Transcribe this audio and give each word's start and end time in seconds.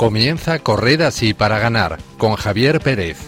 Comienza 0.00 0.60
Correr 0.60 1.02
así 1.02 1.34
para 1.34 1.58
ganar 1.58 1.98
con 2.16 2.34
Javier 2.34 2.80
Pérez. 2.80 3.18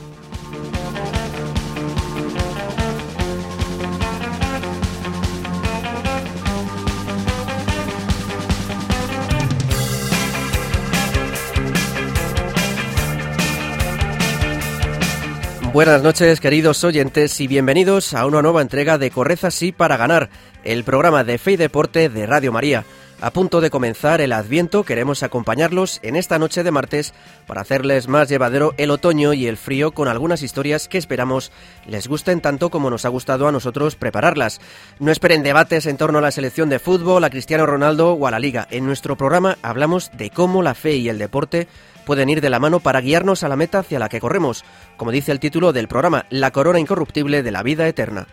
Buenas 15.74 16.02
noches, 16.02 16.40
queridos 16.40 16.84
oyentes, 16.84 17.38
y 17.42 17.48
bienvenidos 17.48 18.14
a 18.14 18.24
una 18.24 18.40
nueva 18.40 18.62
entrega 18.62 18.96
de 18.96 19.10
Correza 19.10 19.50
Sí 19.50 19.72
para 19.72 19.98
Ganar, 19.98 20.30
el 20.64 20.84
programa 20.84 21.22
de 21.22 21.36
Fe 21.36 21.52
y 21.52 21.56
Deporte 21.58 22.08
de 22.08 22.24
Radio 22.24 22.50
María. 22.50 22.86
A 23.22 23.30
punto 23.30 23.60
de 23.60 23.70
comenzar 23.70 24.20
el 24.20 24.32
Adviento, 24.32 24.82
queremos 24.82 25.22
acompañarlos 25.22 26.00
en 26.02 26.16
esta 26.16 26.40
noche 26.40 26.64
de 26.64 26.72
martes 26.72 27.14
para 27.46 27.60
hacerles 27.60 28.08
más 28.08 28.28
llevadero 28.28 28.74
el 28.78 28.90
otoño 28.90 29.32
y 29.32 29.46
el 29.46 29.56
frío 29.56 29.92
con 29.92 30.08
algunas 30.08 30.42
historias 30.42 30.88
que 30.88 30.98
esperamos 30.98 31.52
les 31.86 32.08
gusten 32.08 32.40
tanto 32.40 32.68
como 32.68 32.90
nos 32.90 33.04
ha 33.04 33.10
gustado 33.10 33.46
a 33.46 33.52
nosotros 33.52 33.94
prepararlas. 33.94 34.60
No 34.98 35.12
esperen 35.12 35.44
debates 35.44 35.86
en 35.86 35.98
torno 35.98 36.18
a 36.18 36.20
la 36.20 36.32
selección 36.32 36.68
de 36.68 36.80
fútbol, 36.80 37.22
a 37.22 37.30
Cristiano 37.30 37.64
Ronaldo 37.64 38.14
o 38.14 38.26
a 38.26 38.32
la 38.32 38.40
Liga. 38.40 38.66
En 38.72 38.86
nuestro 38.86 39.16
programa 39.16 39.56
hablamos 39.62 40.10
de 40.14 40.30
cómo 40.30 40.60
la 40.60 40.74
fe 40.74 40.96
y 40.96 41.08
el 41.08 41.18
deporte 41.18 41.68
pueden 42.04 42.28
ir 42.28 42.40
de 42.40 42.50
la 42.50 42.58
mano 42.58 42.80
para 42.80 43.00
guiarnos 43.00 43.44
a 43.44 43.48
la 43.48 43.54
meta 43.54 43.78
hacia 43.78 44.00
la 44.00 44.08
que 44.08 44.18
corremos, 44.18 44.64
como 44.96 45.12
dice 45.12 45.30
el 45.30 45.38
título 45.38 45.72
del 45.72 45.86
programa, 45.86 46.26
La 46.28 46.50
corona 46.50 46.80
incorruptible 46.80 47.44
de 47.44 47.52
la 47.52 47.62
vida 47.62 47.86
eterna. 47.86 48.26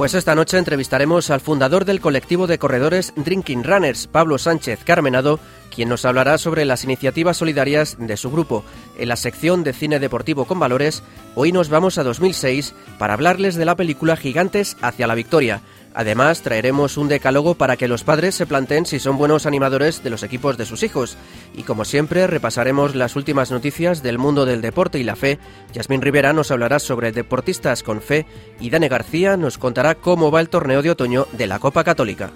Pues 0.00 0.14
esta 0.14 0.34
noche 0.34 0.56
entrevistaremos 0.56 1.28
al 1.28 1.42
fundador 1.42 1.84
del 1.84 2.00
colectivo 2.00 2.46
de 2.46 2.58
corredores 2.58 3.12
Drinking 3.16 3.62
Runners, 3.62 4.06
Pablo 4.06 4.38
Sánchez 4.38 4.80
Carmenado, 4.82 5.38
quien 5.70 5.90
nos 5.90 6.06
hablará 6.06 6.38
sobre 6.38 6.64
las 6.64 6.84
iniciativas 6.84 7.36
solidarias 7.36 7.98
de 7.98 8.16
su 8.16 8.30
grupo. 8.30 8.64
En 8.96 9.10
la 9.10 9.16
sección 9.16 9.62
de 9.62 9.74
cine 9.74 9.98
deportivo 9.98 10.46
con 10.46 10.58
valores, 10.58 11.02
hoy 11.34 11.52
nos 11.52 11.68
vamos 11.68 11.98
a 11.98 12.02
2006 12.02 12.74
para 12.98 13.12
hablarles 13.12 13.56
de 13.56 13.66
la 13.66 13.76
película 13.76 14.16
Gigantes 14.16 14.78
hacia 14.80 15.06
la 15.06 15.14
victoria. 15.14 15.60
Además, 15.94 16.42
traeremos 16.42 16.96
un 16.96 17.08
decálogo 17.08 17.54
para 17.54 17.76
que 17.76 17.88
los 17.88 18.04
padres 18.04 18.34
se 18.34 18.46
planteen 18.46 18.86
si 18.86 18.98
son 18.98 19.18
buenos 19.18 19.46
animadores 19.46 20.02
de 20.02 20.10
los 20.10 20.22
equipos 20.22 20.56
de 20.56 20.66
sus 20.66 20.82
hijos. 20.82 21.16
Y 21.54 21.64
como 21.64 21.84
siempre, 21.84 22.26
repasaremos 22.26 22.94
las 22.94 23.16
últimas 23.16 23.50
noticias 23.50 24.02
del 24.02 24.18
mundo 24.18 24.46
del 24.46 24.60
deporte 24.60 24.98
y 24.98 25.04
la 25.04 25.16
fe. 25.16 25.38
Yasmín 25.72 26.02
Rivera 26.02 26.32
nos 26.32 26.50
hablará 26.50 26.78
sobre 26.78 27.12
deportistas 27.12 27.82
con 27.82 28.00
fe 28.00 28.26
y 28.60 28.70
Dane 28.70 28.88
García 28.88 29.36
nos 29.36 29.58
contará 29.58 29.96
cómo 29.96 30.30
va 30.30 30.40
el 30.40 30.48
torneo 30.48 30.82
de 30.82 30.90
otoño 30.90 31.26
de 31.32 31.46
la 31.46 31.58
Copa 31.58 31.82
Católica. 31.82 32.30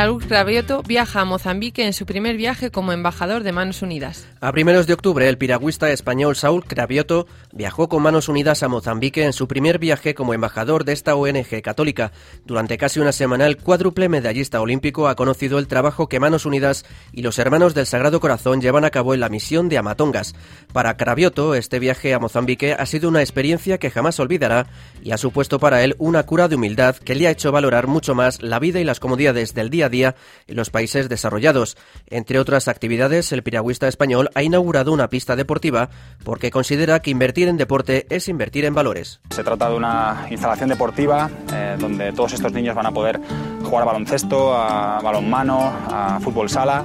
Saúl 0.00 0.26
Cravioto 0.26 0.82
viaja 0.82 1.20
a 1.20 1.24
Mozambique 1.26 1.84
en 1.84 1.92
su 1.92 2.06
primer 2.06 2.38
viaje 2.38 2.70
como 2.70 2.92
embajador 2.92 3.42
de 3.42 3.52
Manos 3.52 3.82
Unidas. 3.82 4.26
A 4.40 4.50
primeros 4.50 4.86
de 4.86 4.94
octubre, 4.94 5.28
el 5.28 5.36
piragüista 5.36 5.90
español 5.90 6.36
Saúl 6.36 6.64
Cravioto 6.64 7.26
viajó 7.52 7.90
con 7.90 8.02
manos 8.02 8.30
unidas 8.30 8.62
a 8.62 8.68
Mozambique 8.68 9.26
en 9.26 9.34
su 9.34 9.46
primer 9.46 9.78
viaje 9.78 10.14
como 10.14 10.32
embajador 10.32 10.86
de 10.86 10.94
esta 10.94 11.16
ONG 11.16 11.60
católica. 11.62 12.12
Durante 12.46 12.78
casi 12.78 12.98
una 12.98 13.12
semana, 13.12 13.46
el 13.46 13.58
cuádruple 13.58 14.08
medallista 14.08 14.62
olímpico 14.62 15.06
ha 15.06 15.16
conocido 15.16 15.58
el 15.58 15.68
trabajo 15.68 16.08
que 16.08 16.18
Manos 16.18 16.46
Unidas 16.46 16.86
y 17.12 17.20
los 17.20 17.38
hermanos 17.38 17.74
del 17.74 17.84
Sagrado 17.84 18.20
Corazón 18.20 18.62
llevan 18.62 18.86
a 18.86 18.90
cabo 18.90 19.12
en 19.12 19.20
la 19.20 19.28
misión 19.28 19.68
de 19.68 19.76
Amatongas. 19.76 20.34
Para 20.72 20.96
Cravioto, 20.96 21.54
este 21.54 21.78
viaje 21.78 22.14
a 22.14 22.18
Mozambique 22.18 22.72
ha 22.72 22.86
sido 22.86 23.10
una 23.10 23.20
experiencia 23.20 23.76
que 23.76 23.90
jamás 23.90 24.18
olvidará 24.18 24.66
y 25.02 25.10
ha 25.10 25.18
supuesto 25.18 25.58
para 25.58 25.84
él 25.84 25.94
una 25.98 26.22
cura 26.22 26.48
de 26.48 26.56
humildad 26.56 26.96
que 26.96 27.14
le 27.14 27.26
ha 27.26 27.32
hecho 27.32 27.52
valorar 27.52 27.86
mucho 27.86 28.14
más 28.14 28.40
la 28.40 28.58
vida 28.58 28.80
y 28.80 28.84
las 28.84 28.98
comodidades 28.98 29.52
del 29.52 29.68
día 29.68 29.89
día 29.90 30.14
en 30.46 30.56
los 30.56 30.70
países 30.70 31.08
desarrollados. 31.08 31.76
Entre 32.06 32.38
otras 32.38 32.68
actividades, 32.68 33.32
el 33.32 33.42
piragüista 33.42 33.88
español 33.88 34.30
ha 34.34 34.42
inaugurado 34.42 34.92
una 34.92 35.08
pista 35.08 35.36
deportiva 35.36 35.90
porque 36.24 36.50
considera 36.50 37.00
que 37.00 37.10
invertir 37.10 37.48
en 37.48 37.56
deporte 37.56 38.06
es 38.10 38.28
invertir 38.28 38.64
en 38.64 38.74
valores. 38.74 39.20
Se 39.30 39.44
trata 39.44 39.68
de 39.68 39.76
una 39.76 40.26
instalación 40.30 40.68
deportiva 40.68 41.30
eh, 41.52 41.76
donde 41.78 42.12
todos 42.12 42.32
estos 42.32 42.52
niños 42.52 42.74
van 42.74 42.86
a 42.86 42.92
poder 42.92 43.20
jugar 43.62 43.82
a 43.82 43.86
baloncesto, 43.86 44.54
a 44.54 45.00
balonmano, 45.00 45.72
a 45.88 46.18
fútbol 46.20 46.48
sala. 46.48 46.84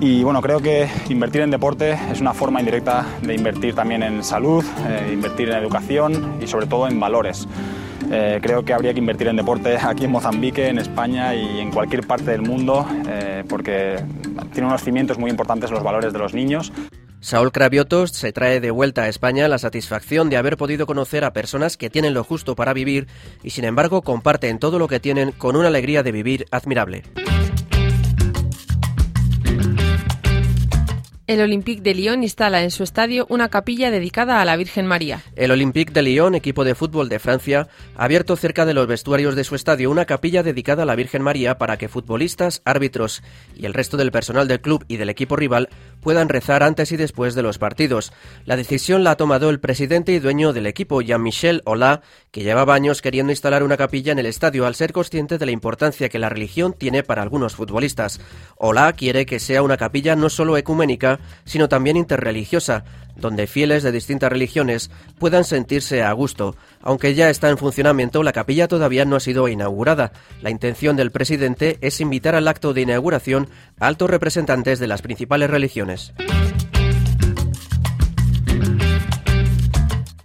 Y 0.00 0.22
bueno, 0.22 0.40
creo 0.40 0.60
que 0.60 0.88
invertir 1.10 1.42
en 1.42 1.50
deporte 1.50 1.98
es 2.10 2.22
una 2.22 2.32
forma 2.32 2.60
indirecta 2.60 3.04
de 3.20 3.34
invertir 3.34 3.74
también 3.74 4.02
en 4.02 4.24
salud, 4.24 4.64
eh, 4.88 5.10
invertir 5.12 5.50
en 5.50 5.56
educación 5.58 6.38
y 6.40 6.46
sobre 6.46 6.66
todo 6.66 6.88
en 6.88 6.98
valores. 6.98 7.46
Eh, 8.10 8.40
creo 8.42 8.64
que 8.64 8.72
habría 8.72 8.92
que 8.92 8.98
invertir 8.98 9.28
en 9.28 9.36
deporte 9.36 9.76
aquí 9.76 10.04
en 10.04 10.10
Mozambique, 10.10 10.68
en 10.68 10.78
España 10.78 11.34
y 11.34 11.60
en 11.60 11.70
cualquier 11.70 12.06
parte 12.06 12.32
del 12.32 12.42
mundo 12.42 12.84
eh, 13.08 13.44
porque 13.48 14.02
tiene 14.52 14.66
unos 14.66 14.82
cimientos 14.82 15.16
muy 15.16 15.30
importantes 15.30 15.70
los 15.70 15.82
valores 15.82 16.12
de 16.12 16.18
los 16.18 16.34
niños. 16.34 16.72
Saúl 17.20 17.52
Craviotos 17.52 18.10
se 18.12 18.32
trae 18.32 18.60
de 18.60 18.70
vuelta 18.70 19.02
a 19.02 19.08
España 19.08 19.46
la 19.46 19.58
satisfacción 19.58 20.30
de 20.30 20.38
haber 20.38 20.56
podido 20.56 20.86
conocer 20.86 21.22
a 21.22 21.32
personas 21.32 21.76
que 21.76 21.90
tienen 21.90 22.14
lo 22.14 22.24
justo 22.24 22.56
para 22.56 22.72
vivir 22.72 23.06
y 23.42 23.50
sin 23.50 23.64
embargo 23.64 24.02
comparten 24.02 24.58
todo 24.58 24.78
lo 24.78 24.88
que 24.88 25.00
tienen 25.00 25.30
con 25.32 25.54
una 25.54 25.68
alegría 25.68 26.02
de 26.02 26.12
vivir 26.12 26.46
admirable. 26.50 27.04
El 31.30 31.40
Olympique 31.42 31.80
de 31.80 31.94
Lyon 31.94 32.24
instala 32.24 32.64
en 32.64 32.72
su 32.72 32.82
estadio 32.82 33.24
una 33.28 33.50
capilla 33.50 33.92
dedicada 33.92 34.42
a 34.42 34.44
la 34.44 34.56
Virgen 34.56 34.84
María. 34.84 35.22
El 35.36 35.52
Olympique 35.52 35.92
de 35.92 36.02
Lyon, 36.02 36.34
equipo 36.34 36.64
de 36.64 36.74
fútbol 36.74 37.08
de 37.08 37.20
Francia, 37.20 37.68
ha 37.96 38.04
abierto 38.04 38.34
cerca 38.34 38.66
de 38.66 38.74
los 38.74 38.88
vestuarios 38.88 39.36
de 39.36 39.44
su 39.44 39.54
estadio 39.54 39.92
una 39.92 40.06
capilla 40.06 40.42
dedicada 40.42 40.82
a 40.82 40.86
la 40.86 40.96
Virgen 40.96 41.22
María 41.22 41.56
para 41.56 41.76
que 41.76 41.88
futbolistas, 41.88 42.62
árbitros 42.64 43.22
y 43.54 43.64
el 43.64 43.74
resto 43.74 43.96
del 43.96 44.10
personal 44.10 44.48
del 44.48 44.60
club 44.60 44.84
y 44.88 44.96
del 44.96 45.08
equipo 45.08 45.36
rival 45.36 45.68
puedan 46.00 46.28
rezar 46.28 46.64
antes 46.64 46.90
y 46.90 46.96
después 46.96 47.36
de 47.36 47.42
los 47.42 47.58
partidos. 47.58 48.12
La 48.44 48.56
decisión 48.56 49.04
la 49.04 49.12
ha 49.12 49.16
tomado 49.16 49.50
el 49.50 49.60
presidente 49.60 50.10
y 50.10 50.18
dueño 50.18 50.52
del 50.52 50.66
equipo, 50.66 51.00
Jean-Michel 51.00 51.62
Hola, 51.64 52.02
que 52.32 52.42
llevaba 52.42 52.74
años 52.74 53.02
queriendo 53.02 53.30
instalar 53.30 53.62
una 53.62 53.76
capilla 53.76 54.10
en 54.10 54.18
el 54.18 54.26
estadio 54.26 54.66
al 54.66 54.74
ser 54.74 54.92
consciente 54.92 55.38
de 55.38 55.46
la 55.46 55.52
importancia 55.52 56.08
que 56.08 56.18
la 56.18 56.28
religión 56.28 56.74
tiene 56.76 57.04
para 57.04 57.22
algunos 57.22 57.54
futbolistas. 57.54 58.20
Hola 58.56 58.92
quiere 58.94 59.26
que 59.26 59.38
sea 59.38 59.62
una 59.62 59.76
capilla 59.76 60.16
no 60.16 60.28
solo 60.28 60.56
ecuménica, 60.56 61.19
sino 61.44 61.68
también 61.68 61.96
interreligiosa, 61.96 62.84
donde 63.16 63.46
fieles 63.46 63.82
de 63.82 63.92
distintas 63.92 64.30
religiones 64.30 64.90
puedan 65.18 65.44
sentirse 65.44 66.02
a 66.02 66.12
gusto. 66.12 66.56
Aunque 66.80 67.14
ya 67.14 67.30
está 67.30 67.48
en 67.50 67.58
funcionamiento, 67.58 68.22
la 68.22 68.32
capilla 68.32 68.68
todavía 68.68 69.04
no 69.04 69.16
ha 69.16 69.20
sido 69.20 69.48
inaugurada. 69.48 70.12
La 70.42 70.50
intención 70.50 70.96
del 70.96 71.10
presidente 71.10 71.78
es 71.80 72.00
invitar 72.00 72.34
al 72.34 72.48
acto 72.48 72.72
de 72.72 72.82
inauguración 72.82 73.48
a 73.78 73.86
altos 73.86 74.10
representantes 74.10 74.78
de 74.78 74.86
las 74.86 75.02
principales 75.02 75.50
religiones. 75.50 76.12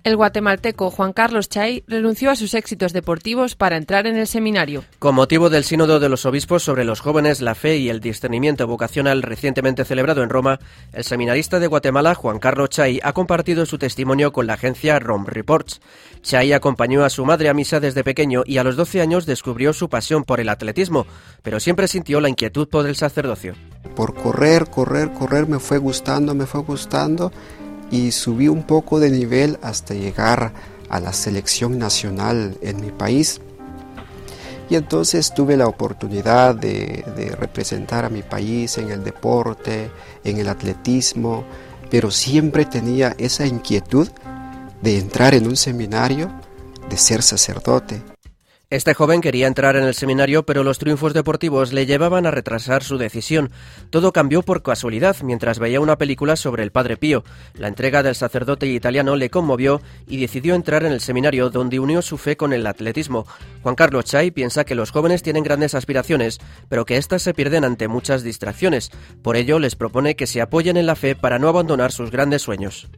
El 0.06 0.18
guatemalteco 0.18 0.92
Juan 0.92 1.13
Carlos 1.13 1.50
Chay 1.50 1.84
renunció 1.88 2.30
a 2.30 2.36
sus 2.36 2.54
éxitos 2.54 2.94
deportivos 2.94 3.56
para 3.56 3.75
entrar 3.75 4.06
en 4.06 4.18
el 4.18 4.28
seminario. 4.28 4.84
Con 5.00 5.16
motivo 5.16 5.50
del 5.50 5.63
Sínodo 5.63 6.00
de 6.00 6.10
los 6.10 6.28
Obispos 6.28 6.62
sobre 6.62 6.86
los 6.86 7.00
jóvenes, 7.00 7.42
la 7.42 7.56
fe 7.56 7.78
y 7.78 7.90
el 7.90 8.02
discernimiento 8.02 8.68
vocacional 8.68 9.24
recientemente 9.24 9.84
celebrado 9.84 10.22
en 10.22 10.30
Roma, 10.30 10.60
el 10.94 11.04
seminarista 11.04 11.60
de 11.60 11.66
Guatemala, 11.66 12.13
Juan 12.13 12.38
Carlos 12.38 12.69
Chay, 12.69 13.00
ha 13.02 13.13
compartido 13.13 13.66
su 13.66 13.80
testimonio 13.80 14.31
con 14.31 14.46
la 14.46 14.54
agencia 14.54 15.00
Rome 15.00 15.25
Reports. 15.28 15.81
Chay 16.22 16.54
acompañó 16.54 17.04
a 17.04 17.10
su 17.10 17.25
madre 17.25 17.50
a 17.50 17.56
misa 17.56 17.80
desde 17.80 18.04
pequeño 18.04 18.44
y 18.46 18.60
a 18.60 18.63
los 18.63 18.75
12 18.75 19.02
años 19.02 19.25
descubrió 19.25 19.74
su 19.74 19.90
pasión 19.90 20.24
por 20.24 20.40
el 20.40 20.50
atletismo, 20.50 21.07
pero 21.42 21.60
siempre 21.60 21.88
sintió 21.88 22.22
la 22.22 22.30
inquietud 22.30 22.68
por 22.68 22.86
el 22.86 22.96
sacerdocio. 22.96 23.56
Por 23.96 24.13
correr, 24.13 24.69
correr, 24.69 25.13
correr 25.13 25.48
me 25.48 25.57
fue 25.57 25.80
gustando, 25.80 26.36
me 26.36 26.46
fue 26.46 26.62
gustando 26.62 27.31
y 27.92 28.12
subí 28.12 28.48
un 28.48 28.64
poco 28.64 29.00
de 29.00 29.10
nivel 29.10 29.58
hasta 29.62 29.94
llegar 29.94 30.54
a 30.90 31.00
la 31.00 31.14
selección 31.14 31.78
nacional 31.78 32.58
en 32.62 32.82
mi 32.82 32.92
país. 32.92 33.42
Y 34.70 34.76
entonces 34.76 35.34
tuve 35.34 35.58
la 35.58 35.68
oportunidad 35.68 36.56
de, 36.56 37.04
representar 37.40 38.06
a 38.06 38.10
mi 38.10 38.24
país 38.24 38.78
en 38.78 38.90
el 38.90 39.04
deporte, 39.04 39.92
en 40.24 40.38
el 40.38 40.50
atletismo, 40.50 41.44
pero 41.92 42.10
siempre 42.10 42.66
tenía 42.66 43.16
esa 43.20 43.46
inquietud 43.46 44.10
de 44.81 44.98
entrar 44.98 45.36
en 45.36 45.48
un 45.48 45.56
seminario, 45.56 46.31
de 46.90 46.98
ser 46.98 47.22
sacerdote. 47.22 48.15
Este 48.72 48.96
joven 48.96 49.22
quería 49.22 49.46
entrar 49.46 49.76
en 49.76 49.84
el 49.84 49.94
seminario, 49.94 50.44
pero 50.44 50.64
los 50.64 50.80
triunfos 50.80 51.14
deportivos 51.14 51.72
le 51.72 51.86
llevaban 51.86 52.26
a 52.26 52.32
retrasar 52.32 52.84
su 52.84 52.98
decisión. 52.98 53.52
Todo 53.92 54.12
cambió 54.12 54.42
por 54.42 54.64
casualidad 54.64 55.18
mientras 55.22 55.60
veía 55.60 55.80
una 55.80 56.00
película 56.00 56.36
sobre 56.36 56.64
el 56.64 56.72
Padre 56.72 56.98
Pío. 56.98 57.24
La 57.54 57.68
entrega 57.68 58.02
del 58.02 58.16
sacerdote 58.16 58.66
italiano 58.66 59.18
le 59.18 59.30
conmovió 59.30 59.82
y 60.08 60.18
decidió 60.18 60.56
entrar 60.56 60.84
en 60.84 60.94
el 60.94 61.02
seminario 61.02 61.52
donde 61.52 61.80
unió 61.80 62.02
su 62.02 62.18
fe 62.18 62.38
con 62.38 62.54
el 62.54 62.66
atletismo. 62.66 63.28
Juan 63.62 63.76
Carlos 63.76 64.06
Chay 64.06 64.32
piensa 64.32 64.64
que 64.64 64.74
los 64.74 64.90
jóvenes 64.90 65.22
tienen 65.22 65.44
grandes 65.44 65.76
aspiraciones, 65.76 66.40
pero 66.68 66.86
que 66.86 66.98
éstas 66.98 67.22
se 67.22 67.36
pierden 67.36 67.66
ante 67.66 67.88
muchas 67.88 68.24
distracciones. 68.24 68.90
Por 69.22 69.36
ello 69.36 69.60
les 69.60 69.76
propone 69.76 70.16
que 70.16 70.26
se 70.26 70.42
apoyen 70.42 70.76
en 70.76 70.88
la 70.88 70.96
fe 70.96 71.16
para 71.16 71.38
no 71.38 71.50
abandonar 71.50 71.92
sus 71.92 72.10
grandes 72.10 72.42
sueños. 72.42 72.90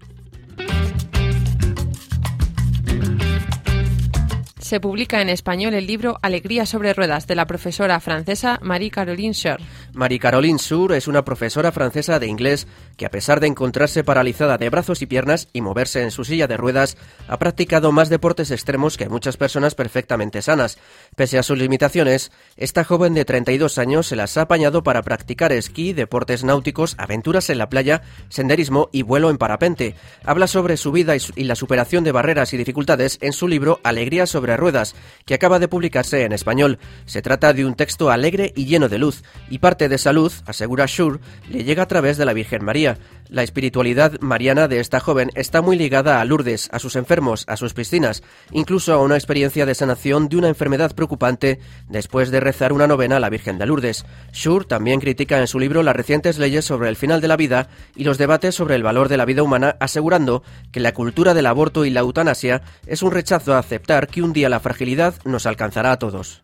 Se 4.67 4.81
publica 4.81 5.21
en 5.21 5.29
español 5.29 5.73
el 5.73 5.87
libro 5.87 6.19
Alegría 6.21 6.65
sobre 6.65 6.93
ruedas 6.93 7.25
de 7.25 7.35
la 7.35 7.47
profesora 7.47 8.01
francesa 8.01 8.59
Marie-Caroline 8.61 9.33
Schur. 9.33 9.59
Marie-Caroline 9.93 10.59
Schur 10.59 10.91
es 10.91 11.07
una 11.07 11.23
profesora 11.23 11.71
francesa 11.71 12.19
de 12.19 12.27
inglés 12.27 12.67
que 12.97 13.05
a 13.05 13.09
pesar 13.09 13.39
de 13.39 13.47
encontrarse 13.47 14.03
paralizada 14.03 14.57
de 14.57 14.69
brazos 14.69 15.01
y 15.01 15.05
piernas 15.05 15.47
y 15.53 15.61
moverse 15.61 16.03
en 16.03 16.11
su 16.11 16.25
silla 16.25 16.47
de 16.47 16.57
ruedas, 16.57 16.97
ha 17.29 17.39
practicado 17.39 17.93
más 17.93 18.09
deportes 18.09 18.51
extremos 18.51 18.97
que 18.97 19.07
muchas 19.07 19.37
personas 19.37 19.73
perfectamente 19.73 20.41
sanas. 20.41 20.77
Pese 21.15 21.37
a 21.37 21.43
sus 21.43 21.57
limitaciones, 21.57 22.33
esta 22.57 22.83
joven 22.83 23.13
de 23.13 23.23
32 23.23 23.77
años 23.77 24.07
se 24.07 24.17
las 24.17 24.35
ha 24.35 24.41
apañado 24.41 24.83
para 24.83 25.01
practicar 25.01 25.53
esquí, 25.53 25.93
deportes 25.93 26.43
náuticos, 26.43 26.95
aventuras 26.97 27.49
en 27.49 27.59
la 27.59 27.69
playa, 27.69 28.01
senderismo 28.27 28.89
y 28.91 29.03
vuelo 29.03 29.29
en 29.29 29.37
parapente. 29.37 29.95
Habla 30.25 30.47
sobre 30.47 30.75
su 30.75 30.91
vida 30.91 31.13
y 31.15 31.43
la 31.45 31.55
superación 31.55 32.03
de 32.03 32.11
barreras 32.11 32.53
y 32.53 32.57
dificultades 32.57 33.17
en 33.21 33.31
su 33.31 33.47
libro 33.47 33.79
Alegría 33.83 34.25
sobre 34.25 34.56
ruedas, 34.57 34.95
que 35.25 35.33
acaba 35.33 35.59
de 35.59 35.67
publicarse 35.67 36.23
en 36.23 36.33
español. 36.33 36.79
Se 37.05 37.21
trata 37.21 37.53
de 37.53 37.65
un 37.65 37.75
texto 37.75 38.11
alegre 38.11 38.53
y 38.55 38.65
lleno 38.65 38.89
de 38.89 38.97
luz, 38.97 39.23
y 39.49 39.59
parte 39.59 39.89
de 39.89 39.95
esa 39.95 40.13
luz, 40.13 40.43
asegura 40.45 40.85
Schur, 40.87 41.19
le 41.49 41.63
llega 41.63 41.83
a 41.83 41.87
través 41.87 42.17
de 42.17 42.25
la 42.25 42.33
Virgen 42.33 42.65
María. 42.65 42.97
La 43.29 43.43
espiritualidad 43.43 44.19
mariana 44.21 44.67
de 44.67 44.79
esta 44.79 44.99
joven 44.99 45.31
está 45.35 45.61
muy 45.61 45.77
ligada 45.77 46.21
a 46.21 46.25
Lourdes, 46.25 46.69
a 46.71 46.79
sus 46.79 46.95
enfermos, 46.95 47.43
a 47.47 47.57
sus 47.57 47.73
piscinas, 47.73 48.23
incluso 48.51 48.93
a 48.93 49.01
una 49.01 49.15
experiencia 49.15 49.65
de 49.65 49.75
sanación 49.75 50.29
de 50.29 50.37
una 50.37 50.47
enfermedad 50.47 50.95
preocupante 50.95 51.59
después 51.89 52.31
de 52.31 52.39
rezar 52.39 52.71
una 52.71 52.87
novena 52.87 53.17
a 53.17 53.19
la 53.19 53.29
Virgen 53.29 53.57
de 53.57 53.65
Lourdes. 53.65 54.05
Schur 54.31 54.65
también 54.65 54.99
critica 54.99 55.39
en 55.39 55.47
su 55.47 55.59
libro 55.59 55.83
las 55.83 55.95
recientes 55.95 56.37
leyes 56.37 56.65
sobre 56.65 56.89
el 56.89 56.95
final 56.95 57.21
de 57.21 57.27
la 57.27 57.35
vida 57.35 57.69
y 57.95 58.03
los 58.03 58.17
debates 58.17 58.55
sobre 58.55 58.75
el 58.75 58.83
valor 58.83 59.09
de 59.09 59.17
la 59.17 59.25
vida 59.25 59.43
humana, 59.43 59.75
asegurando 59.79 60.43
que 60.71 60.79
la 60.79 60.93
cultura 60.93 61.33
del 61.33 61.45
aborto 61.45 61.85
y 61.85 61.89
la 61.89 62.01
eutanasia 62.01 62.61
es 62.85 63.03
un 63.03 63.11
rechazo 63.11 63.53
a 63.53 63.59
aceptar 63.59 64.07
que 64.07 64.21
un 64.21 64.33
día 64.33 64.46
la 64.49 64.59
fragilidad 64.59 65.15
nos 65.25 65.45
alcanzará 65.45 65.91
a 65.91 65.99
todos. 65.99 66.41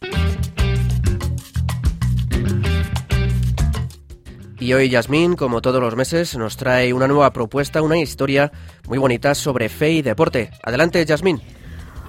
Y 4.59 4.71
hoy 4.73 4.89
Yasmín, 4.89 5.35
como 5.35 5.61
todos 5.61 5.81
los 5.81 5.97
meses, 5.97 6.37
nos 6.37 6.55
trae 6.55 6.93
una 6.93 7.07
nueva 7.07 7.33
propuesta, 7.33 7.81
una 7.81 7.97
historia 7.97 8.51
muy 8.87 8.97
bonita 8.97 9.35
sobre 9.35 9.67
fe 9.67 9.91
y 9.91 10.01
deporte. 10.01 10.51
Adelante, 10.63 11.05
Yasmín. 11.05 11.41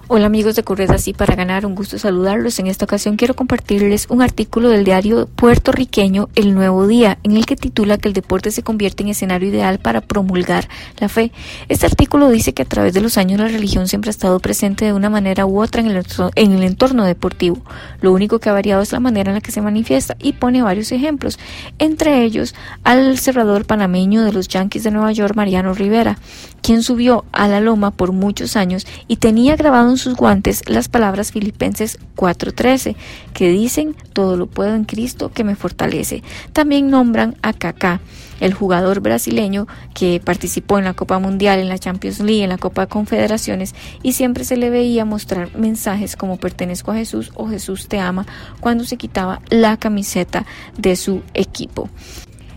Hola 0.07 0.27
amigos 0.27 0.55
de 0.55 0.63
Correr 0.63 0.93
Así 0.93 1.15
para 1.15 1.35
Ganar, 1.35 1.65
un 1.65 1.75
gusto 1.75 1.99
saludarlos. 1.99 2.59
En 2.59 2.67
esta 2.67 2.85
ocasión 2.85 3.17
quiero 3.17 3.33
compartirles 3.33 4.07
un 4.11 4.21
artículo 4.21 4.69
del 4.69 4.85
diario 4.85 5.27
puertorriqueño 5.35 6.29
El 6.35 6.55
Nuevo 6.55 6.87
Día, 6.87 7.17
en 7.23 7.39
el 7.39 7.47
que 7.47 7.57
titula 7.57 7.97
que 7.97 8.09
el 8.09 8.13
deporte 8.13 8.51
se 8.51 8.63
convierte 8.63 9.03
en 9.03 9.09
escenario 9.09 9.49
ideal 9.49 9.79
para 9.79 10.03
promulgar 10.03 10.69
la 11.01 11.09
fe. 11.09 11.33
Este 11.71 11.87
artículo 11.87 12.29
dice 12.29 12.53
que 12.53 12.61
a 12.61 12.67
través 12.67 12.93
de 12.93 13.01
los 13.01 13.17
años 13.17 13.41
la 13.41 13.49
religión 13.49 13.89
siempre 13.89 14.11
ha 14.11 14.13
estado 14.13 14.41
presente 14.41 14.85
de 14.85 14.93
una 14.93 15.09
manera 15.09 15.47
u 15.47 15.63
otra 15.63 15.81
en 15.81 15.87
el, 15.87 16.05
en 16.35 16.53
el 16.53 16.65
entorno 16.65 17.07
deportivo. 17.07 17.63
Lo 18.03 18.13
único 18.13 18.41
que 18.41 18.51
ha 18.51 18.53
variado 18.53 18.83
es 18.83 18.93
la 18.93 19.01
manera 19.01 19.31
en 19.31 19.37
la 19.37 19.41
que 19.41 19.53
se 19.53 19.63
manifiesta 19.63 20.19
y 20.21 20.35
pone 20.35 20.61
varios 20.61 20.93
ejemplos, 20.93 21.39
entre 21.79 22.25
ellos 22.25 22.55
al 22.83 23.17
cerrador 23.17 23.65
panameño 23.65 24.23
de 24.23 24.33
los 24.33 24.49
Yankees 24.49 24.85
de 24.85 24.91
Nueva 24.91 25.13
York, 25.13 25.35
Mariano 25.35 25.73
Rivera, 25.73 26.19
quien 26.61 26.83
subió 26.83 27.25
a 27.33 27.49
la 27.49 27.61
loma 27.61 27.91
por 27.91 28.13
muchos 28.13 28.55
años 28.57 28.87
y 29.09 29.17
tenía 29.17 29.57
grabado 29.57 29.94
en 29.95 29.99
sus 29.99 30.15
guantes 30.15 30.63
las 30.69 30.89
palabras 30.89 31.33
filipenses 31.33 31.99
4.13, 32.17 32.97
que 33.33 33.49
dicen, 33.49 33.95
todo 34.13 34.37
lo 34.37 34.47
puedo 34.47 34.75
en 34.75 34.85
Cristo 34.85 35.31
que 35.33 35.45
me 35.45 35.57
fortalece. 35.57 36.23
También 36.53 36.91
nombran 36.91 37.37
a 37.43 37.53
Kaká, 37.53 38.01
el 38.41 38.53
jugador 38.53 39.01
brasileño 39.01 39.67
que 39.95 40.21
participó 40.23 40.79
en 40.79 40.85
la 40.85 40.95
Copa 40.95 41.19
Mundial, 41.19 41.61
en 41.61 41.69
la 41.69 41.79
Champions 41.79 42.21
League, 42.21 42.43
en 42.43 42.51
la 42.51 42.59
Copa 42.59 42.83
de 42.83 42.89
Confederaciones 42.89 43.75
y 44.03 44.13
siempre 44.13 44.45
se 44.45 44.57
le 44.57 44.71
veía 44.71 45.05
mostrar 45.05 45.57
mensajes 45.57 46.17
como 46.17 46.37
pertenezco 46.37 46.91
a 46.91 46.97
Jesús 46.97 47.31
o 47.35 47.49
Jesús 47.49 47.89
te 47.89 48.01
ama 48.01 48.27
cuando 48.61 48.85
se 48.85 48.97
quitaba 48.97 49.41
la 49.51 49.77
camiseta 49.77 50.45
de 50.77 50.97
su 50.97 51.23
equipo. 51.35 51.89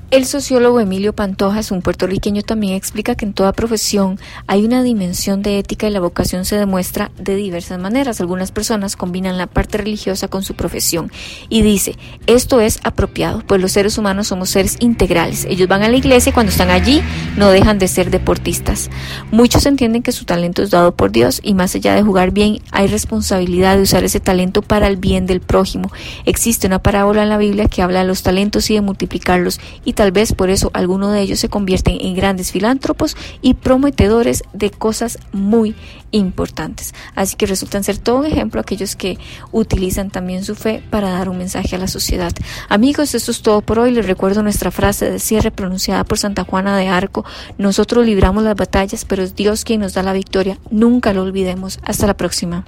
El 0.09 0.25
sociólogo 0.25 0.79
Emilio 0.79 1.11
Pantojas, 1.11 1.69
un 1.69 1.81
puertorriqueño, 1.81 2.41
también 2.41 2.75
explica 2.75 3.15
que 3.15 3.25
en 3.25 3.33
toda 3.33 3.51
profesión 3.51 4.17
hay 4.47 4.63
una 4.63 4.81
dimensión 4.81 5.41
de 5.41 5.59
ética 5.59 5.85
y 5.85 5.91
la 5.91 5.99
vocación 5.99 6.45
se 6.45 6.55
demuestra 6.55 7.11
de 7.19 7.35
diversas 7.35 7.77
maneras. 7.77 8.21
Algunas 8.21 8.53
personas 8.53 8.95
combinan 8.95 9.37
la 9.37 9.47
parte 9.47 9.77
religiosa 9.77 10.29
con 10.29 10.43
su 10.43 10.53
profesión 10.53 11.11
y 11.49 11.61
dice, 11.61 11.97
esto 12.25 12.61
es 12.61 12.79
apropiado, 12.85 13.43
pues 13.45 13.59
los 13.59 13.73
seres 13.73 13.97
humanos 13.97 14.27
somos 14.27 14.49
seres 14.49 14.77
integrales. 14.79 15.43
Ellos 15.43 15.67
van 15.67 15.83
a 15.83 15.89
la 15.89 15.97
iglesia 15.97 16.29
y 16.29 16.33
cuando 16.33 16.53
están 16.53 16.69
allí 16.69 17.03
no 17.35 17.49
dejan 17.49 17.77
de 17.77 17.89
ser 17.89 18.09
deportistas. 18.09 18.89
Muchos 19.31 19.65
entienden 19.65 20.03
que 20.03 20.13
su 20.13 20.23
talento 20.23 20.63
es 20.63 20.69
dado 20.69 20.95
por 20.95 21.11
Dios 21.11 21.41
y 21.43 21.53
más 21.53 21.75
allá 21.75 21.93
de 21.93 22.01
jugar 22.01 22.31
bien, 22.31 22.61
hay 22.71 22.87
responsabilidad 22.87 23.75
de 23.75 23.81
usar 23.81 24.05
ese 24.05 24.21
talento 24.21 24.61
para 24.61 24.87
el 24.87 24.95
bien 24.95 25.25
del 25.25 25.41
prójimo. 25.41 25.91
Existe 26.23 26.65
una 26.65 26.79
parábola 26.79 27.23
en 27.23 27.29
la 27.29 27.37
Biblia 27.37 27.67
que 27.67 27.81
habla 27.81 27.99
de 27.99 28.07
los 28.07 28.23
talentos 28.23 28.69
y 28.69 28.75
de 28.75 28.79
multiplicarlos 28.79 29.59
y 29.83 29.96
tal 29.97 30.11
vez 30.11 30.31
por 30.31 30.51
eso 30.51 30.69
algunos 30.75 31.11
de 31.11 31.21
ellos 31.21 31.39
se 31.39 31.49
convierten 31.49 31.97
en 31.99 32.13
grandes 32.13 32.51
filántropos 32.51 33.17
y 33.41 33.55
prometedores 33.55 34.43
de 34.53 34.69
cosas 34.69 35.17
muy 35.33 35.75
importantes. 36.11 36.93
Así 37.15 37.35
que 37.35 37.47
resultan 37.47 37.83
ser 37.83 37.97
todo 37.97 38.17
un 38.17 38.27
ejemplo 38.27 38.61
aquellos 38.61 38.95
que 38.95 39.17
utilizan 39.51 40.11
también 40.11 40.43
su 40.43 40.53
fe 40.53 40.83
para 40.91 41.09
dar 41.09 41.29
un 41.29 41.39
mensaje 41.39 41.75
a 41.75 41.79
la 41.79 41.87
sociedad. 41.87 42.31
Amigos, 42.69 43.15
esto 43.15 43.31
es 43.31 43.41
todo 43.41 43.61
por 43.61 43.79
hoy. 43.79 43.89
Les 43.89 44.05
recuerdo 44.05 44.43
nuestra 44.43 44.69
frase 44.69 45.09
de 45.09 45.17
cierre 45.17 45.49
pronunciada 45.49 46.03
por 46.03 46.19
Santa 46.19 46.43
Juana 46.43 46.77
de 46.77 46.89
Arco. 46.89 47.25
Nosotros 47.57 48.05
libramos 48.05 48.43
las 48.43 48.55
batallas, 48.55 49.03
pero 49.03 49.23
es 49.23 49.35
Dios 49.35 49.65
quien 49.65 49.81
nos 49.81 49.95
da 49.95 50.03
la 50.03 50.13
victoria. 50.13 50.59
Nunca 50.69 51.11
lo 51.11 51.23
olvidemos. 51.23 51.79
Hasta 51.81 52.05
la 52.05 52.15
próxima. 52.15 52.65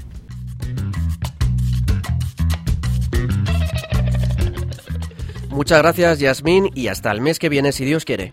Muchas 5.50 5.79
gracias, 5.79 6.20
Yasmín, 6.20 6.70
y 6.75 6.88
hasta 6.88 7.12
el 7.12 7.22
mes 7.22 7.39
que 7.39 7.50
viene, 7.50 7.72
si 7.72 7.86
Dios 7.86 8.06
quiere. 8.06 8.32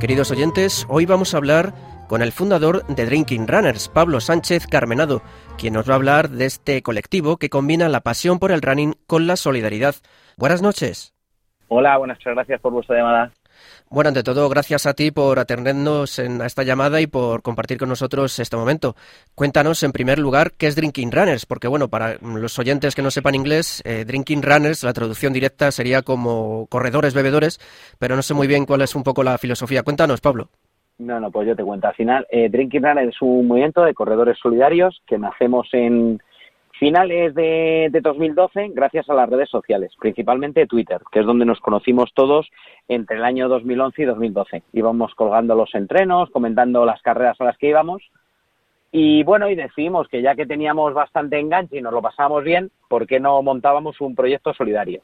Queridos 0.00 0.30
oyentes, 0.30 0.86
hoy 0.88 1.04
vamos 1.04 1.34
a 1.34 1.36
hablar 1.36 1.74
con 2.08 2.22
el 2.22 2.32
fundador 2.32 2.86
de 2.86 3.04
Drinking 3.04 3.46
Runners, 3.46 3.90
Pablo 3.90 4.20
Sánchez 4.20 4.66
Carmenado, 4.66 5.20
quien 5.58 5.74
nos 5.74 5.86
va 5.86 5.92
a 5.92 5.96
hablar 5.96 6.30
de 6.30 6.46
este 6.46 6.82
colectivo 6.82 7.36
que 7.36 7.50
combina 7.50 7.86
la 7.90 8.00
pasión 8.00 8.38
por 8.38 8.50
el 8.50 8.62
running 8.62 8.94
con 9.06 9.26
la 9.26 9.36
solidaridad. 9.36 9.94
Buenas 10.38 10.62
noches. 10.62 11.14
Hola, 11.68 11.98
buenas 11.98 12.18
gracias 12.24 12.62
por 12.62 12.72
vuestra 12.72 12.96
llamada. 12.96 13.30
Bueno, 13.92 14.06
ante 14.06 14.22
todo, 14.22 14.48
gracias 14.48 14.86
a 14.86 14.94
ti 14.94 15.10
por 15.10 15.40
atendernos 15.40 16.20
en 16.20 16.40
esta 16.42 16.62
llamada 16.62 17.00
y 17.00 17.08
por 17.08 17.42
compartir 17.42 17.76
con 17.76 17.88
nosotros 17.88 18.38
este 18.38 18.56
momento. 18.56 18.94
Cuéntanos, 19.34 19.82
en 19.82 19.90
primer 19.90 20.20
lugar, 20.20 20.52
qué 20.56 20.68
es 20.68 20.76
Drinking 20.76 21.10
Runners, 21.10 21.44
porque, 21.44 21.66
bueno, 21.66 21.88
para 21.88 22.14
los 22.22 22.56
oyentes 22.60 22.94
que 22.94 23.02
no 23.02 23.10
sepan 23.10 23.34
inglés, 23.34 23.82
eh, 23.84 24.04
Drinking 24.04 24.44
Runners, 24.44 24.84
la 24.84 24.92
traducción 24.92 25.32
directa 25.32 25.72
sería 25.72 26.02
como 26.02 26.68
corredores 26.68 27.14
bebedores, 27.14 27.58
pero 27.98 28.14
no 28.14 28.22
sé 28.22 28.32
muy 28.32 28.46
bien 28.46 28.64
cuál 28.64 28.82
es 28.82 28.94
un 28.94 29.02
poco 29.02 29.24
la 29.24 29.38
filosofía. 29.38 29.82
Cuéntanos, 29.82 30.20
Pablo. 30.20 30.50
No, 30.98 31.18
no, 31.18 31.32
pues 31.32 31.48
yo 31.48 31.56
te 31.56 31.64
cuento. 31.64 31.88
Al 31.88 31.94
final, 31.94 32.24
eh, 32.30 32.48
Drinking 32.48 32.84
Runners 32.84 33.08
es 33.08 33.22
un 33.22 33.48
movimiento 33.48 33.82
de 33.82 33.92
corredores 33.92 34.38
solidarios 34.40 35.02
que 35.04 35.18
nacemos 35.18 35.68
en, 35.72 36.22
finales 36.80 37.34
de, 37.34 37.90
2012 38.02 38.70
gracias 38.72 39.08
a 39.10 39.14
las 39.14 39.28
redes 39.28 39.50
sociales, 39.50 39.92
principalmente 40.00 40.66
Twitter, 40.66 40.98
que 41.12 41.20
es 41.20 41.26
donde 41.26 41.44
nos 41.44 41.60
conocimos 41.60 42.10
todos 42.14 42.50
entre 42.88 43.18
el 43.18 43.24
año 43.24 43.50
2011 43.50 44.02
y 44.02 44.04
2012. 44.06 44.62
Íbamos 44.72 45.14
colgando 45.14 45.54
los 45.54 45.74
entrenos, 45.74 46.30
comentando 46.30 46.86
las 46.86 47.02
carreras 47.02 47.38
a 47.38 47.44
las 47.44 47.58
que 47.58 47.68
íbamos 47.68 48.02
y 48.90 49.22
bueno, 49.24 49.50
y 49.50 49.56
decidimos 49.56 50.08
que 50.08 50.22
ya 50.22 50.34
que 50.34 50.46
teníamos 50.46 50.94
bastante 50.94 51.38
enganche 51.38 51.76
y 51.76 51.82
nos 51.82 51.92
lo 51.92 52.00
pasábamos 52.00 52.44
bien, 52.44 52.70
¿por 52.88 53.06
qué 53.06 53.20
no 53.20 53.42
montábamos 53.42 54.00
un 54.00 54.14
proyecto 54.14 54.54
solidario? 54.54 55.02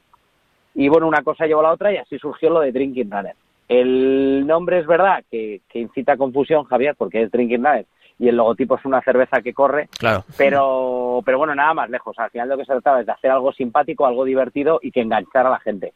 Y 0.75 0.88
bueno, 0.88 1.06
una 1.06 1.23
cosa 1.23 1.47
llevó 1.47 1.61
a 1.61 1.64
la 1.64 1.73
otra 1.73 1.92
y 1.92 1.99
así 1.99 2.18
surgió 2.18 2.49
lo 2.49 2.61
de 2.61 2.73
Drinking 2.73 3.11
Runner. 3.11 3.37
El 3.68 4.47
nombre 4.47 4.78
es 4.78 4.87
verdad 4.87 5.23
que, 5.30 5.61
incita 5.75 6.16
confusión, 6.16 6.64
Javier, 6.64 6.95
porque 6.97 7.23
es 7.23 7.30
Drinking 7.30 7.62
Runner 7.62 7.87
y 8.18 8.28
el 8.28 8.37
logotipo 8.37 8.76
es 8.76 8.85
una 8.85 9.02
cerveza 9.02 9.42
que 9.42 9.52
corre. 9.52 9.88
Claro. 9.99 10.25
Pero, 10.37 11.20
pero 11.25 11.38
bueno, 11.38 11.54
nada 11.54 11.75
más 11.75 11.90
lejos. 11.90 12.18
Al 12.18 12.30
final 12.30 12.49
lo 12.49 12.56
que 12.56 12.64
se 12.64 12.73
trataba 12.73 13.00
es 13.00 13.06
de 13.06 13.12
hacer 13.12 13.30
algo 13.30 13.52
simpático, 13.52 14.06
algo 14.06 14.25
divertido 14.25 14.78
y 14.82 14.90
que 14.90 15.02
enganchara 15.02 15.49
a 15.49 15.52
la 15.52 15.61
gente. 15.61 15.92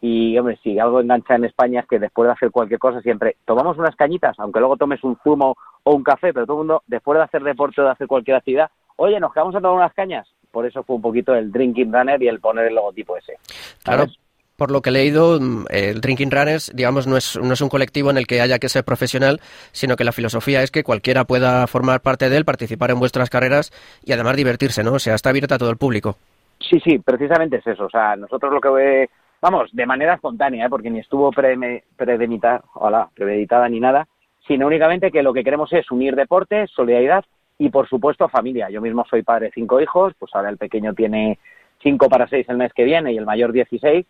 Y, 0.00 0.36
hombre, 0.38 0.58
si 0.62 0.78
algo 0.78 1.00
engancha 1.00 1.34
en 1.34 1.46
España 1.46 1.80
es 1.80 1.86
que 1.86 1.98
después 1.98 2.26
de 2.26 2.32
hacer 2.32 2.50
cualquier 2.50 2.78
cosa 2.78 3.00
siempre 3.00 3.36
tomamos 3.46 3.78
unas 3.78 3.96
cañitas, 3.96 4.38
aunque 4.38 4.60
luego 4.60 4.76
tomes 4.76 5.02
un 5.02 5.16
zumo 5.24 5.56
o 5.82 5.94
un 5.94 6.04
café, 6.04 6.32
pero 6.34 6.44
todo 6.44 6.56
el 6.56 6.66
mundo, 6.66 6.82
después 6.86 7.16
de 7.16 7.24
hacer 7.24 7.42
deporte 7.42 7.80
o 7.80 7.84
de 7.84 7.90
hacer 7.90 8.06
cualquier 8.06 8.36
actividad, 8.36 8.70
oye, 8.96 9.18
nos 9.18 9.32
quedamos 9.32 9.54
a 9.54 9.60
tomar 9.60 9.76
unas 9.76 9.94
cañas. 9.94 10.28
Por 10.50 10.66
eso 10.66 10.82
fue 10.84 10.96
un 10.96 11.02
poquito 11.02 11.34
el 11.34 11.50
drinking 11.50 11.92
runner 11.92 12.22
y 12.22 12.28
el 12.28 12.38
poner 12.38 12.66
el 12.66 12.74
logotipo 12.74 13.16
ese. 13.16 13.38
Claro, 13.82 14.04
por 14.56 14.70
lo 14.70 14.82
que 14.82 14.90
he 14.90 14.92
leído, 14.92 15.40
mm, 15.40 15.66
el 15.70 16.00
Drinking 16.00 16.30
Runners, 16.30 16.72
digamos, 16.74 17.06
no 17.06 17.16
es, 17.16 17.38
no 17.40 17.52
es 17.52 17.60
un 17.60 17.68
colectivo 17.68 18.10
en 18.10 18.18
el 18.18 18.26
que 18.26 18.40
haya 18.40 18.58
que 18.58 18.68
ser 18.68 18.84
profesional, 18.84 19.40
sino 19.72 19.96
que 19.96 20.04
la 20.04 20.12
filosofía 20.12 20.62
es 20.62 20.70
que 20.70 20.84
cualquiera 20.84 21.24
pueda 21.24 21.66
formar 21.66 22.00
parte 22.00 22.28
de 22.28 22.36
él, 22.36 22.44
participar 22.44 22.90
en 22.90 22.98
vuestras 22.98 23.30
carreras 23.30 23.72
y 24.04 24.12
además 24.12 24.36
divertirse, 24.36 24.84
¿no? 24.84 24.92
O 24.92 24.98
sea, 24.98 25.14
está 25.14 25.30
abierta 25.30 25.56
a 25.56 25.58
todo 25.58 25.70
el 25.70 25.76
público. 25.76 26.16
Sí, 26.60 26.80
sí, 26.80 26.98
precisamente 26.98 27.56
es 27.56 27.66
eso. 27.66 27.86
O 27.86 27.90
sea, 27.90 28.16
nosotros 28.16 28.52
lo 28.52 28.60
que 28.60 29.08
vamos, 29.40 29.70
de 29.72 29.86
manera 29.86 30.14
espontánea, 30.14 30.66
¿eh? 30.66 30.70
porque 30.70 30.90
ni 30.90 31.00
estuvo 31.00 31.30
premeditada, 31.30 32.62
hola, 32.74 33.08
premeditada 33.14 33.68
ni 33.68 33.80
nada, 33.80 34.06
sino 34.46 34.66
únicamente 34.66 35.10
que 35.10 35.22
lo 35.22 35.32
que 35.32 35.44
queremos 35.44 35.72
es 35.72 35.90
unir 35.90 36.14
deporte, 36.14 36.66
solidaridad 36.68 37.24
y, 37.58 37.70
por 37.70 37.88
supuesto, 37.88 38.28
familia. 38.28 38.70
Yo 38.70 38.80
mismo 38.80 39.04
soy 39.08 39.22
padre 39.22 39.46
de 39.46 39.52
cinco 39.52 39.80
hijos, 39.80 40.14
pues 40.18 40.34
ahora 40.34 40.50
el 40.50 40.58
pequeño 40.58 40.94
tiene 40.94 41.38
cinco 41.82 42.08
para 42.08 42.28
seis 42.28 42.48
el 42.48 42.56
mes 42.56 42.72
que 42.72 42.84
viene 42.84 43.12
y 43.12 43.18
el 43.18 43.26
mayor 43.26 43.52
dieciséis 43.52 44.06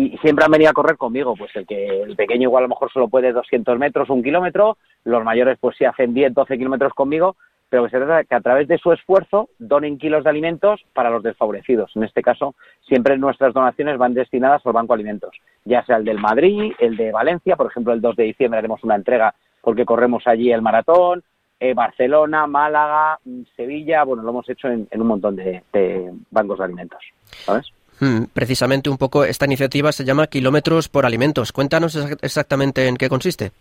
y 0.00 0.16
siempre 0.18 0.46
han 0.46 0.50
venido 0.50 0.70
a 0.70 0.74
correr 0.74 0.96
conmigo, 0.96 1.34
pues 1.36 1.54
el 1.54 1.66
que 1.66 2.02
el 2.02 2.16
pequeño 2.16 2.44
igual 2.44 2.62
a 2.62 2.66
lo 2.66 2.70
mejor 2.70 2.90
solo 2.90 3.08
puede 3.08 3.32
200 3.32 3.78
metros, 3.78 4.08
un 4.08 4.22
kilómetro, 4.22 4.78
los 5.04 5.22
mayores 5.22 5.58
pues 5.60 5.76
sí 5.76 5.84
hacen 5.84 6.14
10, 6.14 6.32
12 6.32 6.56
kilómetros 6.56 6.94
conmigo, 6.94 7.36
pero 7.68 7.84
que 7.84 7.90
se 7.90 7.98
trata 7.98 8.16
de 8.16 8.24
que 8.24 8.34
a 8.34 8.40
través 8.40 8.66
de 8.66 8.78
su 8.78 8.92
esfuerzo 8.92 9.50
donen 9.58 9.98
kilos 9.98 10.24
de 10.24 10.30
alimentos 10.30 10.80
para 10.94 11.10
los 11.10 11.22
desfavorecidos. 11.22 11.92
En 11.96 12.04
este 12.04 12.22
caso, 12.22 12.54
siempre 12.88 13.18
nuestras 13.18 13.52
donaciones 13.52 13.98
van 13.98 14.14
destinadas 14.14 14.64
al 14.64 14.72
Banco 14.72 14.94
Alimentos, 14.94 15.36
ya 15.66 15.84
sea 15.84 15.96
el 15.96 16.04
del 16.04 16.18
Madrid, 16.18 16.72
el 16.78 16.96
de 16.96 17.12
Valencia, 17.12 17.56
por 17.56 17.66
ejemplo, 17.66 17.92
el 17.92 18.00
2 18.00 18.16
de 18.16 18.24
diciembre 18.24 18.58
haremos 18.58 18.82
una 18.82 18.96
entrega 18.96 19.34
porque 19.60 19.84
corremos 19.84 20.26
allí 20.26 20.50
el 20.50 20.62
maratón, 20.62 21.22
eh, 21.60 21.74
Barcelona, 21.74 22.46
Málaga, 22.46 23.18
Sevilla, 23.54 24.04
bueno, 24.04 24.22
lo 24.22 24.30
hemos 24.30 24.48
hecho 24.48 24.68
en, 24.68 24.88
un 24.90 25.06
montón 25.06 25.36
de, 25.36 25.62
de 25.74 26.10
bancos 26.30 26.58
de 26.58 26.64
alimentos, 26.64 27.04
¿sabes? 27.26 27.70
Hmm, 28.00 28.24
precisamente 28.32 28.88
un 28.88 28.96
poco 28.96 29.24
esta 29.24 29.44
iniciativa 29.44 29.92
se 29.92 30.04
llama 30.04 30.26
Kilómetros 30.26 30.88
por 30.88 31.04
Alimentos. 31.04 31.52
Cuéntanos 31.52 31.94
exactamente 32.22 32.88
en 32.88 32.96
qué 32.96 33.10
consiste. 33.10 33.52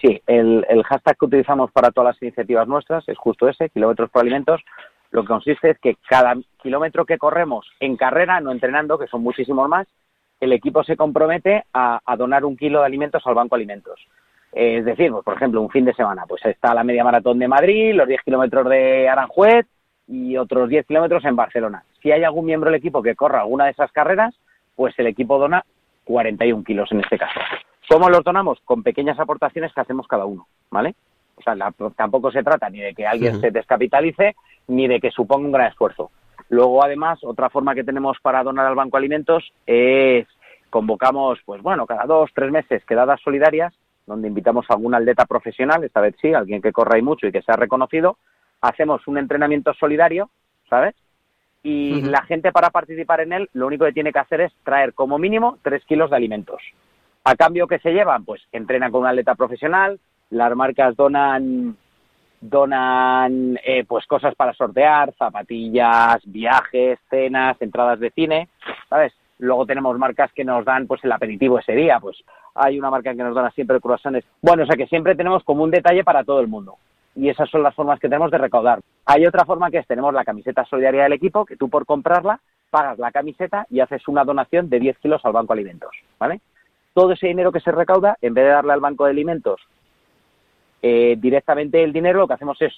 Sí, 0.00 0.22
el, 0.26 0.64
hashtag 0.84 1.16
que 1.18 1.24
utilizamos 1.24 1.72
para 1.72 1.90
todas 1.90 2.14
las 2.14 2.22
iniciativas 2.22 2.68
nuestras 2.68 3.08
es 3.08 3.18
justo 3.18 3.48
ese, 3.48 3.70
Kilómetros 3.70 4.10
por 4.10 4.22
Alimentos. 4.22 4.60
Lo 5.10 5.22
que 5.22 5.28
consiste 5.28 5.70
es 5.70 5.78
que 5.78 5.96
cada 6.08 6.34
kilómetro 6.62 7.04
que 7.04 7.18
corremos 7.18 7.66
en 7.80 7.96
carrera, 7.96 8.40
no 8.40 8.52
entrenando, 8.52 8.98
que 8.98 9.06
son 9.06 9.22
muchísimos 9.22 9.68
más, 9.68 9.86
el 10.40 10.52
equipo 10.52 10.84
se 10.84 10.96
compromete 10.96 11.64
a, 11.72 12.00
donar 12.16 12.44
un 12.44 12.56
kilo 12.56 12.80
de 12.80 12.86
alimentos 12.86 13.22
al 13.26 13.34
Banco 13.34 13.54
Alimentos. 13.54 13.98
Es 14.52 14.84
decir, 14.84 15.10
pues, 15.10 15.24
por 15.24 15.34
ejemplo, 15.34 15.60
un 15.60 15.70
fin 15.70 15.84
de 15.84 15.94
semana, 15.94 16.24
pues 16.28 16.44
está 16.44 16.74
la 16.74 16.84
media 16.84 17.04
maratón 17.04 17.38
de 17.38 17.48
Madrid, 17.48 17.94
los 17.94 18.06
10 18.06 18.22
kilómetros 18.22 18.68
de 18.68 19.08
Aranjuez, 19.08 19.66
y 20.08 20.36
otros 20.36 20.68
10 20.68 20.86
kilómetros 20.86 21.24
en 21.24 21.36
Barcelona. 21.36 21.84
Si 22.02 22.12
hay 22.12 22.24
algún 22.24 22.46
miembro 22.46 22.70
del 22.70 22.78
equipo 22.78 23.02
que 23.02 23.16
corra 23.16 23.40
alguna 23.40 23.64
de 23.64 23.72
esas 23.72 23.90
carreras, 23.92 24.34
pues 24.74 24.94
el 24.98 25.06
equipo 25.06 25.38
dona 25.38 25.64
41 26.04 26.64
kilos 26.64 26.90
en 26.92 27.00
este 27.00 27.18
caso. 27.18 27.40
¿Cómo 27.88 28.08
los 28.08 28.24
donamos? 28.24 28.60
Con 28.64 28.82
pequeñas 28.82 29.18
aportaciones 29.18 29.72
que 29.72 29.80
hacemos 29.80 30.06
cada 30.06 30.24
uno, 30.24 30.46
¿vale? 30.70 30.94
O 31.36 31.42
sea, 31.42 31.54
tampoco 31.94 32.30
se 32.30 32.42
trata 32.42 32.70
ni 32.70 32.80
de 32.80 32.94
que 32.94 33.06
alguien 33.06 33.40
se 33.40 33.50
descapitalice, 33.50 34.34
ni 34.68 34.88
de 34.88 35.00
que 35.00 35.10
suponga 35.10 35.46
un 35.46 35.52
gran 35.52 35.68
esfuerzo. 35.68 36.10
Luego, 36.48 36.82
además, 36.82 37.18
otra 37.22 37.50
forma 37.50 37.74
que 37.74 37.84
tenemos 37.84 38.18
para 38.22 38.42
donar 38.42 38.66
al 38.66 38.74
Banco 38.74 38.96
Alimentos 38.96 39.52
es 39.66 40.26
convocamos, 40.70 41.38
pues 41.44 41.62
bueno, 41.62 41.86
cada 41.86 42.04
dos, 42.04 42.30
tres 42.34 42.50
meses 42.50 42.84
quedadas 42.84 43.20
solidarias, 43.20 43.74
donde 44.06 44.28
invitamos 44.28 44.66
a 44.68 44.74
algún 44.74 44.94
atleta 44.94 45.24
profesional, 45.26 45.82
esta 45.84 46.00
vez 46.00 46.14
sí, 46.20 46.32
alguien 46.32 46.62
que 46.62 46.72
corra 46.72 46.98
y 46.98 47.02
mucho 47.02 47.26
y 47.26 47.32
que 47.32 47.42
sea 47.42 47.56
reconocido, 47.56 48.18
hacemos 48.60 49.06
un 49.06 49.18
entrenamiento 49.18 49.72
solidario, 49.74 50.30
¿sabes? 50.68 50.94
Y 51.62 52.00
la 52.02 52.22
gente 52.22 52.52
para 52.52 52.70
participar 52.70 53.20
en 53.20 53.32
él 53.32 53.50
lo 53.52 53.66
único 53.66 53.84
que 53.84 53.92
tiene 53.92 54.12
que 54.12 54.20
hacer 54.20 54.40
es 54.40 54.52
traer 54.62 54.94
como 54.94 55.18
mínimo 55.18 55.58
tres 55.62 55.84
kilos 55.84 56.10
de 56.10 56.16
alimentos. 56.16 56.62
A 57.24 57.34
cambio, 57.34 57.66
¿qué 57.66 57.80
se 57.80 57.92
llevan? 57.92 58.24
Pues 58.24 58.40
entrenan 58.52 58.92
con 58.92 59.00
un 59.00 59.08
atleta 59.08 59.34
profesional, 59.34 59.98
las 60.30 60.54
marcas 60.54 60.94
donan 60.94 61.76
donan 62.40 63.58
eh, 63.64 63.84
pues 63.88 64.06
cosas 64.06 64.34
para 64.34 64.52
sortear, 64.52 65.12
zapatillas, 65.18 66.20
viajes, 66.24 66.98
cenas, 67.10 67.60
entradas 67.60 67.98
de 67.98 68.10
cine, 68.10 68.48
¿sabes? 68.88 69.12
Luego 69.38 69.66
tenemos 69.66 69.98
marcas 69.98 70.32
que 70.32 70.44
nos 70.44 70.64
dan 70.64 70.86
pues 70.86 71.02
el 71.04 71.12
aperitivo 71.12 71.58
ese 71.58 71.72
día, 71.72 71.98
pues 71.98 72.22
hay 72.54 72.78
una 72.78 72.90
marca 72.90 73.14
que 73.14 73.22
nos 73.22 73.34
da 73.34 73.50
siempre 73.50 73.80
croissants. 73.80 74.24
Bueno, 74.40 74.62
o 74.62 74.66
sea 74.66 74.76
que 74.76 74.86
siempre 74.86 75.14
tenemos 75.14 75.42
como 75.44 75.64
un 75.64 75.70
detalle 75.70 76.04
para 76.04 76.24
todo 76.24 76.40
el 76.40 76.48
mundo. 76.48 76.76
Y 77.16 77.28
esas 77.30 77.48
son 77.50 77.62
las 77.62 77.74
formas 77.74 77.98
que 77.98 78.08
tenemos 78.08 78.30
de 78.30 78.38
recaudar. 78.38 78.80
Hay 79.06 79.26
otra 79.26 79.44
forma 79.44 79.70
que 79.70 79.78
es, 79.78 79.86
tenemos 79.86 80.12
la 80.12 80.24
camiseta 80.24 80.64
solidaria 80.66 81.04
del 81.04 81.14
equipo, 81.14 81.44
que 81.44 81.56
tú 81.56 81.68
por 81.68 81.86
comprarla 81.86 82.40
pagas 82.70 82.98
la 82.98 83.10
camiseta 83.10 83.66
y 83.70 83.80
haces 83.80 84.06
una 84.08 84.24
donación 84.24 84.68
de 84.68 84.80
10 84.80 84.98
kilos 84.98 85.24
al 85.24 85.32
Banco 85.32 85.52
Alimentos, 85.52 85.90
¿vale? 86.18 86.40
Todo 86.92 87.12
ese 87.12 87.28
dinero 87.28 87.52
que 87.52 87.60
se 87.60 87.72
recauda, 87.72 88.16
en 88.20 88.34
vez 88.34 88.44
de 88.44 88.50
darle 88.50 88.72
al 88.72 88.80
Banco 88.80 89.04
de 89.04 89.10
Alimentos 89.10 89.60
eh, 90.82 91.16
directamente 91.18 91.82
el 91.82 91.92
dinero, 91.92 92.20
lo 92.20 92.28
que 92.28 92.34
hacemos 92.34 92.60
es 92.60 92.72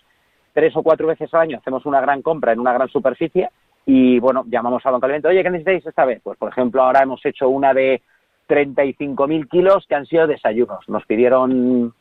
tres 0.52 0.76
o 0.76 0.83
cuatro 0.83 1.09
veces 1.09 1.33
al 1.35 1.42
año 1.42 1.59
hacemos 1.59 1.85
una 1.87 2.00
gran 2.00 2.23
compra 2.23 2.52
en 2.52 2.61
una 2.61 2.73
gran 2.73 2.88
superficie 2.88 3.50
y 3.87 4.18
bueno, 4.18 4.45
llamamos 4.49 4.85
al 4.85 4.92
Banco 4.92 5.07
de 5.07 5.12
Alimentos, 5.12 5.30
oye, 5.30 5.42
¿qué 5.42 5.50
necesitáis 5.50 5.87
esta 5.87 6.04
vez? 6.04 6.21
Pues 6.23 6.38
por 6.38 6.50
ejemplo, 6.50 6.83
ahora 6.83 7.02
hemos 7.02 7.25
hecho 7.25 7.49
una 7.49 7.73
de 7.73 8.02
35.000 8.49 9.49
kilos 9.49 9.87
que 9.87 9.95
han 9.95 10.07
sido 10.07 10.26
desayunos. 10.26 10.88
Nos 10.88 11.04
pidieron 11.07 11.95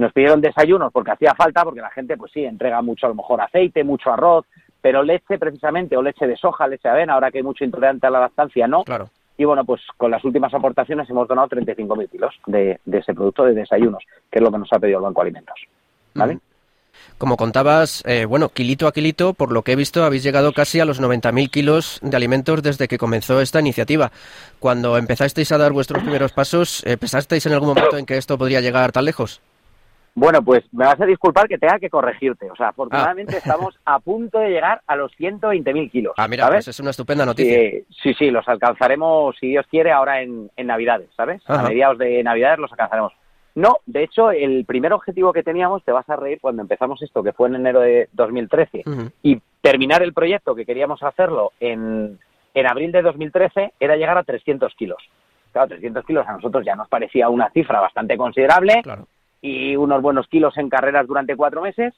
nos 0.00 0.12
pidieron 0.12 0.40
desayunos 0.40 0.92
porque 0.92 1.12
hacía 1.12 1.34
falta, 1.34 1.62
porque 1.62 1.80
la 1.80 1.90
gente, 1.90 2.16
pues 2.16 2.32
sí, 2.32 2.44
entrega 2.44 2.82
mucho, 2.82 3.06
a 3.06 3.10
lo 3.10 3.14
mejor 3.14 3.40
aceite, 3.40 3.84
mucho 3.84 4.10
arroz, 4.10 4.46
pero 4.80 5.02
leche 5.02 5.38
precisamente, 5.38 5.96
o 5.96 6.02
leche 6.02 6.26
de 6.26 6.36
soja, 6.36 6.66
leche 6.66 6.88
de 6.88 6.94
avena, 6.94 7.14
ahora 7.14 7.30
que 7.30 7.38
hay 7.38 7.44
mucho 7.44 7.64
intolerante 7.64 8.06
a 8.06 8.10
la 8.10 8.20
lactancia, 8.20 8.66
no. 8.66 8.84
Claro. 8.84 9.10
Y 9.36 9.44
bueno, 9.44 9.64
pues 9.64 9.80
con 9.96 10.10
las 10.10 10.24
últimas 10.24 10.52
aportaciones 10.52 11.08
hemos 11.08 11.28
donado 11.28 11.48
35.000 11.48 12.10
kilos 12.10 12.34
de, 12.46 12.78
de, 12.84 12.98
ese 12.98 13.14
producto 13.14 13.44
de 13.44 13.54
desayunos, 13.54 14.04
que 14.30 14.38
es 14.38 14.42
lo 14.42 14.50
que 14.50 14.58
nos 14.58 14.72
ha 14.72 14.78
pedido 14.78 14.98
el 14.98 15.04
Banco 15.04 15.22
Alimentos. 15.22 15.60
¿Vale? 16.14 16.38
Como 17.18 17.36
contabas, 17.36 18.02
eh, 18.06 18.24
bueno, 18.24 18.48
kilito 18.48 18.86
a 18.86 18.92
kilito, 18.92 19.34
por 19.34 19.52
lo 19.52 19.62
que 19.62 19.72
he 19.72 19.76
visto, 19.76 20.04
habéis 20.04 20.22
llegado 20.22 20.52
casi 20.52 20.80
a 20.80 20.84
los 20.84 21.00
90.000 21.00 21.50
kilos 21.50 22.00
de 22.02 22.16
alimentos 22.16 22.62
desde 22.62 22.88
que 22.88 22.98
comenzó 22.98 23.40
esta 23.40 23.60
iniciativa. 23.60 24.10
Cuando 24.58 24.96
empezasteis 24.96 25.52
a 25.52 25.58
dar 25.58 25.72
vuestros 25.72 26.02
primeros 26.02 26.32
pasos, 26.32 26.82
eh, 26.86 26.96
¿pensasteis 26.96 27.44
en 27.46 27.52
algún 27.52 27.68
momento 27.68 27.96
en 27.98 28.06
que 28.06 28.16
esto 28.16 28.38
podría 28.38 28.60
llegar 28.60 28.92
tan 28.92 29.04
lejos? 29.04 29.40
Bueno, 30.14 30.42
pues 30.42 30.64
me 30.72 30.84
vas 30.84 31.00
a 31.00 31.06
disculpar 31.06 31.48
que 31.48 31.58
tenga 31.58 31.78
que 31.78 31.88
corregirte. 31.88 32.50
O 32.50 32.56
sea, 32.56 32.68
afortunadamente 32.68 33.36
ah. 33.36 33.38
estamos 33.38 33.78
a 33.84 34.00
punto 34.00 34.38
de 34.38 34.50
llegar 34.50 34.82
a 34.86 34.96
los 34.96 35.12
120.000 35.18 35.90
kilos. 35.90 36.14
Ah, 36.16 36.28
mira, 36.28 36.44
¿sabes? 36.44 36.64
Pues 36.64 36.68
es 36.68 36.80
una 36.80 36.90
estupenda 36.90 37.24
noticia. 37.24 37.58
Sí, 37.58 37.84
sí, 38.02 38.14
sí, 38.14 38.30
los 38.30 38.46
alcanzaremos, 38.48 39.36
si 39.38 39.48
Dios 39.48 39.66
quiere, 39.70 39.92
ahora 39.92 40.22
en, 40.22 40.50
en 40.56 40.66
Navidades, 40.66 41.08
¿sabes? 41.16 41.42
Ajá. 41.46 41.60
A 41.60 41.68
mediados 41.68 41.98
de 41.98 42.22
Navidades 42.22 42.58
los 42.58 42.72
alcanzaremos. 42.72 43.12
No, 43.54 43.78
de 43.86 44.04
hecho, 44.04 44.30
el 44.30 44.64
primer 44.64 44.92
objetivo 44.92 45.32
que 45.32 45.42
teníamos, 45.42 45.84
te 45.84 45.92
vas 45.92 46.08
a 46.08 46.16
reír, 46.16 46.38
cuando 46.40 46.62
empezamos 46.62 47.02
esto, 47.02 47.22
que 47.22 47.32
fue 47.32 47.48
en 47.48 47.56
enero 47.56 47.80
de 47.80 48.08
2013, 48.12 48.84
Ujú. 48.86 49.10
y 49.22 49.40
terminar 49.60 50.02
el 50.02 50.12
proyecto, 50.12 50.54
que 50.54 50.64
queríamos 50.64 51.02
hacerlo 51.02 51.52
en, 51.58 52.18
en 52.54 52.66
abril 52.66 52.92
de 52.92 53.02
2013, 53.02 53.72
era 53.80 53.96
llegar 53.96 54.18
a 54.18 54.22
300 54.22 54.72
kilos. 54.76 54.98
Claro, 55.52 55.68
300 55.68 56.04
kilos 56.04 56.26
a 56.28 56.32
nosotros 56.34 56.64
ya 56.64 56.76
nos 56.76 56.88
parecía 56.88 57.28
una 57.28 57.50
cifra 57.50 57.80
bastante 57.80 58.16
considerable 58.16 58.82
Claro. 58.82 59.08
Y 59.40 59.76
unos 59.76 60.02
buenos 60.02 60.26
kilos 60.28 60.56
en 60.58 60.68
carreras 60.68 61.06
durante 61.06 61.36
cuatro 61.36 61.62
meses. 61.62 61.94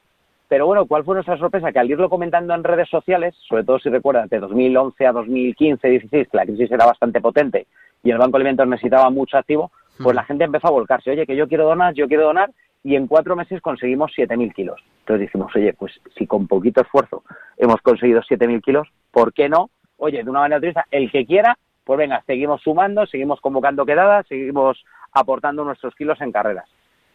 Pero 0.47 0.67
bueno, 0.67 0.85
¿cuál 0.85 1.03
fue 1.03 1.15
nuestra 1.15 1.37
sorpresa? 1.37 1.71
Que 1.71 1.79
al 1.79 1.89
irlo 1.89 2.09
comentando 2.09 2.53
en 2.53 2.63
redes 2.63 2.89
sociales, 2.89 3.35
sobre 3.47 3.63
todo 3.63 3.79
si 3.79 3.89
recuerdas, 3.89 4.29
de 4.29 4.39
2011 4.39 5.07
a 5.07 5.11
2015, 5.11 5.87
16, 5.87 6.27
que 6.29 6.37
la 6.37 6.45
crisis 6.45 6.71
era 6.71 6.85
bastante 6.85 7.21
potente 7.21 7.65
y 8.03 8.11
el 8.11 8.17
Banco 8.17 8.37
de 8.37 8.43
Alimentos 8.43 8.67
necesitaba 8.67 9.09
mucho 9.09 9.37
activo, 9.37 9.71
pues 9.97 10.15
la 10.15 10.25
gente 10.25 10.43
empezó 10.43 10.67
a 10.67 10.71
volcarse. 10.71 11.11
Oye, 11.11 11.25
que 11.25 11.35
yo 11.35 11.47
quiero 11.47 11.65
donar, 11.65 11.93
yo 11.93 12.07
quiero 12.07 12.25
donar, 12.25 12.51
y 12.83 12.95
en 12.95 13.07
cuatro 13.07 13.35
meses 13.35 13.61
conseguimos 13.61 14.11
7.000 14.15 14.53
kilos. 14.53 14.83
Entonces 14.99 15.27
dijimos, 15.27 15.55
oye, 15.55 15.73
pues 15.73 15.93
si 16.17 16.27
con 16.27 16.47
poquito 16.47 16.81
esfuerzo 16.81 17.23
hemos 17.57 17.81
conseguido 17.81 18.21
7.000 18.21 18.61
kilos, 18.61 18.89
¿por 19.11 19.33
qué 19.33 19.47
no? 19.47 19.69
Oye, 19.97 20.21
de 20.21 20.29
una 20.29 20.41
manera 20.41 20.57
altruista, 20.57 20.85
el 20.91 21.09
que 21.09 21.25
quiera, 21.25 21.57
pues 21.85 21.97
venga, 21.97 22.21
seguimos 22.27 22.61
sumando, 22.61 23.05
seguimos 23.05 23.39
convocando 23.39 23.85
quedadas, 23.85 24.27
seguimos 24.27 24.83
aportando 25.13 25.63
nuestros 25.63 25.95
kilos 25.95 26.19
en 26.19 26.31
carreras. 26.31 26.69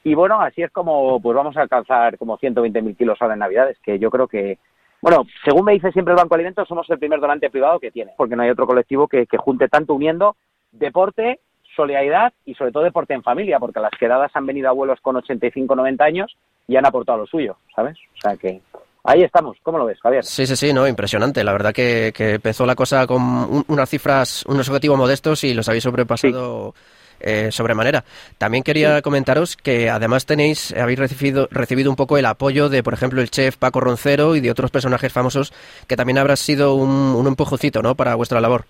Y 0.09 0.15
bueno, 0.15 0.41
así 0.41 0.63
es 0.63 0.71
como 0.71 1.21
pues 1.21 1.37
vamos 1.37 1.57
a 1.57 1.63
alcanzar 1.63 2.17
como 2.17 2.39
120.000 2.39 2.97
kilos 2.97 3.19
ahora 3.21 3.35
en 3.35 3.41
Navidades, 3.41 3.77
que 3.83 3.99
yo 3.99 4.11
creo 4.11 4.27
que, 4.27 4.59
bueno, 5.03 5.25
según 5.45 5.65
me 5.67 5.73
dice 5.75 5.93
siempre 5.93 6.13
el 6.13 6.17
Banco 6.17 6.31
de 6.31 6.37
Alimentos, 6.37 6.67
somos 6.67 6.89
el 6.89 6.99
primer 6.99 7.21
donante 7.21 7.51
privado 7.51 7.79
que 7.79 7.91
tiene, 7.91 8.13
porque 8.17 8.35
no 8.35 8.43
hay 8.43 8.51
otro 8.51 8.67
colectivo 8.67 9.07
que, 9.07 9.27
que 9.27 9.37
junte 9.37 9.69
tanto 9.69 9.93
uniendo 9.95 10.37
deporte, 10.73 11.41
solidaridad 11.77 12.33
y 12.47 12.55
sobre 12.55 12.73
todo 12.73 12.83
deporte 12.85 13.15
en 13.15 13.23
familia, 13.23 13.59
porque 13.59 13.81
las 13.81 13.91
quedadas 13.99 14.31
han 14.35 14.47
venido 14.47 14.69
abuelos 14.69 14.99
con 15.01 15.17
85, 15.17 15.75
90 15.77 16.05
años 16.05 16.37
y 16.67 16.77
han 16.77 16.87
aportado 16.87 17.19
lo 17.19 17.27
suyo, 17.27 17.57
¿sabes? 17.75 17.97
O 18.17 18.21
sea 18.21 18.37
que 18.37 18.61
ahí 19.05 19.23
estamos. 19.23 19.57
¿Cómo 19.63 19.79
lo 19.79 19.85
ves, 19.87 20.01
Javier? 20.01 20.25
Sí, 20.25 20.47
sí, 20.47 20.57
sí, 20.57 20.73
no, 20.73 20.87
impresionante. 20.89 21.45
La 21.45 21.53
verdad 21.53 21.73
que, 21.73 22.13
que 22.15 22.35
empezó 22.35 22.67
la 22.67 22.75
cosa 22.75 23.07
con 23.07 23.23
un- 23.23 23.65
unas 23.69 23.89
cifras, 23.89 24.45
unos 24.47 24.69
objetivos 24.69 24.99
modestos 24.99 25.45
y 25.45 25.55
los 25.55 25.69
habéis 25.69 25.85
sobrepasado 25.85 26.75
eh, 27.21 27.51
sobremanera. 27.51 28.05
También 28.39 28.63
quería 28.65 29.03
comentaros 29.03 29.57
que 29.57 29.91
además 29.91 30.27
tenéis, 30.27 30.77
habéis 30.77 30.99
recibido, 30.99 31.49
recibido 31.51 31.91
un 31.91 31.97
poco 31.97 32.19
el 32.19 32.27
apoyo 32.27 32.69
de, 32.69 32.83
por 32.83 32.95
ejemplo, 32.95 33.21
el 33.21 33.31
chef 33.31 33.57
Paco 33.57 33.81
Roncero 33.81 34.37
y 34.37 34.41
de 34.41 34.51
otros 34.51 34.71
personajes 34.71 35.13
famosos 35.13 35.53
que 35.87 35.97
también 35.97 36.19
habrá 36.19 36.37
sido 36.37 36.75
un, 36.75 36.91
un 36.91 37.27
empujoncito, 37.27 37.83
¿no? 37.83 37.95
Para 37.95 38.15
vuestra 38.15 38.41
labor. 38.41 38.65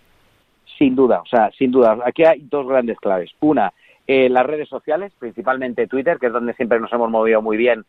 Sin 0.79 0.95
duda, 0.95 1.21
o 1.21 1.27
sea, 1.27 1.51
sin 1.59 1.71
duda. 1.71 1.99
Aquí 2.05 2.25
hay 2.25 2.41
dos 2.49 2.67
grandes 2.67 2.99
claves. 2.99 3.31
Una, 3.41 3.73
eh, 4.07 4.29
las 4.29 4.47
redes 4.47 4.69
sociales, 4.69 5.13
principalmente 5.19 5.87
Twitter, 5.87 6.19
que 6.19 6.29
es 6.29 6.33
donde 6.33 6.55
siempre 6.55 6.81
nos 6.81 6.93
hemos 6.93 7.11
movido 7.11 7.43
muy 7.43 7.57
bien 7.57 7.85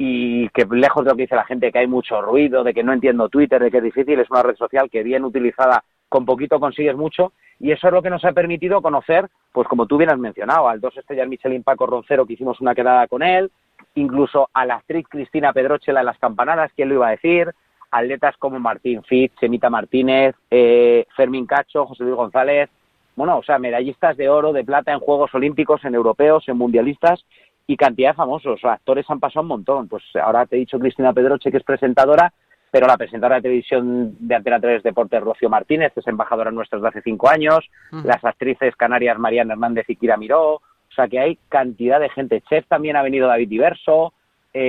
y 0.00 0.48
que 0.50 0.64
lejos 0.70 1.04
de 1.04 1.10
lo 1.10 1.16
que 1.16 1.22
dice 1.22 1.34
la 1.34 1.44
gente, 1.44 1.72
que 1.72 1.80
hay 1.80 1.88
mucho 1.88 2.22
ruido, 2.22 2.62
de 2.62 2.72
que 2.72 2.84
no 2.84 2.92
entiendo 2.92 3.28
Twitter, 3.28 3.60
de 3.60 3.70
que 3.70 3.78
es 3.78 3.82
difícil, 3.82 4.20
es 4.20 4.30
una 4.30 4.44
red 4.44 4.54
social 4.54 4.88
que 4.88 5.02
bien 5.02 5.24
utilizada, 5.24 5.82
con 6.08 6.24
poquito 6.24 6.60
consigues 6.60 6.96
mucho 6.96 7.32
y 7.60 7.72
eso 7.72 7.88
es 7.88 7.92
lo 7.92 8.02
que 8.02 8.10
nos 8.10 8.24
ha 8.24 8.32
permitido 8.32 8.80
conocer, 8.80 9.28
pues 9.52 9.66
como 9.68 9.86
tú 9.86 9.96
bien 9.96 10.10
has 10.10 10.18
mencionado, 10.18 10.68
al 10.68 10.80
dos 10.80 10.96
estrellas 10.96 11.28
Michelin 11.28 11.62
Paco 11.62 11.86
Roncero, 11.86 12.24
que 12.24 12.34
hicimos 12.34 12.60
una 12.60 12.74
quedada 12.74 13.06
con 13.08 13.22
él, 13.22 13.50
incluso 13.94 14.48
a 14.52 14.64
la 14.64 14.76
actriz 14.76 15.06
Cristina 15.08 15.52
Pedrochela 15.52 16.00
en 16.00 16.06
las 16.06 16.18
campanadas, 16.18 16.70
¿quién 16.74 16.88
lo 16.88 16.96
iba 16.96 17.08
a 17.08 17.12
decir? 17.12 17.52
Atletas 17.90 18.36
como 18.38 18.60
Martín 18.60 19.02
Fitz, 19.02 19.34
Semita 19.40 19.70
Martínez, 19.70 20.36
eh, 20.50 21.06
Fermín 21.16 21.46
Cacho, 21.46 21.86
José 21.86 22.04
Luis 22.04 22.16
González, 22.16 22.70
bueno, 23.18 23.38
o 23.38 23.42
sea, 23.42 23.58
medallistas 23.58 24.16
de 24.16 24.28
oro, 24.28 24.52
de 24.52 24.62
plata 24.62 24.92
en 24.92 25.00
Juegos 25.00 25.34
Olímpicos, 25.34 25.84
en 25.84 25.96
europeos, 25.96 26.44
en 26.46 26.56
mundialistas 26.56 27.24
y 27.66 27.76
cantidad 27.76 28.10
de 28.10 28.14
famosos. 28.14 28.54
O 28.54 28.58
sea, 28.58 28.74
actores 28.74 29.10
han 29.10 29.18
pasado 29.18 29.42
un 29.42 29.48
montón. 29.48 29.88
Pues 29.88 30.04
ahora 30.22 30.46
te 30.46 30.54
he 30.54 30.60
dicho 30.60 30.78
Cristina 30.78 31.12
Pedroche, 31.12 31.50
que 31.50 31.56
es 31.56 31.64
presentadora, 31.64 32.32
pero 32.70 32.86
la 32.86 32.96
presentadora 32.96 33.36
de 33.36 33.42
televisión 33.42 34.16
de 34.18 34.34
Antena 34.34 34.60
3 34.60 34.82
Deportes, 34.82 35.22
Rocío 35.22 35.48
Martínez, 35.48 35.92
que 35.92 36.00
es 36.00 36.06
embajadora 36.06 36.50
nuestra 36.50 36.78
desde 36.78 36.88
hace 36.88 37.02
cinco 37.02 37.28
años, 37.28 37.68
las 38.04 38.24
actrices 38.24 38.76
canarias 38.76 39.18
Mariana 39.18 39.54
Hernández 39.54 39.86
y 39.88 39.96
Kira 39.96 40.16
Miró, 40.16 40.54
o 40.56 40.62
sea 40.94 41.08
que 41.08 41.18
hay 41.18 41.38
cantidad 41.48 42.00
de 42.00 42.08
gente. 42.10 42.42
Chef 42.48 42.66
también 42.66 42.96
ha 42.96 43.02
venido 43.02 43.26
David 43.28 43.48
Diverso, 43.48 44.12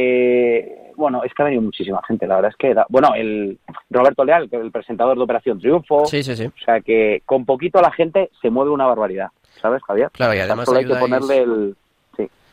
eh, 0.03 0.91
bueno, 0.95 1.23
es 1.23 1.33
que 1.33 1.41
ha 1.41 1.45
venido 1.45 1.61
muchísima 1.61 2.01
gente, 2.07 2.27
la 2.27 2.35
verdad 2.35 2.51
es 2.51 2.57
que, 2.57 2.73
da- 2.73 2.85
bueno, 2.89 3.13
el 3.15 3.57
Roberto 3.89 4.23
Leal, 4.23 4.49
que 4.49 4.57
es 4.57 4.61
el 4.61 4.71
presentador 4.71 5.17
de 5.17 5.23
Operación 5.23 5.59
Triunfo, 5.59 6.05
Sí, 6.05 6.21
sí, 6.23 6.35
sí. 6.35 6.45
o 6.45 6.65
sea 6.65 6.81
que 6.81 7.21
con 7.25 7.45
poquito 7.45 7.81
la 7.81 7.91
gente 7.91 8.29
se 8.41 8.49
mueve 8.49 8.71
una 8.71 8.85
barbaridad, 8.85 9.29
¿sabes, 9.61 9.81
Javier? 9.83 10.09
Claro, 10.11 10.33
y 10.35 10.39
además 10.39 10.65
solo 10.65 10.79
hay 10.79 10.85
que 10.85 10.95
ponerle 10.95 11.37
el... 11.39 11.75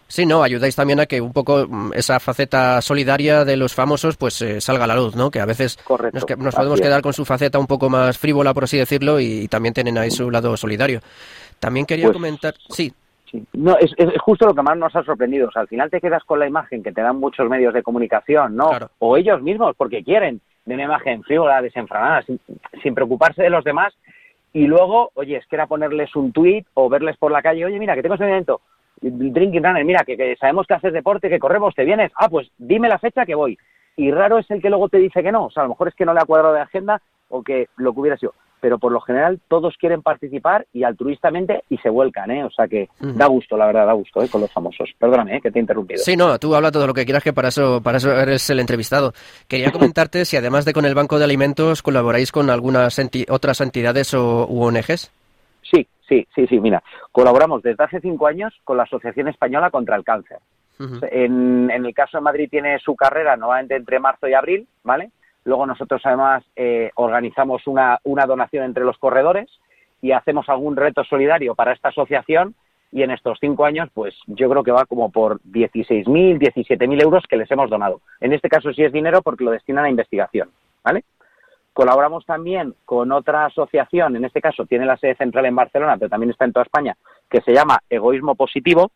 Sí. 0.09 0.25
No, 0.27 0.43
ayudáis 0.43 0.77
también 0.77 1.01
a 1.01 1.07
que 1.07 1.21
un 1.21 1.33
poco 1.33 1.67
mm, 1.69 1.93
esa 1.95 2.21
faceta 2.21 2.81
solidaria 2.81 3.45
de 3.45 3.57
los 3.57 3.75
famosos 3.75 4.17
pues 4.17 4.41
eh, 4.43 4.61
salga 4.61 4.85
a 4.85 4.87
la 4.87 4.95
luz, 4.97 5.17
¿no? 5.17 5.31
Que 5.31 5.41
a 5.41 5.47
veces 5.47 5.77
Correcto, 5.79 6.15
nos, 6.17 6.25
que- 6.25 6.37
nos 6.37 6.47
así 6.49 6.57
podemos 6.59 6.81
quedar 6.81 7.03
con 7.03 7.13
su 7.13 7.25
faceta 7.25 7.59
un 7.59 7.67
poco 7.67 7.89
más 7.91 8.17
frívola, 8.19 8.55
por 8.55 8.65
así 8.65 8.79
decirlo, 8.79 9.19
y, 9.21 9.49
también 9.49 9.75
tienen 9.75 9.99
ahí 9.99 10.11
su 10.11 10.31
lado 10.31 10.57
solidario. 10.57 11.01
También 11.59 11.87
quería 11.87 12.07
Pues- 12.07 12.15
comentar, 12.17 12.55
sí, 12.69 12.93
Sí. 13.29 13.43
No, 13.55 13.77
es, 13.79 13.91
es- 13.97 14.15
es 14.15 14.21
justo 14.23 14.47
lo 14.47 14.55
que 14.55 14.63
más 14.63 14.79
nos 14.79 14.95
ha 14.95 15.03
sorprendido. 15.03 15.49
O 15.49 15.51
sea, 15.51 15.63
al 15.63 15.69
final 15.69 15.91
te 15.91 16.01
quedas 16.01 16.23
con 16.23 16.39
la 16.39 16.47
imagen 16.47 16.81
que 16.85 16.93
te 16.93 17.01
dan 17.03 17.17
muchos 17.19 17.49
medios 17.51 17.75
de 17.75 17.83
comunicación, 17.83 18.55
¿no? 18.55 18.69
Claro. 18.69 18.91
O 19.01 19.17
ellos 19.17 19.43
mismos, 19.43 19.75
porque 19.77 20.05
quieren, 20.05 20.41
de 20.65 20.75
una 20.75 20.85
imagen 20.85 21.25
frívola, 21.25 21.61
desenfrenada, 21.61 22.23
sin, 22.23 22.39
sin 22.85 22.95
preocuparse 22.95 23.43
de 23.43 23.51
los 23.51 23.65
demás. 23.65 23.93
Y 24.53 24.69
luego, 24.69 25.11
oye, 25.15 25.39
es 25.39 25.47
que 25.49 25.57
era 25.57 25.67
ponerles 25.67 26.15
un 26.15 26.31
tuit 26.31 26.69
o 26.75 26.89
verles 26.89 27.17
por 27.17 27.33
la 27.33 27.43
calle, 27.43 27.65
oye, 27.65 27.81
mira, 27.81 27.97
que 27.97 28.03
tengo 28.03 28.15
este 28.15 28.29
evento, 28.29 28.61
Drinking 29.01 29.63
Runner, 29.65 29.85
mira, 29.85 30.05
que, 30.05 30.17
que 30.17 30.37
sabemos 30.37 30.67
que 30.67 30.75
haces 30.75 30.93
deporte, 30.93 31.29
que 31.29 31.39
corremos, 31.39 31.75
te 31.75 31.85
vienes, 31.85 32.11
ah, 32.17 32.29
pues 32.29 32.49
dime 32.59 32.89
la 32.89 32.99
fecha 32.99 33.25
que 33.27 33.35
voy. 33.35 33.59
Y 33.97 34.11
raro 34.11 34.39
es 34.39 34.51
el 34.51 34.61
que 34.61 34.69
luego 34.71 34.89
te 34.89 34.99
dice 34.99 35.23
que 35.23 35.33
no. 35.33 35.47
O 35.47 35.51
sea, 35.51 35.63
a 35.63 35.67
lo 35.67 35.71
mejor 35.71 35.89
es 35.89 35.95
que 35.95 36.05
no 36.05 36.13
le 36.15 36.21
ha 36.21 36.25
cuadrado 36.27 36.53
de 36.55 36.61
agenda 36.61 37.01
o 37.29 37.43
que 37.43 37.69
lo 37.77 37.93
que 37.95 38.01
hubiera 38.01 38.17
sido. 38.17 38.35
Pero 38.61 38.79
por 38.79 38.91
lo 38.91 39.01
general 39.01 39.39
todos 39.49 39.75
quieren 39.79 40.03
participar 40.03 40.67
y 40.73 40.83
altruistamente 40.83 41.63
y 41.69 41.77
se 41.79 41.91
vuelcan, 41.91 42.31
¿eh? 42.31 42.43
O 42.45 42.51
sea 42.51 42.67
que 42.67 42.89
da 43.01 43.27
gusto, 43.27 43.57
la 43.57 43.67
verdad, 43.67 43.87
da 43.87 43.93
gusto, 43.93 44.23
¿eh? 44.23 44.29
Con 44.29 44.41
los 44.41 44.51
famosos. 44.53 44.91
Perdóname, 44.99 45.37
¿eh? 45.37 45.41
Que 45.43 45.51
te 45.51 45.59
he 45.59 45.63
interrumpido. 45.63 45.99
Sí, 46.03 46.17
no, 46.17 46.39
tú 46.39 46.55
habla 46.55 46.73
todo 46.73 46.87
lo 46.87 46.95
que 46.95 47.05
quieras, 47.05 47.23
que 47.23 47.35
para 47.35 47.49
eso, 47.49 47.81
para 47.83 47.99
eso 47.99 48.11
eres 48.13 48.49
el 48.51 48.59
entrevistado. 48.61 49.13
Quería 49.47 49.71
comentarte 49.73 50.25
si 50.25 50.37
además 50.39 50.65
de 50.65 50.73
con 50.73 50.87
el 50.87 50.95
Banco 50.95 51.19
de 51.19 51.25
Alimentos 51.25 51.83
colaboráis 51.83 52.33
con 52.33 52.49
algunas 52.51 52.99
enti- 52.99 53.27
otras 53.31 53.61
entidades 53.61 54.15
o 54.15 54.47
u 54.49 54.63
ONGs. 54.65 55.13
Sí, 56.09 56.27
sí, 56.35 56.47
sí. 56.47 56.61
Mira, 56.61 56.83
colaboramos 57.13 57.63
desde 57.63 57.85
hace 57.85 58.01
cinco 58.01 58.27
años 58.27 58.55
con 58.65 58.77
la 58.77 58.85
Asociación 58.85 59.29
Española 59.29 59.71
contra 59.71 59.97
el 59.97 60.05
Cáncer. 60.05 60.39
En, 61.11 61.71
en 61.71 61.87
el 61.87 61.95
caso 61.95 62.19
de 62.19 62.23
Madrid 62.23 62.49
tiene 62.51 62.79
su 62.81 62.95
carrera 62.95 63.37
nuevamente 63.37 63.77
entre 63.77 63.99
marzo 63.99 64.29
y 64.29 64.35
abril, 64.35 64.69
¿vale? 64.85 65.11
Luego 65.45 65.65
nosotros 65.65 66.03
además 66.05 66.45
eh, 66.55 66.91
organizamos 66.97 67.67
una, 67.67 67.99
una 68.05 68.27
donación 68.27 68.65
entre 68.65 68.85
los 68.85 68.99
corredores 68.99 69.49
y 70.03 70.13
hacemos 70.13 70.49
algún 70.49 70.77
reto 70.77 71.03
solidario 71.05 71.55
para 71.55 71.73
esta 71.73 71.89
asociación 71.89 72.55
y 72.93 73.03
en 73.03 73.11
estos 73.11 73.39
cinco 73.41 73.65
años, 73.65 73.89
pues 73.95 74.15
yo 74.27 74.49
creo 74.51 74.63
que 74.63 74.73
va 74.73 74.87
como 74.87 75.11
por 75.11 75.41
16.000, 75.43 76.39
17.000 76.39 77.03
euros 77.03 77.25
que 77.29 77.37
les 77.37 77.51
hemos 77.51 77.71
donado. 77.71 78.01
En 78.21 78.33
este 78.33 78.49
caso 78.49 78.73
sí 78.73 78.83
es 78.83 78.93
dinero 78.93 79.23
porque 79.23 79.45
lo 79.45 79.51
destinan 79.51 79.85
a 79.85 79.91
investigación, 79.91 80.51
¿vale? 80.85 81.05
Colaboramos 81.77 82.25
también 82.25 82.75
con 82.87 83.13
otra 83.13 83.45
asociación, 83.45 84.17
en 84.17 84.25
este 84.25 84.41
caso 84.41 84.65
tiene 84.65 84.87
la 84.87 84.97
sede 84.97 85.15
central 85.15 85.45
en 85.45 85.55
Barcelona, 85.55 85.99
pero 85.99 86.09
también 86.09 86.31
está 86.31 86.47
en 86.47 86.55
toda 86.55 86.65
España, 86.65 86.97
que 87.29 87.43
se 87.43 87.53
llama 87.53 87.81
Egoísmo 87.91 88.35
Positivo, 88.35 88.93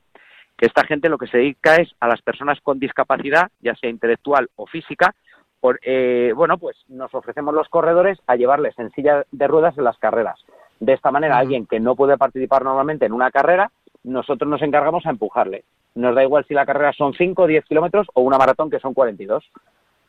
que 0.57 0.65
esta 0.65 0.87
gente 0.87 1.11
lo 1.11 1.19
que 1.19 1.27
se 1.27 1.37
dedica 1.37 1.77
es 1.77 1.91
a 2.01 2.09
las 2.09 2.23
personas 2.23 2.59
con 2.63 2.79
discapacidad, 2.79 3.51
ya 3.61 3.75
sea 3.75 3.91
intelectual 3.91 4.49
o 4.57 4.65
física, 4.67 5.15
por, 5.61 5.79
eh, 5.83 6.33
bueno, 6.35 6.57
pues 6.57 6.75
nos 6.89 7.15
ofrecemos 7.15 7.53
los 7.53 7.69
corredores 7.69 8.19
a 8.27 8.37
llevarles 8.37 8.79
en 8.79 8.91
silla 8.93 9.27
de 9.31 9.47
ruedas 9.47 9.77
en 9.77 9.85
las 9.85 9.99
carreras. 9.99 10.43
De 10.79 10.95
esta 10.95 11.11
manera, 11.11 11.37
alguien 11.37 11.67
que 11.67 11.81
no 11.81 11.95
puede 11.95 12.17
participar 12.17 12.65
normalmente 12.65 13.05
en 13.05 13.13
una 13.13 13.31
carrera, 13.31 13.71
nosotros 14.05 14.49
nos 14.49 14.63
encargamos 14.63 15.05
a 15.05 15.11
empujarle. 15.11 15.65
Nos 15.97 16.15
da 16.15 16.23
igual 16.23 16.47
si 16.49 16.55
la 16.55 16.65
carrera 16.65 16.95
son 16.95 17.13
5 17.13 17.43
o 17.43 17.47
10 17.47 17.63
kilómetros 17.67 18.07
o 18.15 18.23
una 18.23 18.39
maratón 18.39 18.71
que 18.71 18.81
son 18.81 18.95
42. 18.95 19.45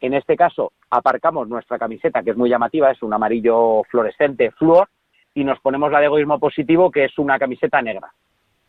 En 0.02 0.16
este 0.16 0.36
caso, 0.36 0.74
aparcamos 0.90 1.48
nuestra 1.48 1.78
camiseta, 1.78 2.24
que 2.24 2.32
es 2.32 2.38
muy 2.38 2.50
llamativa, 2.50 2.92
es 2.92 3.02
un 3.04 3.14
amarillo 3.14 3.84
fluorescente, 3.84 4.52
flúor, 4.52 4.90
y 5.34 5.44
nos 5.44 5.60
ponemos 5.60 5.92
la 5.92 6.00
de 6.00 6.06
egoísmo 6.06 6.40
positivo, 6.40 6.92
que 6.92 7.06
es 7.06 7.18
una 7.18 7.40
camiseta 7.40 7.82
negra. 7.82 8.12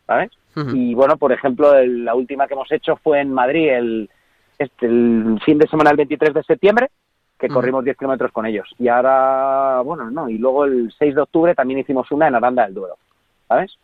¿Sabes? 0.05 0.31
Y 0.55 0.93
bueno, 0.93 1.17
por 1.17 1.31
ejemplo, 1.31 1.73
la 1.83 2.13
última 2.13 2.47
que 2.47 2.53
hemos 2.53 2.71
hecho 2.71 2.97
fue 2.97 3.21
en 3.21 3.33
Madrid 3.33 3.69
el, 3.69 4.09
este, 4.59 4.85
el 4.85 5.39
fin 5.43 5.57
de 5.57 5.67
semana 5.67 5.89
del 5.89 5.97
23 5.97 6.33
de 6.33 6.43
septiembre, 6.43 6.89
que 7.39 7.47
corrimos 7.47 7.83
10 7.83 7.97
kilómetros 7.97 8.31
con 8.31 8.45
ellos. 8.45 8.69
Y 8.77 8.87
ahora, 8.87 9.81
bueno, 9.81 10.11
no, 10.11 10.29
y 10.29 10.37
luego 10.37 10.65
el 10.65 10.93
6 10.97 11.15
de 11.15 11.21
octubre 11.21 11.55
también 11.55 11.79
hicimos 11.79 12.11
una 12.11 12.27
en 12.27 12.35
Aranda 12.35 12.65
del 12.65 12.73
Duero. 12.73 12.95
¿Sabes? 13.47 13.77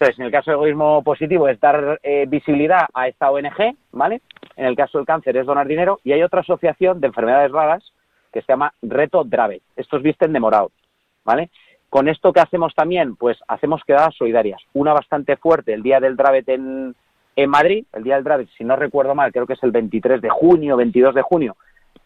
Entonces, 0.00 0.18
en 0.18 0.24
el 0.24 0.32
caso 0.32 0.50
del 0.50 0.60
egoísmo 0.60 1.02
positivo 1.02 1.46
es 1.46 1.60
dar 1.60 2.00
eh, 2.02 2.24
visibilidad 2.26 2.86
a 2.94 3.06
esta 3.06 3.30
ONG, 3.30 3.76
¿vale? 3.92 4.22
En 4.56 4.64
el 4.64 4.74
caso 4.74 4.96
del 4.96 5.06
cáncer 5.06 5.36
es 5.36 5.44
donar 5.44 5.66
dinero 5.66 6.00
y 6.02 6.12
hay 6.12 6.22
otra 6.22 6.40
asociación 6.40 7.02
de 7.02 7.08
enfermedades 7.08 7.52
raras 7.52 7.92
que 8.32 8.40
se 8.40 8.46
llama 8.50 8.72
Reto 8.80 9.24
Drave. 9.24 9.60
Estos 9.76 10.02
visten 10.02 10.32
de 10.32 10.40
morado, 10.40 10.70
¿vale? 11.22 11.50
Con 11.90 12.08
esto 12.08 12.32
que 12.32 12.40
hacemos 12.40 12.74
también, 12.74 13.14
pues 13.14 13.36
hacemos 13.46 13.84
quedadas 13.84 14.14
solidarias. 14.16 14.62
Una 14.72 14.94
bastante 14.94 15.36
fuerte 15.36 15.74
el 15.74 15.82
día 15.82 16.00
del 16.00 16.16
Dravet 16.16 16.48
en, 16.48 16.96
en 17.36 17.50
Madrid, 17.50 17.84
el 17.92 18.02
día 18.02 18.14
del 18.14 18.24
Dravet, 18.24 18.48
si 18.56 18.64
no 18.64 18.76
recuerdo 18.76 19.14
mal, 19.14 19.32
creo 19.32 19.46
que 19.46 19.52
es 19.52 19.62
el 19.62 19.70
23 19.70 20.22
de 20.22 20.30
junio, 20.30 20.78
22 20.78 21.14
de 21.14 21.22
junio. 21.22 21.56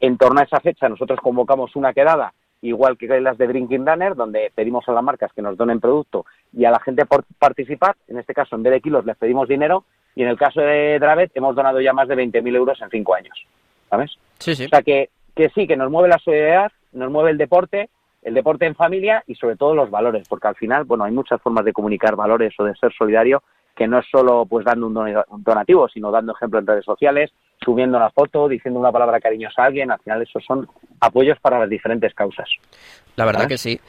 En 0.01 0.19
torno 0.19 0.41
a 0.41 0.45
esa 0.45 0.59
fecha 0.59 0.89
nosotros 0.89 1.21
convocamos 1.21 1.77
una 1.77 1.93
quedada 1.93 2.35
igual 2.65 2.97
que 2.97 3.07
las 3.21 3.37
de 3.37 3.47
Drinking 3.47 3.87
Runner, 3.87 4.15
donde 4.15 4.51
pedimos 4.55 4.89
a 4.89 4.93
las 4.93 5.05
marcas 5.05 5.33
que 5.33 5.43
nos 5.43 5.57
donen 5.57 5.81
producto 5.81 6.25
y 6.53 6.65
a 6.65 6.71
la 6.71 6.81
gente 6.81 7.05
por 7.05 7.25
participar. 7.39 7.97
En 8.09 8.19
este 8.19 8.33
caso, 8.33 8.57
en 8.57 8.63
vez 8.63 8.73
de 8.73 8.81
kilos, 8.81 9.05
les 9.05 9.17
pedimos 9.17 9.49
dinero. 9.49 9.85
Y 10.15 10.23
en 10.23 10.29
el 10.29 10.39
caso 10.39 10.61
de 10.61 10.99
Dravet, 10.99 11.33
hemos 11.35 11.55
donado 11.55 11.81
ya 11.81 11.93
más 11.93 12.09
de 12.09 12.17
20.000 12.17 12.57
euros 12.57 12.81
en 12.81 12.89
cinco 12.91 13.15
años. 13.15 13.47
¿Sabes? 13.91 14.13
Sí, 14.39 14.55
sí. 14.55 14.65
O 14.65 14.69
sea, 14.69 14.83
que, 14.83 15.11
que 15.35 15.51
sí, 15.51 15.67
que 15.67 15.77
nos 15.77 15.91
mueve 15.91 16.09
la 16.09 16.19
solidaridad, 16.19 16.73
nos 16.93 17.11
mueve 17.11 17.33
el 17.33 17.39
deporte, 17.39 17.91
el 18.23 18.33
deporte 18.33 18.65
en 18.65 18.75
familia 18.75 19.23
y 19.27 19.35
sobre 19.35 19.57
todo 19.57 19.75
los 19.75 19.91
valores, 19.91 20.27
porque 20.29 20.49
al 20.49 20.57
final, 20.57 20.85
bueno, 20.85 21.05
hay 21.05 21.13
muchas 21.13 21.43
formas 21.43 21.65
de 21.65 21.73
comunicar 21.75 22.17
valores 22.17 22.55
o 22.59 22.65
de 22.65 22.75
ser 22.77 22.93
solidario 22.95 23.43
que 23.75 23.89
no 23.89 23.99
es 23.99 24.07
solo 24.11 24.47
pues 24.47 24.65
dando 24.65 24.87
un 24.87 25.43
donativo, 25.43 25.89
sino 25.89 26.11
dando 26.11 26.33
ejemplo 26.33 26.61
en 26.61 26.67
redes 26.67 26.85
sociales, 26.85 27.33
subiendo 27.65 27.97
una 27.97 28.11
foto, 28.11 28.49
diciendo 28.49 28.79
una 28.79 28.93
palabra 28.93 29.21
cariñosa 29.21 29.63
a 29.63 29.67
alguien, 29.67 29.91
al 29.91 30.01
final 30.01 30.23
esos 30.23 30.45
son 30.45 30.69
apoyos 31.01 31.39
para 31.41 31.59
las 31.59 31.69
diferentes 31.69 32.15
causas. 32.15 32.49
La 33.17 33.25
verdad 33.25 33.49
que 33.49 33.59
sí. 33.59 33.81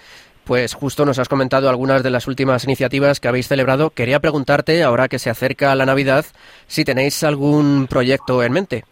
Pues 0.45 0.75
justo 0.75 1.05
nos 1.05 1.17
has 1.17 1.27
comentado 1.27 1.69
algunas 1.69 2.03
de 2.03 2.11
las 2.11 2.27
últimas 2.27 2.63
iniciativas 2.65 3.19
que 3.19 3.27
habéis 3.27 3.47
celebrado. 3.47 3.89
Quería 3.89 4.19
preguntarte, 4.19 4.83
ahora 4.83 5.07
que 5.07 5.17
se 5.17 5.31
acerca 5.31 5.73
la 5.73 5.87
Navidad, 5.87 6.25
si 6.67 6.85
tenéis 6.85 7.23
algún 7.23 7.87
proyecto 7.89 8.43
en 8.43 8.53
mente. 8.53 8.83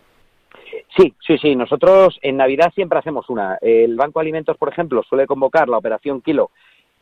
Sí, 0.98 1.13
sí, 1.26 1.38
sí. 1.38 1.56
Nosotros 1.56 2.17
en 2.24 2.38
Navidad 2.38 2.72
siempre 2.74 2.98
hacemos 2.98 3.30
una. 3.30 3.58
El 3.62 3.96
Banco 3.96 4.19
de 4.19 4.24
Alimentos, 4.24 4.58
por 4.58 4.69
ejemplo, 4.69 5.04
suele 5.08 5.28
convocar 5.28 5.69
la 5.69 5.78
Operación 5.78 6.22
Kilo 6.22 6.50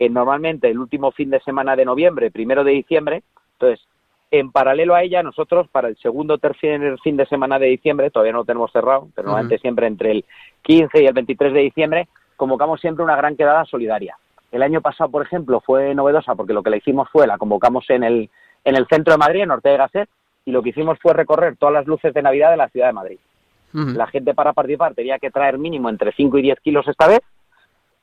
normalmente 0.10 0.70
el 0.70 0.80
último 0.80 1.12
fin 1.12 1.30
de 1.30 1.40
semana 1.42 1.76
de 1.76 1.86
noviembre, 1.86 2.32
primero 2.32 2.64
de 2.64 2.72
diciembre. 2.72 3.24
Entonces, 3.54 3.86
en 4.32 4.52
paralelo 4.52 4.96
a 4.96 5.04
ella, 5.04 5.22
nosotros 5.22 5.68
para 5.68 5.90
el 5.90 5.98
segundo 5.98 6.38
tercer 6.38 6.98
fin 7.00 7.18
de 7.18 7.26
semana 7.26 7.60
de 7.60 7.68
diciembre, 7.68 8.10
todavía 8.10 8.32
no 8.32 8.40
lo 8.40 8.46
tenemos 8.46 8.72
cerrado, 8.72 9.10
pero 9.14 9.28
normalmente 9.28 9.60
siempre 9.60 9.88
entre 9.88 10.12
el 10.12 10.26
15 10.62 11.04
y 11.04 11.06
el 11.06 11.14
23 11.14 11.54
de 11.54 11.60
diciembre, 11.60 12.08
convocamos 12.38 12.80
siempre 12.80 13.04
una 13.04 13.18
gran 13.18 13.36
quedada 13.36 13.66
solidaria. 13.66 14.18
El 14.52 14.64
año 14.64 14.82
pasado, 14.82 15.12
por 15.12 15.22
ejemplo, 15.22 15.62
fue 15.62 15.94
novedosa 15.94 16.36
porque 16.36 16.54
lo 16.54 16.64
que 16.64 16.70
la 16.70 16.78
hicimos 16.78 17.10
fue, 17.10 17.28
la 17.28 17.38
convocamos 17.38 17.90
en 17.90 18.04
el, 18.04 18.30
en 18.64 18.76
el 18.76 18.88
centro 18.88 19.14
de 19.14 19.18
Madrid, 19.18 19.42
en 19.42 19.52
Ortega 19.52 19.74
de 19.74 19.78
Gasset, 19.80 20.10
y 20.46 20.52
lo 20.52 20.64
que 20.64 20.70
hicimos 20.70 20.98
fue 21.02 21.14
recorrer 21.14 21.58
todas 21.58 21.74
las 21.74 21.86
luces 21.86 22.14
de 22.14 22.22
Navidad 22.22 22.52
de 22.52 22.58
la 22.58 22.70
ciudad 22.70 22.88
de 22.88 22.94
Madrid. 22.94 23.20
La 23.74 24.08
gente 24.08 24.34
para 24.34 24.52
participar 24.52 24.94
tenía 24.96 25.18
que 25.20 25.32
traer 25.32 25.58
mínimo 25.58 25.90
entre 25.90 26.12
5 26.12 26.38
y 26.38 26.42
10 26.42 26.60
kilos 26.60 26.88
esta 26.88 27.08
vez. 27.08 27.22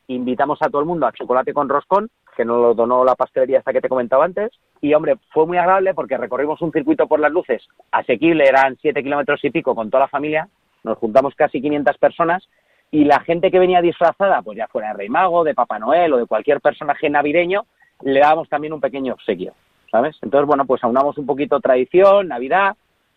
Invitamos 0.07 0.59
a 0.63 0.71
todo 0.71 0.81
el 0.81 0.87
mundo 0.87 1.07
a 1.07 1.13
chocolate 1.13 1.53
con 1.53 1.69
roscón, 1.69 2.09
que 2.35 2.45
nos 2.45 2.59
lo 2.59 2.75
donó 2.75 3.05
la 3.05 3.15
pastelería 3.15 3.59
esta 3.59 3.73
que 3.73 3.83
te 3.83 3.89
comentaba 3.89 4.25
antes. 4.25 4.51
Y 4.81 4.95
hombre, 4.95 5.17
fue 5.33 5.47
muy 5.47 5.59
agradable 5.59 5.95
porque 5.95 6.17
recorrimos 6.17 6.61
un 6.63 6.73
circuito 6.73 7.07
por 7.07 7.21
las 7.21 7.33
luces 7.33 7.67
asequible, 7.91 8.47
eran 8.47 8.77
siete 8.81 9.03
kilómetros 9.03 9.45
y 9.45 9.51
pico 9.51 9.75
con 9.75 9.91
toda 9.91 10.05
la 10.05 10.09
familia, 10.09 10.49
nos 10.85 10.99
juntamos 10.99 11.35
casi 11.35 11.61
500 11.61 11.99
personas 11.99 12.49
y 12.91 13.05
la 13.05 13.21
gente 13.21 13.51
que 13.51 13.59
venía 13.59 13.83
disfrazada, 13.83 14.41
pues 14.43 14.57
ya 14.57 14.69
fuera 14.69 14.89
de 14.89 14.95
Rey 14.95 15.09
Mago, 15.09 15.45
de 15.45 15.55
Papá 15.55 15.79
Noel 15.79 16.13
o 16.13 16.19
de 16.19 16.27
cualquier 16.27 16.61
personaje 16.61 17.11
navideño, 17.11 17.67
le 18.03 18.21
dábamos 18.21 18.49
también 18.49 18.73
un 18.73 18.81
pequeño 18.81 19.15
obsequio, 19.15 19.53
¿sabes? 19.91 20.17
Entonces, 20.23 20.47
bueno, 20.47 20.65
pues 20.65 20.83
aunamos 20.85 21.19
un 21.19 21.27
poquito 21.27 21.61
tradición, 21.61 22.29
Navidad, 22.29 22.77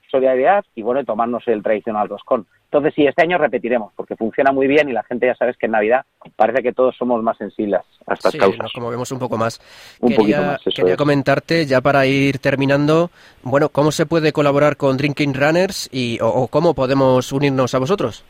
solidaridad 0.09 0.65
y 0.75 0.81
bueno, 0.81 1.05
tomarnos 1.05 1.47
el 1.47 1.63
tradicional 1.63 2.09
roscón. 2.09 2.45
Entonces, 2.71 2.93
sí, 2.95 3.05
este 3.05 3.23
año 3.23 3.37
repetiremos, 3.37 3.91
porque 3.97 4.15
funciona 4.15 4.53
muy 4.53 4.65
bien 4.65 4.87
y 4.87 4.93
la 4.93 5.03
gente 5.03 5.25
ya 5.25 5.35
sabes 5.35 5.57
que 5.57 5.65
en 5.65 5.73
Navidad 5.73 6.05
parece 6.37 6.63
que 6.63 6.71
todos 6.71 6.95
somos 6.95 7.21
más 7.21 7.37
sensibles 7.37 7.81
a 8.07 8.13
estas 8.13 8.31
sí, 8.31 8.37
causas. 8.37 8.71
Como 8.73 8.89
vemos 8.89 9.11
un 9.11 9.19
poco 9.19 9.37
más. 9.37 9.59
Un 9.99 10.11
quería, 10.11 10.37
poquito 10.37 10.41
más, 10.41 10.61
quería 10.73 10.95
comentarte, 10.95 11.65
ya 11.65 11.81
para 11.81 12.05
ir 12.05 12.39
terminando, 12.39 13.09
bueno, 13.43 13.67
¿cómo 13.67 13.91
se 13.91 14.05
puede 14.05 14.31
colaborar 14.31 14.77
con 14.77 14.95
Drinking 14.95 15.33
Runners 15.33 15.89
y, 15.91 16.17
o, 16.21 16.29
o 16.29 16.47
cómo 16.47 16.73
podemos 16.73 17.33
unirnos 17.33 17.75
a 17.75 17.79
vosotros? 17.79 18.23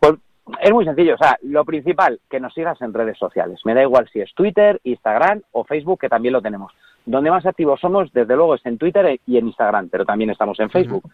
Pues 0.00 0.14
es 0.62 0.72
muy 0.72 0.86
sencillo, 0.86 1.14
o 1.14 1.18
sea, 1.18 1.36
lo 1.42 1.66
principal, 1.66 2.20
que 2.30 2.40
nos 2.40 2.54
sigas 2.54 2.80
en 2.80 2.94
redes 2.94 3.18
sociales. 3.18 3.60
Me 3.66 3.74
da 3.74 3.82
igual 3.82 4.08
si 4.10 4.20
es 4.20 4.32
Twitter, 4.34 4.80
Instagram 4.82 5.42
o 5.52 5.64
Facebook, 5.64 6.00
que 6.00 6.08
también 6.08 6.32
lo 6.32 6.40
tenemos. 6.40 6.72
Donde 7.04 7.30
más 7.30 7.44
activos 7.44 7.80
somos, 7.80 8.10
desde 8.14 8.34
luego, 8.34 8.54
es 8.54 8.64
en 8.64 8.78
Twitter 8.78 9.20
y 9.26 9.36
en 9.36 9.48
Instagram, 9.48 9.90
pero 9.90 10.06
también 10.06 10.30
estamos 10.30 10.58
en 10.60 10.70
Facebook. 10.70 11.04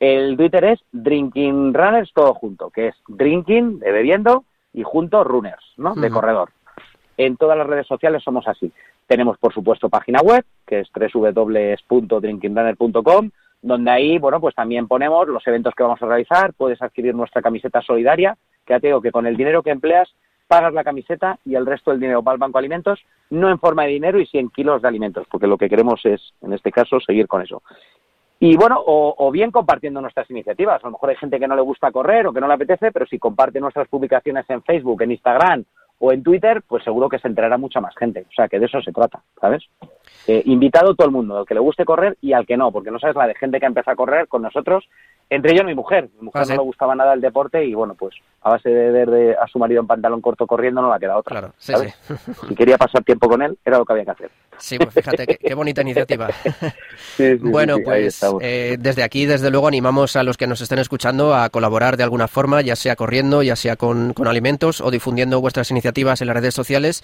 El 0.00 0.36
Twitter 0.36 0.64
es 0.64 0.80
Drinking 0.92 1.72
Runners 1.74 2.10
todo 2.14 2.34
junto, 2.34 2.70
que 2.70 2.88
es 2.88 2.96
Drinking, 3.06 3.78
de 3.80 3.92
bebiendo, 3.92 4.44
y 4.72 4.82
junto 4.82 5.22
Runners, 5.24 5.74
¿no? 5.76 5.94
De 5.94 6.08
corredor. 6.10 6.52
En 7.18 7.36
todas 7.36 7.58
las 7.58 7.66
redes 7.66 7.86
sociales 7.86 8.22
somos 8.22 8.48
así. 8.48 8.72
Tenemos, 9.06 9.36
por 9.36 9.52
supuesto, 9.52 9.90
página 9.90 10.20
web, 10.20 10.42
que 10.66 10.80
es 10.80 10.88
www.drinkingrunner.com, 10.92 13.30
donde 13.60 13.90
ahí, 13.90 14.16
bueno, 14.18 14.40
pues 14.40 14.54
también 14.54 14.88
ponemos 14.88 15.28
los 15.28 15.46
eventos 15.46 15.74
que 15.74 15.82
vamos 15.82 16.00
a 16.00 16.06
realizar, 16.06 16.54
puedes 16.54 16.80
adquirir 16.80 17.14
nuestra 17.14 17.42
camiseta 17.42 17.82
solidaria, 17.82 18.38
que 18.64 18.72
ya 18.72 18.80
te 18.80 18.86
digo 18.86 19.02
que 19.02 19.12
con 19.12 19.26
el 19.26 19.36
dinero 19.36 19.62
que 19.62 19.68
empleas 19.70 20.08
pagas 20.48 20.72
la 20.72 20.82
camiseta 20.82 21.38
y 21.44 21.56
el 21.56 21.66
resto 21.66 21.90
del 21.90 22.00
dinero 22.00 22.22
va 22.22 22.32
al 22.32 22.38
Banco 22.38 22.56
de 22.58 22.60
Alimentos, 22.60 23.04
no 23.28 23.50
en 23.50 23.58
forma 23.58 23.84
de 23.84 23.90
dinero 23.90 24.18
y 24.18 24.24
sí 24.26 24.38
en 24.38 24.48
kilos 24.48 24.80
de 24.82 24.88
alimentos, 24.88 25.26
porque 25.30 25.46
lo 25.46 25.58
que 25.58 25.68
queremos 25.68 26.00
es, 26.04 26.32
en 26.40 26.54
este 26.54 26.72
caso, 26.72 27.00
seguir 27.00 27.28
con 27.28 27.42
eso. 27.42 27.62
Y 28.42 28.56
bueno, 28.56 28.82
o, 28.84 29.14
o 29.18 29.30
bien 29.30 29.50
compartiendo 29.50 30.00
nuestras 30.00 30.28
iniciativas. 30.30 30.82
A 30.82 30.86
lo 30.86 30.92
mejor 30.92 31.10
hay 31.10 31.16
gente 31.16 31.38
que 31.38 31.46
no 31.46 31.54
le 31.54 31.60
gusta 31.62 31.92
correr 31.92 32.26
o 32.26 32.32
que 32.32 32.40
no 32.40 32.48
le 32.48 32.54
apetece, 32.54 32.90
pero 32.90 33.04
si 33.06 33.18
comparte 33.18 33.60
nuestras 33.60 33.86
publicaciones 33.88 34.48
en 34.48 34.62
Facebook, 34.62 35.02
en 35.02 35.10
Instagram 35.12 35.64
o 35.98 36.10
en 36.12 36.22
Twitter, 36.22 36.62
pues 36.66 36.82
seguro 36.82 37.10
que 37.10 37.18
se 37.18 37.28
enterará 37.28 37.58
mucha 37.58 37.82
más 37.82 37.94
gente. 37.94 38.24
O 38.26 38.32
sea, 38.32 38.48
que 38.48 38.58
de 38.58 38.64
eso 38.64 38.80
se 38.80 38.90
trata, 38.92 39.20
¿sabes? 39.38 39.62
Eh, 40.26 40.40
invitado 40.46 40.94
todo 40.94 41.06
el 41.06 41.12
mundo, 41.12 41.36
al 41.36 41.44
que 41.46 41.52
le 41.52 41.60
guste 41.60 41.84
correr 41.84 42.16
y 42.22 42.32
al 42.32 42.46
que 42.46 42.56
no, 42.56 42.72
porque 42.72 42.90
no 42.90 42.98
sabes 42.98 43.16
la 43.16 43.26
de 43.26 43.34
gente 43.34 43.60
que 43.60 43.66
empieza 43.66 43.92
a 43.92 43.96
correr 43.96 44.26
con 44.26 44.40
nosotros, 44.40 44.88
entre 45.28 45.52
ellos 45.52 45.66
mi 45.66 45.74
mujer. 45.74 46.08
Mi 46.18 46.24
mujer 46.24 46.40
Ah, 46.40 46.44
sí. 46.46 46.52
no 46.52 46.62
le 46.62 46.64
gustaba 46.64 46.94
nada 46.94 47.12
el 47.12 47.20
deporte 47.20 47.62
y 47.66 47.74
bueno, 47.74 47.94
pues 47.94 48.14
a 48.40 48.48
base 48.48 48.70
de 48.70 48.90
ver 48.90 49.10
de- 49.10 49.36
a 49.36 49.46
su 49.48 49.58
marido 49.58 49.82
en 49.82 49.86
pantalón 49.86 50.22
corto 50.22 50.46
corriendo 50.46 50.80
no 50.80 50.88
la 50.88 50.98
queda 50.98 51.18
otra. 51.18 51.38
Claro, 51.40 51.54
sí, 51.58 51.72
¿sabes? 51.74 51.94
sí. 52.02 52.14
Si 52.48 52.54
quería 52.54 52.78
pasar 52.78 53.04
tiempo 53.04 53.28
con 53.28 53.42
él, 53.42 53.58
era 53.62 53.76
lo 53.76 53.84
que 53.84 53.92
había 53.92 54.06
que 54.06 54.10
hacer. 54.12 54.30
Sí, 54.60 54.78
pues 54.78 54.94
fíjate, 54.94 55.26
qué, 55.26 55.38
qué 55.38 55.54
bonita 55.54 55.82
iniciativa. 55.82 56.28
Sí, 57.16 57.32
sí, 57.32 57.38
sí, 57.42 57.48
Bueno, 57.50 57.76
sí, 57.76 57.82
pues 57.84 58.20
eh, 58.40 58.76
desde 58.78 59.02
aquí, 59.02 59.26
desde 59.26 59.50
luego, 59.50 59.68
animamos 59.68 60.16
a 60.16 60.22
los 60.22 60.36
que 60.36 60.46
nos 60.46 60.60
estén 60.60 60.78
escuchando 60.78 61.34
a 61.34 61.50
colaborar 61.50 61.96
de 61.96 62.04
alguna 62.04 62.28
forma, 62.28 62.62
ya 62.62 62.76
sea 62.76 62.96
corriendo, 62.96 63.42
ya 63.42 63.56
sea 63.56 63.76
con, 63.76 64.14
con 64.14 64.26
alimentos 64.26 64.80
o 64.80 64.90
difundiendo 64.90 65.40
vuestras 65.40 65.70
iniciativas 65.70 66.20
en 66.20 66.28
las 66.28 66.36
redes 66.36 66.54
sociales. 66.54 67.02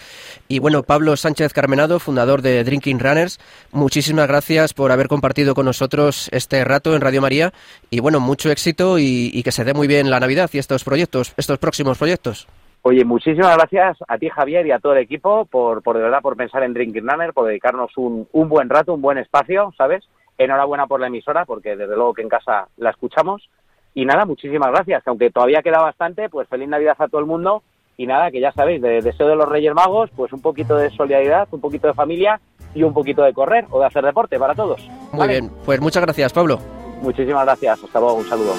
Y 0.49 0.59
bueno, 0.59 0.85
Pablo 0.85 1.17
Sánchez 1.17 1.53
Carmenado, 1.53 1.99
fundador 1.99 2.41
de 2.41 2.63
Drinking 2.65 3.01
Runners, 3.01 3.39
muchísimas 3.73 4.29
gracias 4.29 4.75
por 4.75 4.93
haber 4.93 5.09
compartido 5.09 5.55
con 5.55 5.67
nosotros 5.67 6.29
este 6.33 6.65
rato 6.65 6.95
en 6.95 7.01
Radio 7.01 7.21
María 7.21 7.53
y 7.91 8.01
bueno, 8.01 8.21
mucho 8.21 8.51
éxito 8.51 8.99
y, 8.99 9.31
y 9.35 9.43
que 9.43 9.53
se 9.53 9.65
dé 9.65 9.75
muy 9.75 9.87
bien 9.87 10.11
la 10.11 10.21
Navidad 10.21 10.49
y 10.53 10.59
estos 10.59 10.85
proyectos, 10.85 11.35
estos 11.37 11.59
próximos 11.59 11.99
proyectos. 11.99 12.47
Oye, 12.89 13.05
muchísimas 13.05 13.57
gracias 13.57 13.99
a 14.07 14.17
ti, 14.17 14.29
Javier, 14.29 14.65
y 14.65 14.71
a 14.71 14.79
todo 14.79 14.93
el 14.93 15.01
equipo 15.01 15.45
por, 15.47 15.83
por 15.83 15.97
de 15.97 16.05
verdad, 16.05 16.21
por 16.23 16.37
pensar 16.37 16.63
en 16.63 16.73
Drinking 16.73 17.09
Runner, 17.09 17.33
por 17.33 17.49
dedicarnos 17.49 17.91
un, 17.97 18.29
un 18.31 18.49
buen 18.49 18.69
rato, 18.69 18.95
un 18.95 19.03
buen 19.03 19.19
espacio, 19.19 19.73
¿sabes? 19.77 20.05
Enhorabuena 20.39 20.87
por 20.87 21.01
la 21.01 21.09
emisora, 21.09 21.47
porque 21.47 21.75
desde 21.75 21.97
luego 21.97 22.15
que 22.15 22.23
en 22.23 22.29
casa 22.29 22.69
la 22.77 22.91
escuchamos. 22.91 23.51
Y 23.93 24.05
nada, 24.05 24.25
muchísimas 24.25 24.71
gracias, 24.71 25.03
que 25.03 25.11
aunque 25.11 25.33
todavía 25.33 25.63
queda 25.63 25.83
bastante, 25.83 26.29
pues 26.29 26.49
feliz 26.49 26.69
Navidad 26.69 26.95
a 26.97 27.09
todo 27.09 27.21
el 27.21 27.27
mundo. 27.27 27.65
Y 27.97 28.07
nada, 28.07 28.31
que 28.31 28.39
ya 28.41 28.53
sabéis, 28.53 28.81
de 28.81 29.03
deseo 29.03 29.27
de 29.27 29.35
los 29.35 29.49
Reyes 29.49 29.75
Magos, 29.75 30.09
pues 30.15 30.33
un 30.33 30.41
poquito 30.41 30.77
de 30.77 30.91
solidaridad, 30.91 31.49
un 31.51 31.61
poquito 31.61 31.89
de 31.89 31.95
familia 31.95 32.41
y 32.73 32.85
un 32.85 32.95
poquito 32.95 33.25
de 33.25 33.33
correr 33.35 33.67
o 33.71 33.81
de 33.81 33.87
hacer 33.87 34.05
deporte 34.05 34.39
para 34.39 34.55
todos. 34.55 34.81
Muy 35.11 35.19
¿vale? 35.19 35.41
bien, 35.41 35.51
pues 35.65 35.81
muchas 35.81 36.05
gracias, 36.05 36.33
Pablo. 36.33 36.61
Muchísimas 37.03 37.45
gracias, 37.47 37.83
hasta 37.83 37.99
luego, 37.99 38.15
un 38.15 38.29
saludo. 38.29 38.53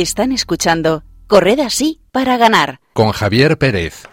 Están 0.00 0.32
escuchando 0.32 1.04
Corred 1.26 1.60
así 1.60 2.00
para 2.10 2.38
ganar. 2.38 2.80
Con 2.94 3.12
Javier 3.12 3.58
Pérez. 3.58 4.09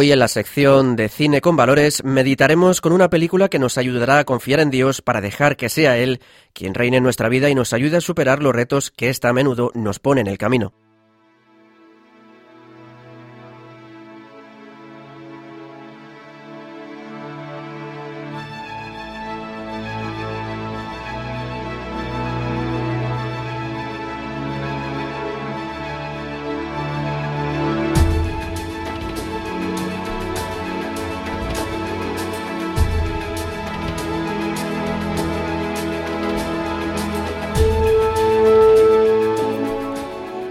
Hoy 0.00 0.12
en 0.12 0.20
la 0.20 0.28
sección 0.28 0.94
de 0.94 1.08
Cine 1.08 1.40
con 1.40 1.56
Valores 1.56 2.04
meditaremos 2.04 2.80
con 2.80 2.92
una 2.92 3.10
película 3.10 3.48
que 3.48 3.58
nos 3.58 3.78
ayudará 3.78 4.20
a 4.20 4.24
confiar 4.24 4.60
en 4.60 4.70
Dios 4.70 5.02
para 5.02 5.20
dejar 5.20 5.56
que 5.56 5.68
sea 5.68 5.98
Él 5.98 6.20
quien 6.52 6.74
reine 6.74 6.98
en 6.98 7.02
nuestra 7.02 7.28
vida 7.28 7.50
y 7.50 7.56
nos 7.56 7.72
ayude 7.72 7.96
a 7.96 8.00
superar 8.00 8.40
los 8.40 8.54
retos 8.54 8.92
que 8.92 9.08
ésta 9.08 9.30
a 9.30 9.32
menudo 9.32 9.72
nos 9.74 9.98
pone 9.98 10.20
en 10.20 10.28
el 10.28 10.38
camino. 10.38 10.72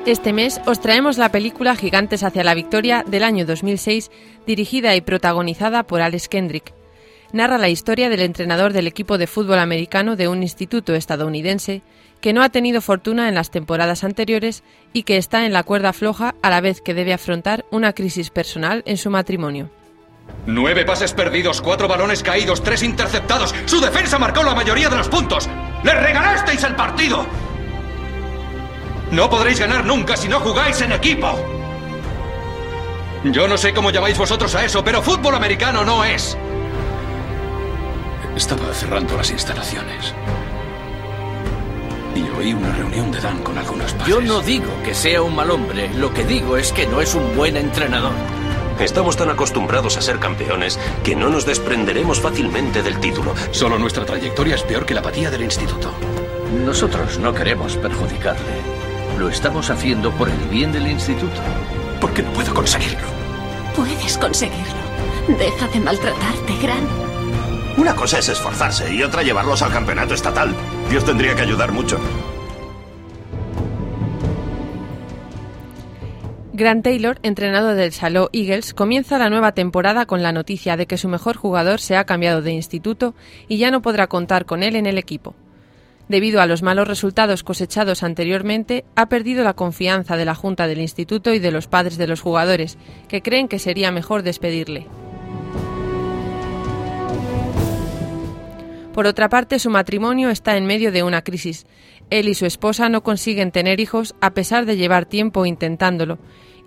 Este 0.08 0.32
mes 0.32 0.62
os 0.66 0.80
traemos 0.80 1.18
la 1.18 1.34
película 1.34 1.76
Gigantes 1.76 2.24
hacia 2.24 2.46
la 2.46 2.54
Victoria 2.54 3.04
del 3.06 3.26
año 3.26 3.46
2006, 3.46 4.10
dirigida 4.46 4.96
y 4.96 5.02
protagonizada 5.02 5.84
por 5.84 6.00
Alex 6.00 6.30
Kendrick. 6.30 6.74
Narra 7.34 7.58
la 7.58 7.68
historia 7.68 8.08
del 8.08 8.22
entrenador 8.22 8.72
del 8.72 8.88
equipo 8.88 9.18
de 9.18 9.28
fútbol 9.28 9.60
americano 9.60 10.16
de 10.16 10.30
un 10.30 10.44
instituto 10.44 10.96
estadounidense 10.96 11.82
que 12.22 12.32
no 12.32 12.42
ha 12.42 12.48
tenido 12.48 12.80
fortuna 12.80 13.28
en 13.28 13.36
las 13.36 13.52
temporadas 13.52 14.06
anteriores 14.06 14.64
y 14.94 15.04
que 15.04 15.18
está 15.18 15.46
en 15.46 15.52
la 15.52 15.64
cuerda 15.64 15.92
floja 15.92 16.36
a 16.42 16.50
la 16.52 16.62
vez 16.62 16.80
que 16.80 16.94
debe 16.94 17.12
afrontar 17.12 17.66
una 17.70 17.92
crisis 17.92 18.30
personal 18.30 18.84
en 18.86 18.96
su 18.96 19.10
matrimonio. 19.10 19.70
Nueve 20.46 20.86
pases 20.86 21.12
perdidos, 21.12 21.62
cuatro 21.62 21.90
balones 21.90 22.24
caídos, 22.24 22.64
tres 22.64 22.82
interceptados. 22.82 23.54
Su 23.66 23.82
defensa 23.82 24.18
marcó 24.18 24.42
la 24.42 24.56
mayoría 24.56 24.88
de 24.88 25.00
los 25.00 25.10
puntos. 25.10 25.50
¡Le 25.84 25.94
regalasteis 25.94 26.64
el 26.64 26.76
partido! 26.76 27.26
No 29.12 29.30
podréis 29.30 29.60
ganar 29.60 29.86
nunca 29.86 30.18
si 30.18 30.28
no 30.28 30.40
jugáis 30.40 30.82
en 30.82 30.92
equipo. 30.92 31.34
Yo 33.24 33.48
no 33.48 33.58
sé 33.58 33.74
cómo 33.74 33.90
llamáis 33.90 34.18
vosotros 34.18 34.54
a 34.56 34.66
eso, 34.66 34.84
pero 34.84 35.02
fútbol 35.02 35.36
americano 35.36 35.84
no 35.84 36.04
es. 36.04 36.38
Estaba 38.36 38.74
cerrando 38.74 39.18
las 39.18 39.32
instalaciones. 39.32 40.14
Y 42.16 42.22
oí 42.38 42.54
una 42.54 42.72
reunión 42.74 43.12
de 43.12 43.20
Dan 43.20 43.42
con 43.44 43.58
algunos 43.58 43.94
padres. 43.94 44.08
Yo 44.08 44.22
no 44.22 44.42
digo 44.42 44.72
que 44.84 44.94
sea 44.94 45.22
un 45.22 45.36
mal 45.36 45.52
hombre, 45.52 45.90
lo 45.96 46.14
que 46.14 46.24
digo 46.24 46.58
es 46.58 46.72
que 46.72 46.86
no 46.86 47.02
es 47.02 47.16
un 47.16 47.36
buen 47.36 47.58
entrenador. 47.58 48.14
Estamos 48.80 49.18
tan 49.18 49.30
acostumbrados 49.30 49.98
a 49.98 50.02
ser 50.02 50.20
campeones 50.20 50.80
que 51.04 51.16
no 51.16 51.30
nos 51.30 51.46
desprenderemos 51.46 52.22
fácilmente 52.22 52.84
del 52.84 53.00
título. 53.00 53.34
Solo 53.52 53.80
nuestra 53.80 54.06
trayectoria 54.06 54.56
es 54.56 54.62
peor 54.62 54.86
que 54.86 54.94
la 54.94 55.00
apatía 55.00 55.32
del 55.32 55.42
instituto. 55.42 55.92
Nosotros 56.64 57.18
no 57.18 57.34
queremos 57.34 57.76
perjudicarle. 57.78 58.77
Lo 59.18 59.30
estamos 59.30 59.72
haciendo 59.72 60.12
por 60.12 60.30
el 60.30 60.38
bien 60.50 60.72
del 60.72 60.86
instituto. 60.86 61.42
¿Por 62.00 62.14
qué 62.14 62.22
no 62.22 62.32
puedo 62.34 62.54
conseguirlo? 62.54 63.08
Puedes 63.76 64.16
conseguirlo. 64.16 64.76
Deja 65.28 65.68
de 65.70 65.80
maltratarte, 65.80 66.54
Gran. 66.62 66.88
Una 67.78 67.96
cosa 67.96 68.20
es 68.20 68.30
esforzarse 68.30 68.94
y 68.94 69.02
otra 69.02 69.24
llevarlos 69.24 69.64
al 69.64 69.72
campeonato 69.72 70.14
estatal. 70.14 70.54
Dios 70.92 71.04
tendría 71.04 71.34
que 71.36 71.42
ayudar 71.42 71.72
mucho. 71.72 72.00
Grant 76.54 76.84
Taylor, 76.84 77.18
entrenador 77.24 77.74
del 77.74 77.94
Saló 77.94 78.30
Eagles, 78.34 78.76
comienza 78.76 79.18
la 79.18 79.32
nueva 79.32 79.54
temporada 79.54 80.06
con 80.06 80.22
la 80.22 80.32
noticia 80.32 80.78
de 80.78 80.86
que 80.86 80.98
su 80.98 81.08
mejor 81.08 81.38
jugador 81.38 81.80
se 81.80 81.98
ha 81.98 82.06
cambiado 82.06 82.44
de 82.44 82.52
instituto 82.52 83.16
y 83.48 83.58
ya 83.58 83.72
no 83.72 83.82
podrá 83.82 84.06
contar 84.06 84.46
con 84.46 84.62
él 84.62 84.76
en 84.76 84.86
el 84.86 85.00
equipo. 85.00 85.34
Debido 86.10 86.40
a 86.40 86.46
los 86.46 86.64
malos 86.64 86.88
resultados 86.88 87.44
cosechados 87.44 88.02
anteriormente, 88.02 88.86
ha 88.96 89.10
perdido 89.10 89.44
la 89.44 89.54
confianza 89.54 90.16
de 90.16 90.24
la 90.24 90.36
Junta 90.36 90.68
del 90.68 90.80
Instituto 90.80 91.34
y 91.34 91.40
de 91.40 91.52
los 91.52 91.68
padres 91.68 91.98
de 91.98 92.08
los 92.08 92.22
jugadores, 92.22 92.78
que 93.10 93.22
creen 93.22 93.50
que 93.50 93.60
sería 93.60 93.92
mejor 93.92 94.24
despedirle. 94.24 94.88
Por 98.94 99.06
otra 99.06 99.30
parte, 99.30 99.60
su 99.60 99.70
matrimonio 99.70 100.30
está 100.30 100.58
en 100.58 100.66
medio 100.66 100.92
de 100.92 101.04
una 101.04 101.24
crisis. 101.24 101.68
Él 102.10 102.30
y 102.30 102.34
su 102.34 102.46
esposa 102.46 102.90
no 102.90 103.04
consiguen 103.04 103.52
tener 103.52 103.80
hijos 103.80 104.16
a 104.22 104.34
pesar 104.34 104.66
de 104.66 104.78
llevar 104.78 105.06
tiempo 105.06 105.46
intentándolo, 105.46 106.20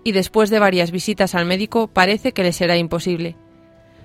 y 0.05 0.13
después 0.13 0.51
de 0.51 0.59
varias 0.59 0.91
visitas 0.91 1.35
al 1.35 1.47
médico 1.47 1.89
parece 1.89 2.33
que 2.33 2.43
le 2.43 2.53
será 2.53 2.77
imposible. 2.77 3.37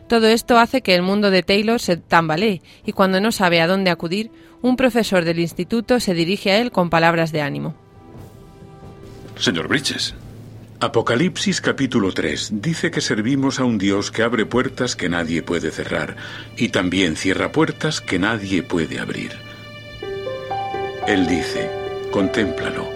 Todo 0.08 0.28
esto 0.28 0.58
hace 0.60 0.82
que 0.82 0.94
el 0.94 1.02
mundo 1.02 1.32
de 1.32 1.42
Taylor 1.42 1.80
se 1.80 1.98
tambalee 1.98 2.62
y 2.86 2.92
cuando 2.92 3.20
no 3.20 3.32
sabe 3.32 3.60
a 3.60 3.68
dónde 3.68 3.90
acudir, 3.90 4.30
un 4.66 4.78
profesor 4.78 5.26
del 5.26 5.40
instituto 5.40 6.00
se 6.00 6.16
dirige 6.16 6.52
a 6.52 6.58
él 6.58 6.72
con 6.72 6.90
palabras 6.90 7.32
de 7.32 7.42
ánimo. 7.42 7.76
Señor 9.38 9.68
Bridges, 9.68 10.16
Apocalipsis 10.80 11.62
capítulo 11.62 12.12
3 12.12 12.50
dice 12.64 12.90
que 12.90 13.00
servimos 13.00 13.60
a 13.60 13.64
un 13.64 13.78
Dios 13.78 14.10
que 14.10 14.24
abre 14.24 14.48
puertas 14.48 14.96
que 14.96 15.08
nadie 15.08 15.44
puede 15.44 15.70
cerrar 15.70 16.16
y 16.58 16.70
también 16.70 17.16
cierra 17.16 17.52
puertas 17.52 18.02
que 18.02 18.18
nadie 18.18 18.64
puede 18.64 19.00
abrir. 19.00 19.34
Él 21.06 21.28
dice, 21.28 21.70
contémplalo, 22.12 22.90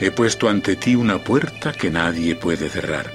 he 0.00 0.10
puesto 0.10 0.50
ante 0.50 0.76
ti 0.76 0.94
una 0.94 1.24
puerta 1.24 1.72
que 1.72 1.90
nadie 1.90 2.34
puede 2.34 2.68
cerrar. 2.68 3.10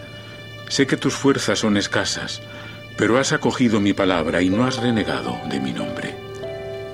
Sé 0.68 0.88
que 0.88 0.98
tus 0.98 1.14
fuerzas 1.14 1.60
son 1.60 1.78
escasas, 1.78 2.42
pero 2.98 3.20
has 3.20 3.34
acogido 3.34 3.80
mi 3.80 3.94
palabra 3.94 4.42
y 4.42 4.50
no 4.50 4.66
has 4.66 4.78
renegado 4.78 5.40
de 5.48 5.60
mi 5.60 5.74
nombre. 5.74 6.29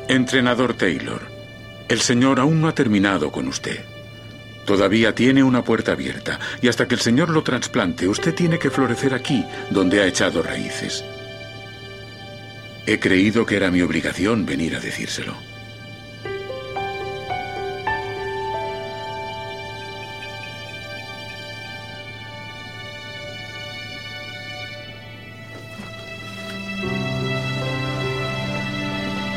Entrenador 0.07 0.75
Taylor, 0.75 1.21
el 1.89 1.99
Señor 1.99 2.39
aún 2.39 2.61
no 2.61 2.67
ha 2.67 2.75
terminado 2.75 3.31
con 3.31 3.47
usted. 3.47 3.83
Todavía 4.63 5.15
tiene 5.15 5.41
una 5.41 5.63
puerta 5.63 5.93
abierta 5.93 6.39
y 6.61 6.67
hasta 6.67 6.87
que 6.87 6.93
el 6.93 7.01
Señor 7.01 7.29
lo 7.29 7.41
trasplante, 7.41 8.07
usted 8.07 8.35
tiene 8.35 8.59
que 8.59 8.69
florecer 8.69 9.15
aquí, 9.15 9.43
donde 9.71 10.01
ha 10.01 10.05
echado 10.05 10.43
raíces. 10.43 11.03
He 12.85 12.99
creído 12.99 13.47
que 13.47 13.55
era 13.55 13.71
mi 13.71 13.81
obligación 13.81 14.45
venir 14.45 14.75
a 14.75 14.79
decírselo. 14.79 15.33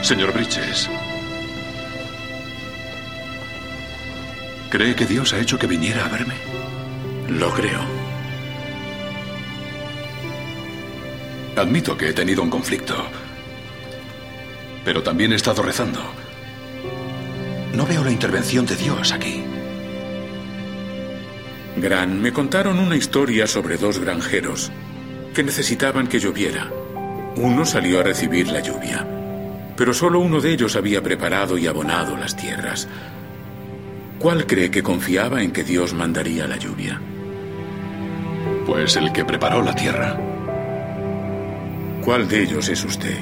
Señor 0.09 0.33
Bridges, 0.33 0.89
¿cree 4.71 4.95
que 4.95 5.05
Dios 5.05 5.35
ha 5.35 5.39
hecho 5.39 5.59
que 5.59 5.67
viniera 5.67 6.07
a 6.07 6.09
verme? 6.09 6.33
Lo 7.29 7.51
creo. 7.51 7.81
Admito 11.57 11.95
que 11.99 12.09
he 12.09 12.13
tenido 12.15 12.43
un 12.43 12.49
conflicto. 12.49 12.95
Pero 14.83 15.03
también 15.03 15.33
he 15.33 15.37
estado 15.37 15.63
rezando. 15.63 16.01
No 17.75 17.85
veo 17.85 18.03
la 18.03 18.11
intervención 18.11 18.65
de 18.65 18.77
Dios 18.77 19.13
aquí. 19.13 19.45
Gran, 21.77 22.23
me 22.23 22.33
contaron 22.33 22.79
una 22.79 22.97
historia 22.97 23.47
sobre 23.47 23.77
dos 23.77 23.99
granjeros 23.99 24.73
que 25.35 25.43
necesitaban 25.43 26.07
que 26.07 26.19
lloviera. 26.19 26.71
Uno 27.37 27.67
salió 27.67 28.01
a 28.01 28.05
recibir 28.05 28.49
la 28.49 28.61
lluvia, 28.61 29.07
pero 29.79 29.95
solo 29.95 30.19
uno 30.19 30.41
de 30.41 30.53
ellos 30.53 30.75
había 30.75 31.01
preparado 31.05 31.57
y 31.57 31.69
abonado 31.69 32.17
las 32.17 32.37
tierras. 32.37 32.89
¿Cuál 34.19 34.45
cree 34.45 34.73
que 34.73 34.83
confiaba 34.83 35.41
en 35.41 35.53
que 35.53 35.63
Dios 35.63 35.95
mandaría 35.95 36.49
la 36.49 36.57
lluvia? 36.57 37.01
Pues 38.67 38.97
el 38.97 39.13
que 39.13 39.25
preparó 39.25 39.63
la 39.63 39.77
tierra. 39.77 40.19
¿Cuál 42.05 42.27
de 42.27 42.43
ellos 42.43 42.69
es 42.69 42.85
usted? 42.85 43.19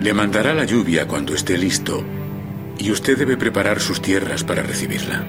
Le 0.00 0.14
mandará 0.14 0.54
la 0.54 0.64
lluvia 0.64 1.06
cuando 1.06 1.34
esté 1.34 1.58
listo 1.58 2.02
y 2.78 2.90
usted 2.90 3.18
debe 3.18 3.36
preparar 3.36 3.80
sus 3.80 4.00
tierras 4.00 4.42
para 4.44 4.62
recibirla. 4.62 5.26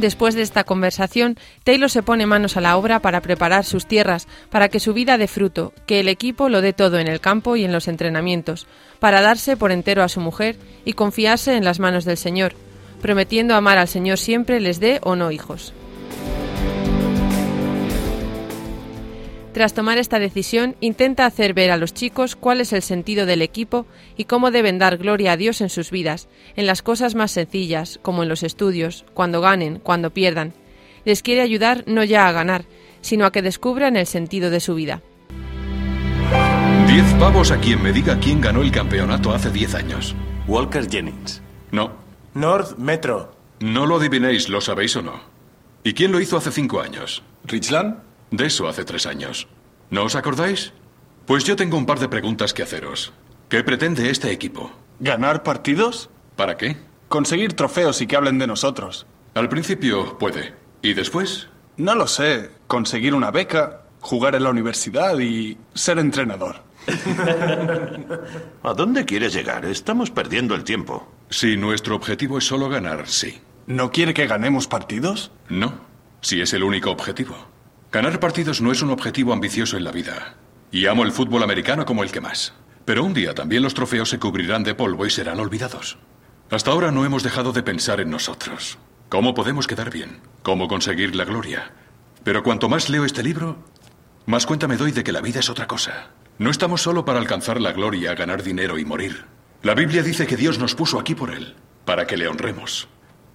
Después 0.00 0.34
de 0.34 0.40
esta 0.40 0.64
conversación, 0.64 1.36
Taylor 1.62 1.90
se 1.90 2.02
pone 2.02 2.24
manos 2.24 2.56
a 2.56 2.62
la 2.62 2.78
obra 2.78 3.00
para 3.00 3.20
preparar 3.20 3.66
sus 3.66 3.84
tierras, 3.84 4.28
para 4.48 4.70
que 4.70 4.80
su 4.80 4.94
vida 4.94 5.18
dé 5.18 5.28
fruto, 5.28 5.74
que 5.84 6.00
el 6.00 6.08
equipo 6.08 6.48
lo 6.48 6.62
dé 6.62 6.72
todo 6.72 6.98
en 6.98 7.06
el 7.06 7.20
campo 7.20 7.54
y 7.54 7.64
en 7.64 7.72
los 7.72 7.86
entrenamientos, 7.86 8.66
para 8.98 9.20
darse 9.20 9.58
por 9.58 9.72
entero 9.72 10.02
a 10.02 10.08
su 10.08 10.20
mujer 10.20 10.56
y 10.86 10.94
confiarse 10.94 11.54
en 11.54 11.66
las 11.66 11.80
manos 11.80 12.06
del 12.06 12.16
Señor, 12.16 12.54
prometiendo 13.02 13.54
amar 13.54 13.76
al 13.76 13.88
Señor 13.88 14.16
siempre 14.16 14.58
les 14.58 14.80
dé 14.80 15.00
o 15.02 15.16
no 15.16 15.32
hijos. 15.32 15.74
Tras 19.52 19.74
tomar 19.74 19.98
esta 19.98 20.20
decisión, 20.20 20.76
intenta 20.80 21.26
hacer 21.26 21.54
ver 21.54 21.72
a 21.72 21.76
los 21.76 21.92
chicos 21.92 22.36
cuál 22.36 22.60
es 22.60 22.72
el 22.72 22.82
sentido 22.82 23.26
del 23.26 23.42
equipo 23.42 23.86
y 24.16 24.24
cómo 24.24 24.52
deben 24.52 24.78
dar 24.78 24.96
gloria 24.96 25.32
a 25.32 25.36
Dios 25.36 25.60
en 25.60 25.70
sus 25.70 25.90
vidas, 25.90 26.28
en 26.54 26.66
las 26.66 26.82
cosas 26.82 27.16
más 27.16 27.32
sencillas, 27.32 27.98
como 28.02 28.22
en 28.22 28.28
los 28.28 28.44
estudios, 28.44 29.04
cuando 29.12 29.40
ganen, 29.40 29.80
cuando 29.80 30.10
pierdan. 30.10 30.52
Les 31.04 31.22
quiere 31.22 31.40
ayudar 31.40 31.82
no 31.86 32.04
ya 32.04 32.28
a 32.28 32.32
ganar, 32.32 32.64
sino 33.00 33.24
a 33.24 33.32
que 33.32 33.42
descubran 33.42 33.96
el 33.96 34.06
sentido 34.06 34.50
de 34.50 34.60
su 34.60 34.74
vida. 34.76 35.02
Diez 36.86 37.12
pavos 37.14 37.50
a 37.50 37.58
quien 37.58 37.82
me 37.82 37.92
diga 37.92 38.18
quién 38.20 38.40
ganó 38.40 38.62
el 38.62 38.70
campeonato 38.70 39.32
hace 39.32 39.50
diez 39.50 39.74
años. 39.74 40.14
Walker 40.46 40.88
Jennings. 40.88 41.42
No. 41.72 41.92
North 42.34 42.76
Metro. 42.78 43.34
No 43.58 43.86
lo 43.86 43.96
adivinéis, 43.96 44.48
¿lo 44.48 44.60
sabéis 44.60 44.96
o 44.96 45.02
no? 45.02 45.20
¿Y 45.82 45.94
quién 45.94 46.12
lo 46.12 46.20
hizo 46.20 46.36
hace 46.36 46.52
cinco 46.52 46.80
años? 46.80 47.22
¿Richland? 47.44 48.09
De 48.30 48.46
eso 48.46 48.68
hace 48.68 48.84
tres 48.84 49.06
años. 49.06 49.48
¿No 49.90 50.04
os 50.04 50.14
acordáis? 50.14 50.72
Pues 51.26 51.44
yo 51.44 51.56
tengo 51.56 51.76
un 51.76 51.86
par 51.86 51.98
de 51.98 52.08
preguntas 52.08 52.54
que 52.54 52.62
haceros. 52.62 53.12
¿Qué 53.48 53.64
pretende 53.64 54.10
este 54.10 54.30
equipo? 54.30 54.70
¿Ganar 55.00 55.42
partidos? 55.42 56.10
¿Para 56.36 56.56
qué? 56.56 56.76
Conseguir 57.08 57.54
trofeos 57.54 58.00
y 58.00 58.06
que 58.06 58.16
hablen 58.16 58.38
de 58.38 58.46
nosotros. 58.46 59.06
Al 59.34 59.48
principio 59.48 60.18
puede. 60.18 60.54
¿Y 60.82 60.94
después? 60.94 61.48
No 61.76 61.94
lo 61.94 62.06
sé. 62.06 62.50
Conseguir 62.66 63.14
una 63.14 63.30
beca, 63.30 63.82
jugar 64.00 64.34
en 64.34 64.44
la 64.44 64.50
universidad 64.50 65.18
y 65.18 65.58
ser 65.74 65.98
entrenador. 65.98 66.62
¿A 68.62 68.74
dónde 68.74 69.04
quieres 69.04 69.32
llegar? 69.34 69.64
Estamos 69.64 70.10
perdiendo 70.10 70.54
el 70.54 70.64
tiempo. 70.64 71.08
Si 71.30 71.56
nuestro 71.56 71.96
objetivo 71.96 72.38
es 72.38 72.44
solo 72.44 72.68
ganar, 72.68 73.08
sí. 73.08 73.40
¿No 73.66 73.90
quiere 73.90 74.14
que 74.14 74.26
ganemos 74.26 74.66
partidos? 74.66 75.30
No, 75.48 75.74
si 76.20 76.40
es 76.40 76.52
el 76.54 76.64
único 76.64 76.90
objetivo. 76.90 77.36
Ganar 77.92 78.20
partidos 78.20 78.60
no 78.60 78.70
es 78.70 78.82
un 78.82 78.90
objetivo 78.90 79.32
ambicioso 79.32 79.76
en 79.76 79.82
la 79.82 79.90
vida. 79.90 80.36
Y 80.70 80.86
amo 80.86 81.02
el 81.02 81.10
fútbol 81.10 81.42
americano 81.42 81.84
como 81.84 82.04
el 82.04 82.12
que 82.12 82.20
más. 82.20 82.54
Pero 82.84 83.02
un 83.02 83.14
día 83.14 83.34
también 83.34 83.64
los 83.64 83.74
trofeos 83.74 84.08
se 84.08 84.20
cubrirán 84.20 84.62
de 84.62 84.76
polvo 84.76 85.06
y 85.06 85.10
serán 85.10 85.40
olvidados. 85.40 85.98
Hasta 86.50 86.70
ahora 86.70 86.92
no 86.92 87.04
hemos 87.04 87.24
dejado 87.24 87.52
de 87.52 87.64
pensar 87.64 88.00
en 88.00 88.10
nosotros. 88.10 88.78
¿Cómo 89.08 89.34
podemos 89.34 89.66
quedar 89.66 89.90
bien? 89.90 90.20
¿Cómo 90.42 90.68
conseguir 90.68 91.16
la 91.16 91.24
gloria? 91.24 91.72
Pero 92.22 92.44
cuanto 92.44 92.68
más 92.68 92.88
leo 92.90 93.04
este 93.04 93.24
libro, 93.24 93.64
más 94.24 94.46
cuenta 94.46 94.68
me 94.68 94.76
doy 94.76 94.92
de 94.92 95.02
que 95.02 95.10
la 95.10 95.20
vida 95.20 95.40
es 95.40 95.50
otra 95.50 95.66
cosa. 95.66 96.10
No 96.38 96.50
estamos 96.50 96.82
solo 96.82 97.04
para 97.04 97.18
alcanzar 97.18 97.60
la 97.60 97.72
gloria, 97.72 98.14
ganar 98.14 98.44
dinero 98.44 98.78
y 98.78 98.84
morir. 98.84 99.24
La 99.62 99.74
Biblia 99.74 100.04
dice 100.04 100.28
que 100.28 100.36
Dios 100.36 100.60
nos 100.60 100.76
puso 100.76 101.00
aquí 101.00 101.16
por 101.16 101.32
Él, 101.32 101.56
para 101.84 102.06
que 102.06 102.16
le 102.16 102.28
honremos. 102.28 102.88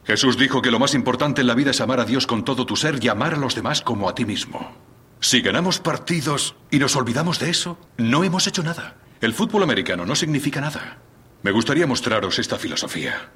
Jesús 0.06 0.38
dijo 0.38 0.62
que 0.62 0.72
lo 0.72 0.80
más 0.80 0.94
importante 0.94 1.42
en 1.42 1.48
la 1.48 1.56
vida 1.56 1.72
es 1.72 1.82
amar 1.82 2.00
a 2.00 2.06
Dios 2.06 2.28
con 2.28 2.46
todo 2.46 2.66
tu 2.66 2.76
ser 2.76 3.04
y 3.04 3.08
amar 3.08 3.34
a 3.34 3.38
los 3.38 3.56
demás 3.56 3.82
como 3.82 4.08
a 4.08 4.14
ti 4.14 4.24
mismo. 4.24 4.72
Si 5.20 5.42
ganamos 5.42 5.80
partidos 5.80 6.56
y 6.70 6.78
nos 6.78 6.96
olvidamos 6.96 7.40
de 7.40 7.50
eso, 7.50 7.80
no 7.98 8.24
hemos 8.24 8.46
hecho 8.46 8.62
nada. 8.62 8.98
El 9.20 9.34
fútbol 9.34 9.64
americano 9.64 10.06
no 10.06 10.16
significa 10.16 10.62
nada. 10.62 11.00
Me 11.42 11.52
gustaría 11.52 11.88
mostraros 11.88 12.38
esta 12.38 12.60
filosofía. 12.60 13.32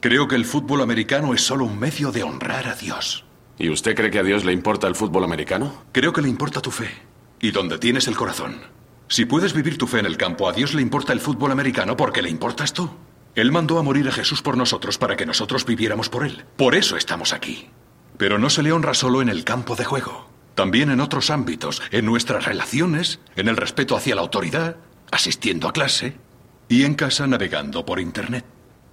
Creo 0.00 0.26
que 0.26 0.34
el 0.34 0.44
fútbol 0.44 0.82
americano 0.82 1.32
es 1.34 1.42
solo 1.42 1.64
un 1.64 1.78
medio 1.78 2.10
de 2.10 2.24
honrar 2.24 2.66
a 2.66 2.74
Dios. 2.74 3.24
¿Y 3.58 3.68
usted 3.68 3.94
cree 3.94 4.10
que 4.10 4.18
a 4.18 4.24
Dios 4.24 4.44
le 4.44 4.52
importa 4.52 4.88
el 4.88 4.96
fútbol 4.96 5.22
americano? 5.22 5.84
Creo 5.92 6.12
que 6.12 6.22
le 6.22 6.28
importa 6.28 6.60
tu 6.60 6.70
fe 6.70 6.90
y 7.38 7.52
donde 7.52 7.78
tienes 7.78 8.08
el 8.08 8.16
corazón. 8.16 8.60
Si 9.06 9.26
puedes 9.26 9.52
vivir 9.52 9.78
tu 9.78 9.86
fe 9.86 10.00
en 10.00 10.06
el 10.06 10.16
campo, 10.16 10.48
a 10.48 10.52
Dios 10.52 10.74
le 10.74 10.82
importa 10.82 11.12
el 11.12 11.20
fútbol 11.20 11.52
americano 11.52 11.96
porque 11.96 12.22
le 12.22 12.30
importas 12.30 12.72
tú. 12.72 12.90
Él 13.34 13.52
mandó 13.52 13.78
a 13.78 13.82
morir 13.82 14.08
a 14.08 14.12
Jesús 14.12 14.42
por 14.42 14.56
nosotros 14.56 14.98
para 14.98 15.16
que 15.16 15.26
nosotros 15.26 15.64
viviéramos 15.64 16.08
por 16.08 16.26
Él. 16.26 16.44
Por 16.56 16.74
eso 16.74 16.96
estamos 16.96 17.32
aquí. 17.32 17.70
Pero 18.18 18.38
no 18.38 18.50
se 18.50 18.62
le 18.62 18.72
honra 18.72 18.94
solo 18.94 19.22
en 19.22 19.28
el 19.28 19.44
campo 19.44 19.76
de 19.76 19.84
juego, 19.84 20.28
también 20.54 20.90
en 20.90 21.00
otros 21.00 21.30
ámbitos, 21.30 21.80
en 21.90 22.04
nuestras 22.04 22.44
relaciones, 22.44 23.20
en 23.36 23.48
el 23.48 23.56
respeto 23.56 23.96
hacia 23.96 24.14
la 24.14 24.20
autoridad, 24.20 24.76
asistiendo 25.10 25.68
a 25.68 25.72
clase 25.72 26.16
y 26.68 26.84
en 26.84 26.94
casa 26.94 27.26
navegando 27.26 27.86
por 27.86 28.00
Internet. 28.00 28.44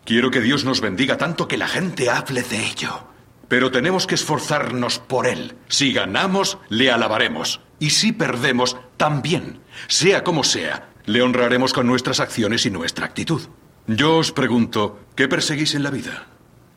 Quiero 0.06 0.32
que 0.32 0.40
Dios 0.40 0.64
nos 0.64 0.82
bendiga 0.82 1.18
tanto 1.18 1.48
que 1.48 1.58
la 1.58 1.68
gente 1.68 2.10
hable 2.10 2.42
de 2.44 2.66
ello. 2.66 3.08
Pero 3.48 3.72
tenemos 3.72 4.08
que 4.08 4.16
esforzarnos 4.16 5.00
por 5.00 5.28
Él. 5.28 5.56
Si 5.68 5.94
ganamos, 5.94 6.58
le 6.70 6.92
alabaremos. 6.92 7.62
Y 7.80 7.90
si 7.92 8.12
perdemos, 8.12 8.78
también. 8.98 9.60
Sea 9.88 10.24
como 10.24 10.44
sea, 10.44 10.90
le 11.06 11.22
honraremos 11.22 11.74
con 11.74 11.88
nuestras 11.88 12.20
acciones 12.20 12.66
y 12.66 12.72
nuestra 12.72 13.06
actitud. 13.06 13.42
Yo 13.90 14.18
os 14.18 14.34
pregunto, 14.34 15.00
¿qué 15.16 15.30
perseguís 15.30 15.74
en 15.74 15.82
la 15.82 15.92
vida? 15.92 16.28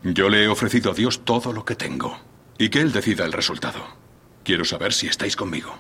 Yo 0.05 0.29
le 0.29 0.45
he 0.45 0.49
ofrecido 0.49 0.93
a 0.93 0.95
Dios 0.95 1.25
todo 1.25 1.53
lo 1.53 1.65
que 1.65 1.75
tengo 1.75 2.17
y 2.57 2.69
que 2.69 2.81
Él 2.81 2.93
decida 2.93 3.25
el 3.25 3.33
resultado. 3.33 3.81
Quiero 4.45 4.65
saber 4.65 4.93
si 4.93 5.09
estáis 5.09 5.35
conmigo. 5.35 5.77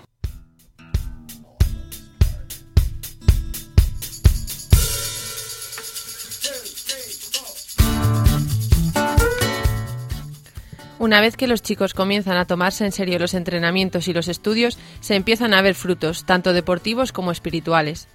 Una 10.99 11.21
vez 11.21 11.37
que 11.37 11.47
los 11.47 11.63
chicos 11.63 11.95
comienzan 11.95 12.39
a 12.39 12.47
tomarse 12.47 12.85
en 12.85 12.91
serio 12.91 13.21
los 13.21 13.35
entrenamientos 13.35 14.09
y 14.09 14.13
los 14.13 14.27
estudios, 14.27 14.81
se 14.99 15.15
empiezan 15.15 15.55
a 15.55 15.63
ver 15.63 15.77
frutos, 15.77 16.25
tanto 16.25 16.53
deportivos 16.53 17.13
como 17.13 17.31
espirituales. 17.31 18.09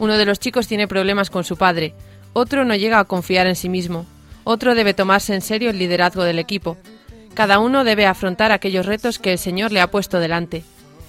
Uno 0.00 0.18
de 0.18 0.26
los 0.26 0.40
chicos 0.40 0.66
tiene 0.66 0.88
problemas 0.88 1.30
con 1.30 1.44
su 1.44 1.56
padre, 1.56 1.94
otro 2.32 2.64
no 2.64 2.74
llega 2.74 2.98
a 2.98 3.04
confiar 3.04 3.46
en 3.46 3.56
sí 3.56 3.68
mismo, 3.68 4.06
otro 4.44 4.74
debe 4.74 4.94
tomarse 4.94 5.34
en 5.34 5.42
serio 5.42 5.70
el 5.70 5.78
liderazgo 5.78 6.24
del 6.24 6.38
equipo. 6.38 6.78
Cada 7.34 7.58
uno 7.58 7.84
debe 7.84 8.06
afrontar 8.06 8.50
aquellos 8.50 8.86
retos 8.86 9.18
que 9.18 9.32
el 9.32 9.38
Señor 9.38 9.72
le 9.72 9.80
ha 9.80 9.90
puesto 9.90 10.20
delante. 10.20 10.64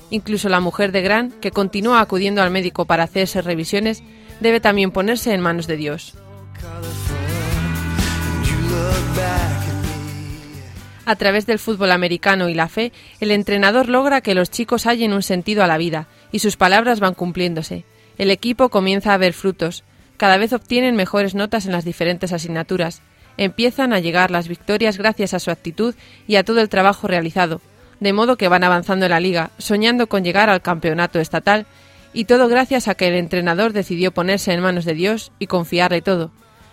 Incluso 0.10 0.50
la 0.50 0.60
mujer 0.60 0.92
de 0.92 1.02
Gran, 1.02 1.32
que 1.32 1.52
continúa 1.52 2.02
acudiendo 2.02 2.42
al 2.42 2.52
médico 2.52 2.86
para 2.86 3.04
hacerse 3.04 3.42
revisiones, 3.42 4.04
debe 4.40 4.60
también 4.60 4.92
ponerse 4.92 5.34
en 5.34 5.42
manos 5.42 5.68
de 5.68 5.78
Dios. 5.78 6.16
A 11.06 11.16
través 11.16 11.46
del 11.46 11.60
fútbol 11.60 11.92
americano 11.92 12.50
y 12.50 12.54
la 12.54 12.68
fe, 12.68 12.92
el 13.20 13.32
entrenador 13.32 13.90
logra 13.90 14.22
que 14.22 14.36
los 14.36 14.52
chicos 14.52 14.86
hallen 14.86 15.14
un 15.14 15.24
sentido 15.24 15.64
a 15.64 15.68
la 15.68 15.78
vida, 15.78 16.08
y 16.32 16.40
sus 16.40 16.58
palabras 16.58 17.00
van 17.00 17.16
cumpliéndose. 17.16 17.86
El 18.18 18.30
equipo 18.30 18.70
comienza 18.70 19.14
a 19.14 19.18
ver 19.18 19.34
frutos, 19.34 19.84
cada 20.20 20.36
vez 20.36 20.52
obtienen 20.52 20.98
mejores 20.98 21.34
notas 21.34 21.66
en 21.66 21.72
las 21.72 21.86
diferentes 21.86 22.34
asignaturas. 22.34 23.02
Empiezan 23.38 23.94
a 23.94 24.02
llegar 24.02 24.32
las 24.32 24.50
victorias 24.50 24.98
gracias 24.98 25.34
a 25.34 25.40
su 25.40 25.50
actitud 25.50 25.96
y 26.28 26.36
a 26.36 26.44
todo 26.44 26.60
el 26.60 26.68
trabajo 26.68 27.08
realizado, 27.08 27.62
de 28.02 28.12
modo 28.12 28.36
que 28.36 28.50
van 28.50 28.66
avanzando 28.66 29.06
en 29.06 29.12
la 29.12 29.22
liga, 29.22 29.52
soñando 29.60 30.08
con 30.08 30.26
llegar 30.26 30.50
al 30.50 30.62
campeonato 30.62 31.22
estatal, 31.22 31.66
y 32.12 32.26
todo 32.26 32.50
gracias 32.50 32.90
a 32.90 32.96
que 32.96 33.08
el 33.08 33.14
entrenador 33.14 33.72
decidió 33.72 34.12
ponerse 34.12 34.52
en 34.52 34.60
manos 34.60 34.84
de 34.84 34.94
Dios 34.94 35.32
y 35.40 35.48
confiarle 35.48 36.02
todo, 36.02 36.32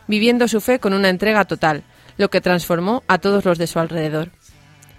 viviendo 0.09 0.49
su 0.49 0.61
fe 0.61 0.81
con 0.81 0.93
una 0.93 1.09
entrega 1.09 1.45
total, 1.45 1.85
lo 2.19 2.31
que 2.31 2.41
transformó 2.41 3.05
a 3.07 3.19
todos 3.19 3.45
los 3.45 3.59
de 3.59 3.69
su 3.69 3.79
alrededor. 3.79 4.33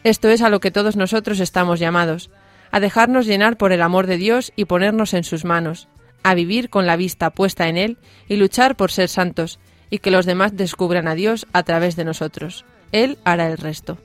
Esto 0.06 0.30
es 0.30 0.42
a 0.42 0.50
lo 0.50 0.62
que 0.62 0.72
todos 0.72 0.96
nosotros 0.96 1.42
estamos 1.42 1.82
llamados, 1.82 2.30
a 2.72 2.80
dejarnos 2.80 3.26
llenar 3.26 3.58
por 3.58 3.74
el 3.74 3.82
amor 3.82 4.08
de 4.08 4.16
Dios 4.16 4.54
y 4.56 4.66
ponernos 4.66 5.14
en 5.14 5.26
sus 5.26 5.44
manos, 5.44 5.90
a 6.30 6.36
vivir 6.36 6.70
con 6.70 6.86
la 6.86 6.98
vista 6.98 7.30
puesta 7.30 7.70
en 7.70 7.78
Él 7.78 7.98
y 8.28 8.36
luchar 8.36 8.76
por 8.76 8.92
ser 8.92 9.08
santos, 9.08 9.60
y 9.90 10.00
que 10.00 10.12
los 10.12 10.26
demás 10.26 10.58
descubran 10.58 11.08
a 11.08 11.16
Dios 11.16 11.48
a 11.54 11.64
través 11.64 11.96
de 11.96 12.04
nosotros. 12.04 12.66
Él 12.92 13.18
hará 13.24 13.48
el 13.48 13.58
resto. 13.58 13.98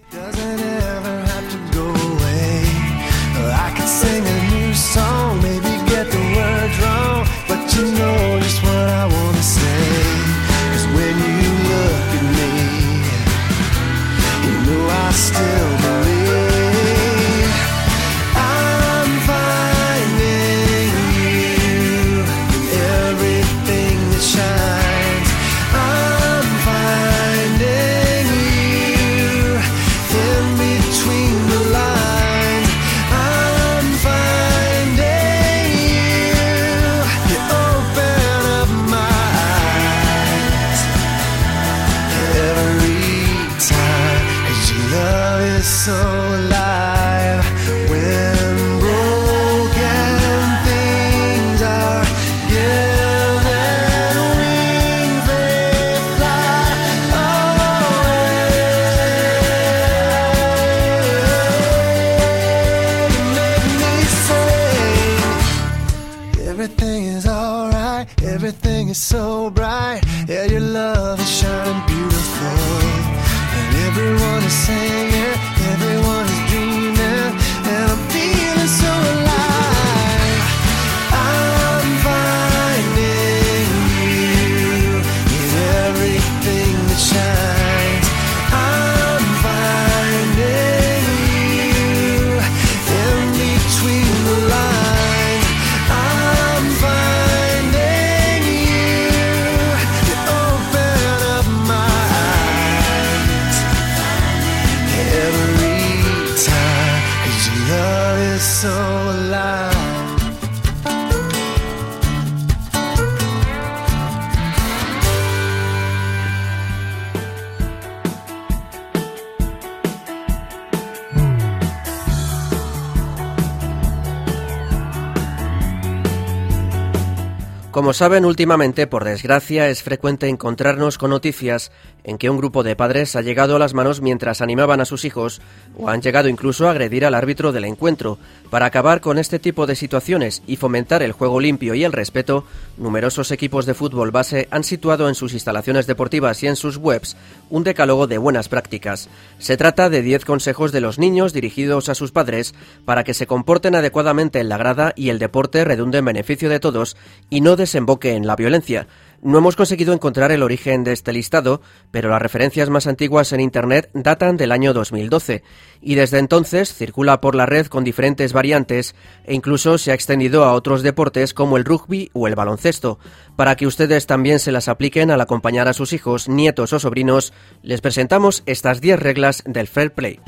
Saben, 128.02 128.24
últimamente, 128.24 128.88
por 128.88 129.04
desgracia, 129.04 129.68
es 129.68 129.84
frecuente 129.84 130.26
encontrarnos 130.26 130.98
con 130.98 131.10
noticias 131.10 131.70
en 132.02 132.18
que 132.18 132.30
un 132.30 132.36
grupo 132.36 132.64
de 132.64 132.74
padres 132.74 133.14
ha 133.14 133.22
llegado 133.22 133.54
a 133.54 133.60
las 133.60 133.74
manos 133.74 134.00
mientras 134.00 134.40
animaban 134.40 134.80
a 134.80 134.84
sus 134.84 135.04
hijos 135.04 135.40
o 135.78 135.88
han 135.88 136.02
llegado 136.02 136.28
incluso 136.28 136.66
a 136.66 136.72
agredir 136.72 137.04
al 137.04 137.14
árbitro 137.14 137.52
del 137.52 137.64
encuentro. 137.64 138.18
Para 138.50 138.66
acabar 138.66 139.00
con 139.00 139.18
este 139.18 139.38
tipo 139.38 139.66
de 139.66 139.76
situaciones 139.76 140.42
y 140.48 140.56
fomentar 140.56 141.04
el 141.04 141.12
juego 141.12 141.38
limpio 141.38 141.74
y 141.74 141.84
el 141.84 141.92
respeto, 141.92 142.44
numerosos 142.76 143.30
equipos 143.30 143.66
de 143.66 143.74
fútbol 143.74 144.10
base 144.10 144.48
han 144.50 144.64
situado 144.64 145.08
en 145.08 145.14
sus 145.14 145.32
instalaciones 145.32 145.86
deportivas 145.86 146.42
y 146.42 146.48
en 146.48 146.56
sus 146.56 146.78
webs 146.78 147.16
un 147.50 147.62
decálogo 147.62 148.08
de 148.08 148.18
buenas 148.18 148.48
prácticas. 148.48 149.08
Se 149.38 149.56
trata 149.56 149.90
de 149.90 150.02
10 150.02 150.24
consejos 150.24 150.72
de 150.72 150.80
los 150.80 150.98
niños 150.98 151.32
dirigidos 151.32 151.88
a 151.88 151.94
sus 151.94 152.10
padres 152.10 152.52
para 152.84 153.04
que 153.04 153.14
se 153.14 153.28
comporten 153.28 153.76
adecuadamente 153.76 154.40
en 154.40 154.48
la 154.48 154.58
grada 154.58 154.92
y 154.96 155.10
el 155.10 155.20
deporte 155.20 155.64
redunde 155.64 155.98
en 155.98 156.04
beneficio 156.06 156.48
de 156.48 156.58
todos 156.58 156.96
y 157.30 157.42
no 157.42 157.54
desemboque 157.54 157.91
en 158.02 158.26
la 158.26 158.36
violencia. 158.36 158.86
No 159.22 159.38
hemos 159.38 159.54
conseguido 159.54 159.94
encontrar 159.94 160.32
el 160.32 160.42
origen 160.42 160.82
de 160.82 160.92
este 160.92 161.12
listado, 161.12 161.62
pero 161.92 162.10
las 162.10 162.20
referencias 162.20 162.70
más 162.70 162.88
antiguas 162.88 163.32
en 163.32 163.38
Internet 163.38 163.88
datan 163.94 164.36
del 164.36 164.50
año 164.50 164.72
2012 164.72 165.44
y 165.80 165.94
desde 165.94 166.18
entonces 166.18 166.74
circula 166.74 167.20
por 167.20 167.36
la 167.36 167.46
red 167.46 167.66
con 167.66 167.84
diferentes 167.84 168.32
variantes 168.32 168.96
e 169.22 169.34
incluso 169.34 169.78
se 169.78 169.92
ha 169.92 169.94
extendido 169.94 170.44
a 170.44 170.54
otros 170.54 170.82
deportes 170.82 171.34
como 171.34 171.56
el 171.56 171.64
rugby 171.64 172.10
o 172.14 172.26
el 172.26 172.34
baloncesto. 172.34 172.98
Para 173.36 173.54
que 173.54 173.68
ustedes 173.68 174.06
también 174.06 174.40
se 174.40 174.50
las 174.50 174.66
apliquen 174.66 175.12
al 175.12 175.20
acompañar 175.20 175.68
a 175.68 175.72
sus 175.72 175.92
hijos, 175.92 176.28
nietos 176.28 176.72
o 176.72 176.80
sobrinos, 176.80 177.32
les 177.62 177.80
presentamos 177.80 178.42
estas 178.46 178.80
10 178.80 178.98
reglas 178.98 179.44
del 179.46 179.68
fair 179.68 179.92
play. 179.92 180.18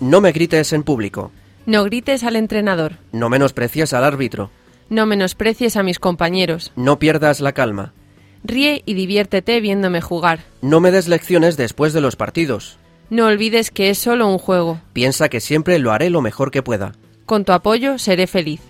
No 0.00 0.22
me 0.22 0.32
grites 0.32 0.72
en 0.72 0.82
público. 0.82 1.30
No 1.66 1.84
grites 1.84 2.24
al 2.24 2.36
entrenador. 2.36 2.98
No 3.12 3.28
menosprecies 3.30 3.92
al 3.94 4.04
árbitro. 4.04 4.50
No 4.90 5.06
menosprecies 5.06 5.76
a 5.76 5.82
mis 5.82 5.98
compañeros. 5.98 6.72
No 6.76 6.98
pierdas 6.98 7.40
la 7.40 7.52
calma. 7.52 7.94
Ríe 8.44 8.82
y 8.84 8.92
diviértete 8.94 9.60
viéndome 9.60 10.02
jugar. 10.02 10.40
No 10.60 10.80
me 10.80 10.90
des 10.90 11.08
lecciones 11.08 11.56
después 11.56 11.94
de 11.94 12.02
los 12.02 12.16
partidos. 12.16 12.78
No 13.08 13.26
olvides 13.26 13.70
que 13.70 13.88
es 13.88 13.98
solo 13.98 14.28
un 14.28 14.38
juego. 14.38 14.80
Piensa 14.92 15.30
que 15.30 15.40
siempre 15.40 15.78
lo 15.78 15.92
haré 15.92 16.10
lo 16.10 16.20
mejor 16.20 16.50
que 16.50 16.62
pueda. 16.62 16.92
Con 17.24 17.46
tu 17.46 17.52
apoyo 17.52 17.98
seré 17.98 18.26
feliz. 18.26 18.60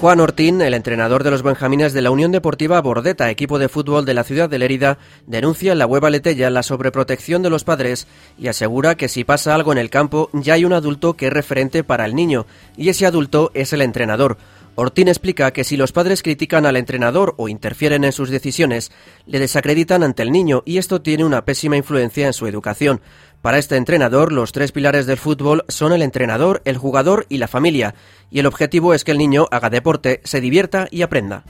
Juan 0.00 0.20
Ortín, 0.20 0.62
el 0.62 0.74
entrenador 0.74 1.24
de 1.24 1.32
los 1.32 1.42
Benjamines 1.42 1.92
de 1.92 2.02
la 2.02 2.12
Unión 2.12 2.30
Deportiva 2.30 2.80
Bordeta, 2.80 3.30
equipo 3.30 3.58
de 3.58 3.68
fútbol 3.68 4.04
de 4.04 4.14
la 4.14 4.22
ciudad 4.22 4.48
de 4.48 4.56
Lérida, 4.60 4.96
denuncia 5.26 5.72
en 5.72 5.78
la 5.78 5.86
web 5.86 6.04
Aletella 6.04 6.50
la 6.50 6.62
sobreprotección 6.62 7.42
de 7.42 7.50
los 7.50 7.64
padres 7.64 8.06
y 8.38 8.46
asegura 8.46 8.94
que 8.94 9.08
si 9.08 9.24
pasa 9.24 9.56
algo 9.56 9.72
en 9.72 9.78
el 9.78 9.90
campo 9.90 10.30
ya 10.32 10.54
hay 10.54 10.64
un 10.64 10.72
adulto 10.72 11.14
que 11.14 11.26
es 11.26 11.32
referente 11.32 11.82
para 11.82 12.04
el 12.04 12.14
niño 12.14 12.46
y 12.76 12.90
ese 12.90 13.06
adulto 13.06 13.50
es 13.54 13.72
el 13.72 13.82
entrenador. 13.82 14.38
Ortín 14.76 15.08
explica 15.08 15.50
que 15.50 15.64
si 15.64 15.76
los 15.76 15.90
padres 15.90 16.22
critican 16.22 16.64
al 16.64 16.76
entrenador 16.76 17.34
o 17.36 17.48
interfieren 17.48 18.04
en 18.04 18.12
sus 18.12 18.30
decisiones, 18.30 18.92
le 19.26 19.40
desacreditan 19.40 20.04
ante 20.04 20.22
el 20.22 20.30
niño 20.30 20.62
y 20.64 20.78
esto 20.78 21.02
tiene 21.02 21.24
una 21.24 21.44
pésima 21.44 21.76
influencia 21.76 22.28
en 22.28 22.32
su 22.32 22.46
educación. 22.46 23.00
Para 23.42 23.58
este 23.58 23.76
entrenador, 23.76 24.32
los 24.32 24.52
tres 24.52 24.72
pilares 24.72 25.06
del 25.06 25.16
fútbol 25.16 25.64
son 25.68 25.92
el 25.92 26.02
entrenador, 26.02 26.60
el 26.64 26.76
jugador 26.76 27.26
y 27.28 27.38
la 27.38 27.46
familia, 27.46 27.94
y 28.30 28.40
el 28.40 28.46
objetivo 28.46 28.94
es 28.94 29.04
que 29.04 29.12
el 29.12 29.18
niño 29.18 29.46
haga 29.50 29.70
deporte, 29.70 30.20
se 30.24 30.40
divierta 30.40 30.88
y 30.90 31.02
aprenda. 31.02 31.44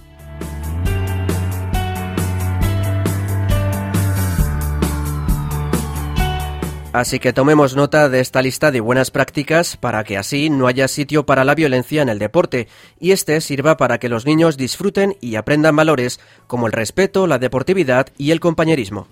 Así 6.92 7.18
que 7.18 7.32
tomemos 7.32 7.76
nota 7.76 8.08
de 8.08 8.20
esta 8.20 8.42
lista 8.42 8.70
de 8.70 8.80
buenas 8.80 9.10
prácticas 9.10 9.76
para 9.76 10.04
que 10.04 10.16
así 10.16 10.50
no 10.50 10.66
haya 10.66 10.88
sitio 10.88 11.26
para 11.26 11.44
la 11.44 11.54
violencia 11.54 12.02
en 12.02 12.08
el 12.08 12.18
deporte 12.18 12.66
y 12.98 13.12
este 13.12 13.40
sirva 13.40 13.76
para 13.76 13.98
que 13.98 14.08
los 14.08 14.26
niños 14.26 14.56
disfruten 14.56 15.16
y 15.20 15.36
aprendan 15.36 15.76
valores 15.76 16.18
como 16.46 16.66
el 16.66 16.72
respeto, 16.72 17.26
la 17.26 17.38
deportividad 17.38 18.08
y 18.16 18.30
el 18.30 18.40
compañerismo. 18.40 19.06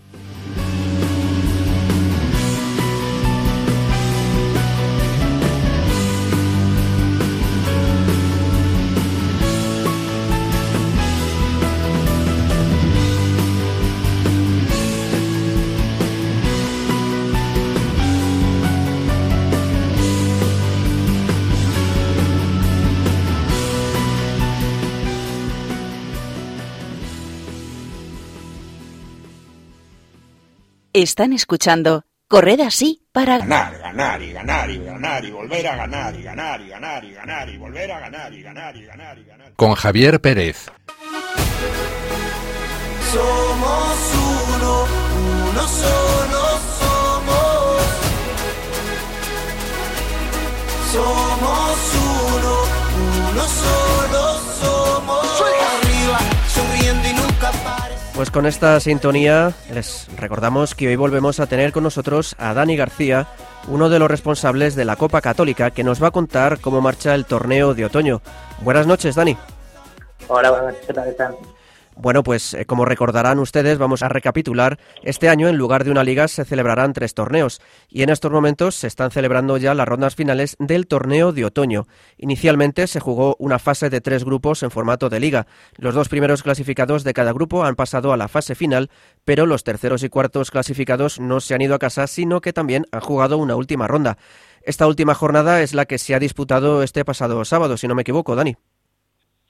Están 30.96 31.34
escuchando 31.34 32.06
Corred 32.26 32.58
así 32.60 33.02
para 33.12 33.36
ganar, 33.36 33.78
ganar 33.80 34.22
y 34.22 34.32
ganar 34.32 34.70
y 34.70 34.78
ganar 34.78 35.24
y 35.26 35.30
volver 35.30 35.66
a 35.66 35.76
ganar 35.76 36.16
y 36.16 36.22
ganar 36.22 36.58
y 36.62 36.68
ganar 36.70 37.04
y 37.04 37.12
ganar 37.12 37.48
y 37.50 37.58
volver 37.58 37.92
a 37.92 38.00
ganar 38.00 38.32
y 38.32 38.42
ganar 38.42 38.74
y 38.74 38.86
ganar 38.86 39.18
y 39.18 39.24
ganar. 39.24 39.52
Con 39.56 39.74
Javier 39.74 40.22
Pérez. 40.22 40.70
Somos 43.12 44.14
uno, 44.56 44.86
uno 45.50 45.68
solo 45.68 46.60
somos. 46.80 47.82
Somos 50.92 51.94
uno, 52.32 52.54
uno 53.32 53.42
solo 53.42 54.40
somos. 54.62 55.35
Pues 58.16 58.30
con 58.30 58.46
esta 58.46 58.80
sintonía 58.80 59.52
les 59.74 60.08
recordamos 60.16 60.74
que 60.74 60.88
hoy 60.88 60.96
volvemos 60.96 61.38
a 61.38 61.46
tener 61.46 61.70
con 61.70 61.82
nosotros 61.82 62.34
a 62.38 62.54
Dani 62.54 62.74
García, 62.74 63.26
uno 63.68 63.90
de 63.90 63.98
los 63.98 64.10
responsables 64.10 64.74
de 64.74 64.86
la 64.86 64.96
Copa 64.96 65.20
Católica, 65.20 65.70
que 65.70 65.84
nos 65.84 66.02
va 66.02 66.08
a 66.08 66.12
contar 66.12 66.58
cómo 66.60 66.80
marcha 66.80 67.14
el 67.14 67.26
torneo 67.26 67.74
de 67.74 67.84
otoño. 67.84 68.22
Buenas 68.62 68.86
noches, 68.86 69.16
Dani. 69.16 69.36
Hola, 70.28 70.50
buenas 70.50 70.68
noches, 70.68 70.86
¿qué 70.86 71.12
tal? 71.12 71.36
Bueno, 71.98 72.22
pues 72.22 72.52
eh, 72.52 72.66
como 72.66 72.84
recordarán 72.84 73.38
ustedes, 73.38 73.78
vamos 73.78 74.02
a 74.02 74.10
recapitular. 74.10 74.78
Este 75.02 75.30
año, 75.30 75.48
en 75.48 75.56
lugar 75.56 75.82
de 75.82 75.90
una 75.90 76.04
liga, 76.04 76.28
se 76.28 76.44
celebrarán 76.44 76.92
tres 76.92 77.14
torneos 77.14 77.62
y 77.88 78.02
en 78.02 78.10
estos 78.10 78.30
momentos 78.30 78.74
se 78.74 78.86
están 78.86 79.10
celebrando 79.10 79.56
ya 79.56 79.72
las 79.72 79.88
rondas 79.88 80.14
finales 80.14 80.56
del 80.58 80.88
torneo 80.88 81.32
de 81.32 81.46
otoño. 81.46 81.86
Inicialmente 82.18 82.86
se 82.86 83.00
jugó 83.00 83.34
una 83.38 83.58
fase 83.58 83.88
de 83.88 84.02
tres 84.02 84.24
grupos 84.24 84.62
en 84.62 84.70
formato 84.70 85.08
de 85.08 85.20
liga. 85.20 85.46
Los 85.78 85.94
dos 85.94 86.10
primeros 86.10 86.42
clasificados 86.42 87.02
de 87.02 87.14
cada 87.14 87.32
grupo 87.32 87.64
han 87.64 87.76
pasado 87.76 88.12
a 88.12 88.18
la 88.18 88.28
fase 88.28 88.54
final, 88.54 88.90
pero 89.24 89.46
los 89.46 89.64
terceros 89.64 90.02
y 90.02 90.10
cuartos 90.10 90.50
clasificados 90.50 91.18
no 91.18 91.40
se 91.40 91.54
han 91.54 91.62
ido 91.62 91.74
a 91.74 91.78
casa, 91.78 92.06
sino 92.08 92.42
que 92.42 92.52
también 92.52 92.84
han 92.92 93.00
jugado 93.00 93.38
una 93.38 93.56
última 93.56 93.88
ronda. 93.88 94.18
Esta 94.60 94.86
última 94.86 95.14
jornada 95.14 95.62
es 95.62 95.72
la 95.72 95.86
que 95.86 95.96
se 95.96 96.14
ha 96.14 96.18
disputado 96.18 96.82
este 96.82 97.06
pasado 97.06 97.42
sábado, 97.46 97.78
si 97.78 97.88
no 97.88 97.94
me 97.94 98.02
equivoco, 98.02 98.36
Dani. 98.36 98.54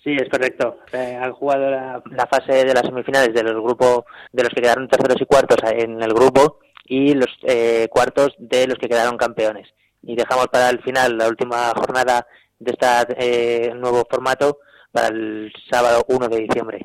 Sí, 0.06 0.14
es 0.14 0.28
correcto. 0.28 0.78
Eh, 0.92 1.18
han 1.20 1.32
jugado 1.32 1.68
la, 1.68 2.00
fase 2.30 2.64
de 2.64 2.72
las 2.72 2.84
semifinales 2.86 3.34
de 3.34 3.42
los 3.42 3.60
grupos 3.60 4.04
de 4.30 4.44
los 4.44 4.52
que 4.54 4.62
quedaron 4.62 4.86
terceros 4.86 5.20
y 5.20 5.26
cuartos 5.26 5.58
en 5.68 6.00
el 6.00 6.14
grupo 6.14 6.60
y 6.84 7.12
los 7.14 7.26
eh, 7.42 7.88
cuartos 7.90 8.36
de 8.38 8.68
los 8.68 8.78
que 8.78 8.88
quedaron 8.88 9.16
campeones. 9.16 9.66
Y 10.02 10.14
dejamos 10.14 10.46
para 10.46 10.70
el 10.70 10.80
final 10.82 11.18
la 11.18 11.26
última 11.26 11.72
jornada 11.74 12.24
de 12.60 12.70
este 12.70 13.74
nuevo 13.74 14.06
formato 14.08 14.60
para 14.92 15.08
el 15.08 15.52
sábado 15.68 16.04
1 16.06 16.28
de 16.28 16.38
diciembre. 16.38 16.78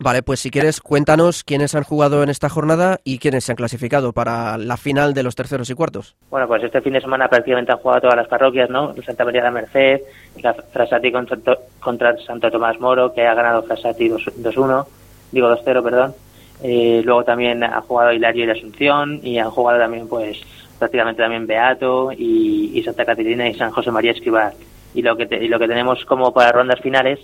Vale, 0.00 0.22
pues 0.24 0.40
si 0.40 0.50
quieres, 0.50 0.80
cuéntanos 0.80 1.44
quiénes 1.44 1.76
han 1.76 1.84
jugado 1.84 2.22
en 2.24 2.28
esta 2.28 2.48
jornada 2.48 2.98
y 3.04 3.18
quiénes 3.18 3.44
se 3.44 3.52
han 3.52 3.56
clasificado 3.56 4.12
para 4.12 4.58
la 4.58 4.76
final 4.76 5.14
de 5.14 5.22
los 5.22 5.36
terceros 5.36 5.70
y 5.70 5.74
cuartos. 5.74 6.16
Bueno, 6.30 6.48
pues 6.48 6.64
este 6.64 6.80
fin 6.80 6.94
de 6.94 7.00
semana 7.00 7.28
prácticamente 7.28 7.70
han 7.70 7.78
jugado 7.78 8.02
todas 8.02 8.16
las 8.16 8.26
parroquias, 8.26 8.68
¿no? 8.70 8.92
Santa 9.04 9.24
María 9.24 9.42
de 9.42 9.46
la 9.46 9.50
Merced, 9.52 10.00
la 10.42 10.52
Frasati 10.52 11.12
contra, 11.12 11.38
contra 11.78 12.16
Santo 12.18 12.50
Tomás 12.50 12.80
Moro, 12.80 13.14
que 13.14 13.24
ha 13.24 13.34
ganado 13.34 13.62
Frasati 13.62 14.08
2-1, 14.10 14.86
digo 15.30 15.48
2-0, 15.48 15.82
perdón. 15.82 16.14
Eh, 16.62 17.02
luego 17.04 17.22
también 17.22 17.62
ha 17.62 17.80
jugado 17.80 18.12
Hilario 18.12 18.46
y 18.46 18.50
Asunción 18.50 19.20
y 19.22 19.38
han 19.38 19.50
jugado 19.50 19.78
también, 19.78 20.08
pues, 20.08 20.40
prácticamente 20.76 21.22
también 21.22 21.46
Beato 21.46 22.10
y, 22.10 22.72
y 22.74 22.82
Santa 22.82 23.04
Caterina 23.04 23.48
y 23.48 23.54
San 23.54 23.70
José 23.70 23.92
María 23.92 24.10
Escribá. 24.10 24.52
Y 24.92 25.02
lo 25.02 25.16
que, 25.16 25.26
te, 25.26 25.42
y 25.42 25.48
lo 25.48 25.58
que 25.60 25.68
tenemos 25.68 26.04
como 26.04 26.32
para 26.32 26.52
rondas 26.52 26.80
finales 26.80 27.20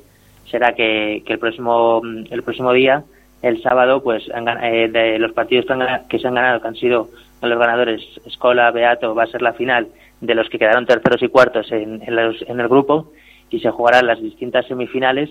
será 0.51 0.75
que, 0.75 1.23
el 1.27 1.39
próximo 1.39 2.03
el 2.31 2.43
próximo 2.43 2.73
día 2.73 3.05
el 3.43 3.63
sábado 3.63 4.03
pues 4.03 4.31
han, 4.35 4.49
eh, 4.63 4.89
de 4.89 5.19
los 5.19 5.33
partidos 5.33 5.67
que, 5.67 5.73
han, 5.73 6.09
que, 6.09 6.19
se 6.19 6.29
han 6.29 6.35
ganado 6.35 6.61
que 6.61 6.69
han 6.69 6.77
sido 6.77 7.09
los 7.43 7.59
ganadores 7.59 8.03
Escola 8.27 8.71
Beato 8.71 9.15
va 9.15 9.25
a 9.25 9.29
ser 9.29 9.43
la 9.43 9.55
final 9.55 9.89
de 10.21 10.35
los 10.35 10.49
que 10.51 10.59
quedaron 10.59 10.87
terceros 10.87 11.23
y 11.23 11.29
cuartos 11.29 11.73
en, 11.73 12.03
en, 12.03 12.17
los, 12.17 12.43
en 12.43 12.61
el 12.61 12.69
grupo 12.69 13.13
y 13.49 13.61
se 13.61 13.71
jugarán 13.71 14.07
las 14.07 14.21
distintas 14.21 14.67
semifinales 14.67 15.31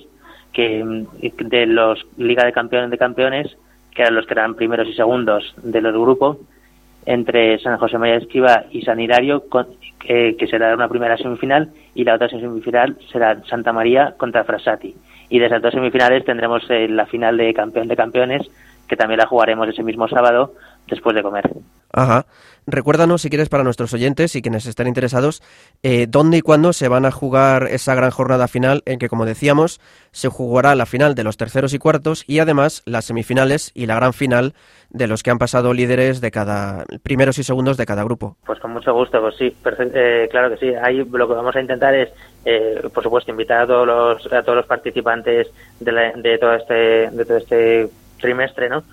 que 0.54 1.06
de 1.22 1.66
los 1.68 2.06
Liga 2.18 2.44
de 2.46 2.52
Campeones 2.52 2.90
de 2.90 2.98
Campeones 2.98 3.56
que 3.94 4.02
eran 4.02 4.16
los 4.16 4.26
que 4.26 4.34
eran 4.34 4.56
primeros 4.56 4.88
y 4.88 4.94
segundos 4.94 5.54
de 5.58 5.82
los 5.82 5.94
grupos 5.94 6.38
entre 7.06 7.58
San 7.60 7.78
José 7.78 7.98
María 7.98 8.18
Esquiva 8.18 8.66
y 8.72 8.82
San 8.82 9.00
con, 9.50 9.68
eh, 10.06 10.36
que 10.38 10.48
será 10.48 10.74
una 10.74 10.88
primera 10.88 11.18
semifinal, 11.18 11.72
y 11.96 12.04
la 12.04 12.16
otra 12.16 12.30
semifinal 12.30 12.98
será 13.12 13.42
Santa 13.46 13.74
María 13.74 14.14
contra 14.18 14.44
Frassati. 14.44 14.96
Y 15.30 15.40
de 15.40 15.46
esas 15.46 15.62
dos 15.62 15.74
semifinales 15.74 16.26
tendremos 16.26 16.64
eh, 16.70 16.88
la 16.88 17.06
final 17.06 17.38
de 17.38 17.54
campeón 17.54 17.88
de 17.88 17.96
campeones, 17.96 18.50
que 18.88 18.96
también 18.96 19.20
la 19.20 19.28
jugaremos 19.28 19.68
ese 19.68 19.84
mismo 19.84 20.08
sábado 20.08 20.54
después 20.88 21.16
de 21.16 21.22
comer. 21.22 21.50
Ajá. 21.92 22.26
Recuérdanos, 22.68 23.24
si 23.24 23.30
quieres, 23.30 23.50
para 23.50 23.64
nuestros 23.64 23.94
oyentes 23.94 24.36
y 24.36 24.44
quienes 24.44 24.68
estén 24.68 24.88
interesados, 24.88 25.42
eh, 25.82 26.06
dónde 26.08 26.38
y 26.38 26.42
cuándo 26.42 26.72
se 26.72 26.88
van 26.88 27.06
a 27.06 27.12
jugar 27.12 27.68
esa 27.72 27.96
gran 27.96 28.12
jornada 28.12 28.48
final 28.48 28.84
en 28.86 29.00
que, 29.00 29.10
como 29.10 29.26
decíamos, 29.26 29.80
se 30.12 30.30
jugará 30.30 30.76
la 30.76 30.86
final 30.86 31.16
de 31.16 31.24
los 31.24 31.38
terceros 31.38 31.74
y 31.74 31.80
cuartos 31.80 32.24
y 32.28 32.40
además 32.40 32.84
las 32.86 33.06
semifinales 33.06 33.72
y 33.74 33.88
la 33.88 33.96
gran 33.96 34.14
final 34.14 34.54
de 34.92 35.08
los 35.08 35.24
que 35.24 35.32
han 35.32 35.40
pasado 35.40 35.74
líderes 35.74 36.22
de 36.22 36.30
cada 36.30 36.84
primeros 37.02 37.40
y 37.40 37.44
segundos 37.44 37.78
de 37.78 37.86
cada 37.88 38.04
grupo. 38.04 38.38
Pues 38.46 38.60
con 38.60 38.72
mucho 38.72 38.94
gusto, 38.94 39.20
pues 39.20 39.36
sí, 39.36 39.46
eh, 39.46 40.28
claro 40.30 40.52
que 40.52 40.58
sí. 40.58 40.74
Ahí 40.76 40.98
lo 40.98 41.28
que 41.28 41.34
vamos 41.34 41.56
a 41.56 41.62
intentar 41.62 41.96
es, 41.96 42.10
eh, 42.46 42.82
por 42.94 43.04
supuesto, 43.04 43.32
invitar 43.32 43.62
a 43.62 43.68
todos 43.68 43.88
los 43.88 44.34
a 44.34 44.44
todos 44.44 44.58
los 44.58 44.66
participantes 44.66 45.48
de, 45.80 45.92
la, 45.92 46.12
de 46.14 46.38
todo 46.38 46.54
este 46.54 47.10
de 47.12 47.26
todo 47.26 47.38
este 47.38 47.90
trimestre, 48.20 48.70
¿no? 48.70 48.84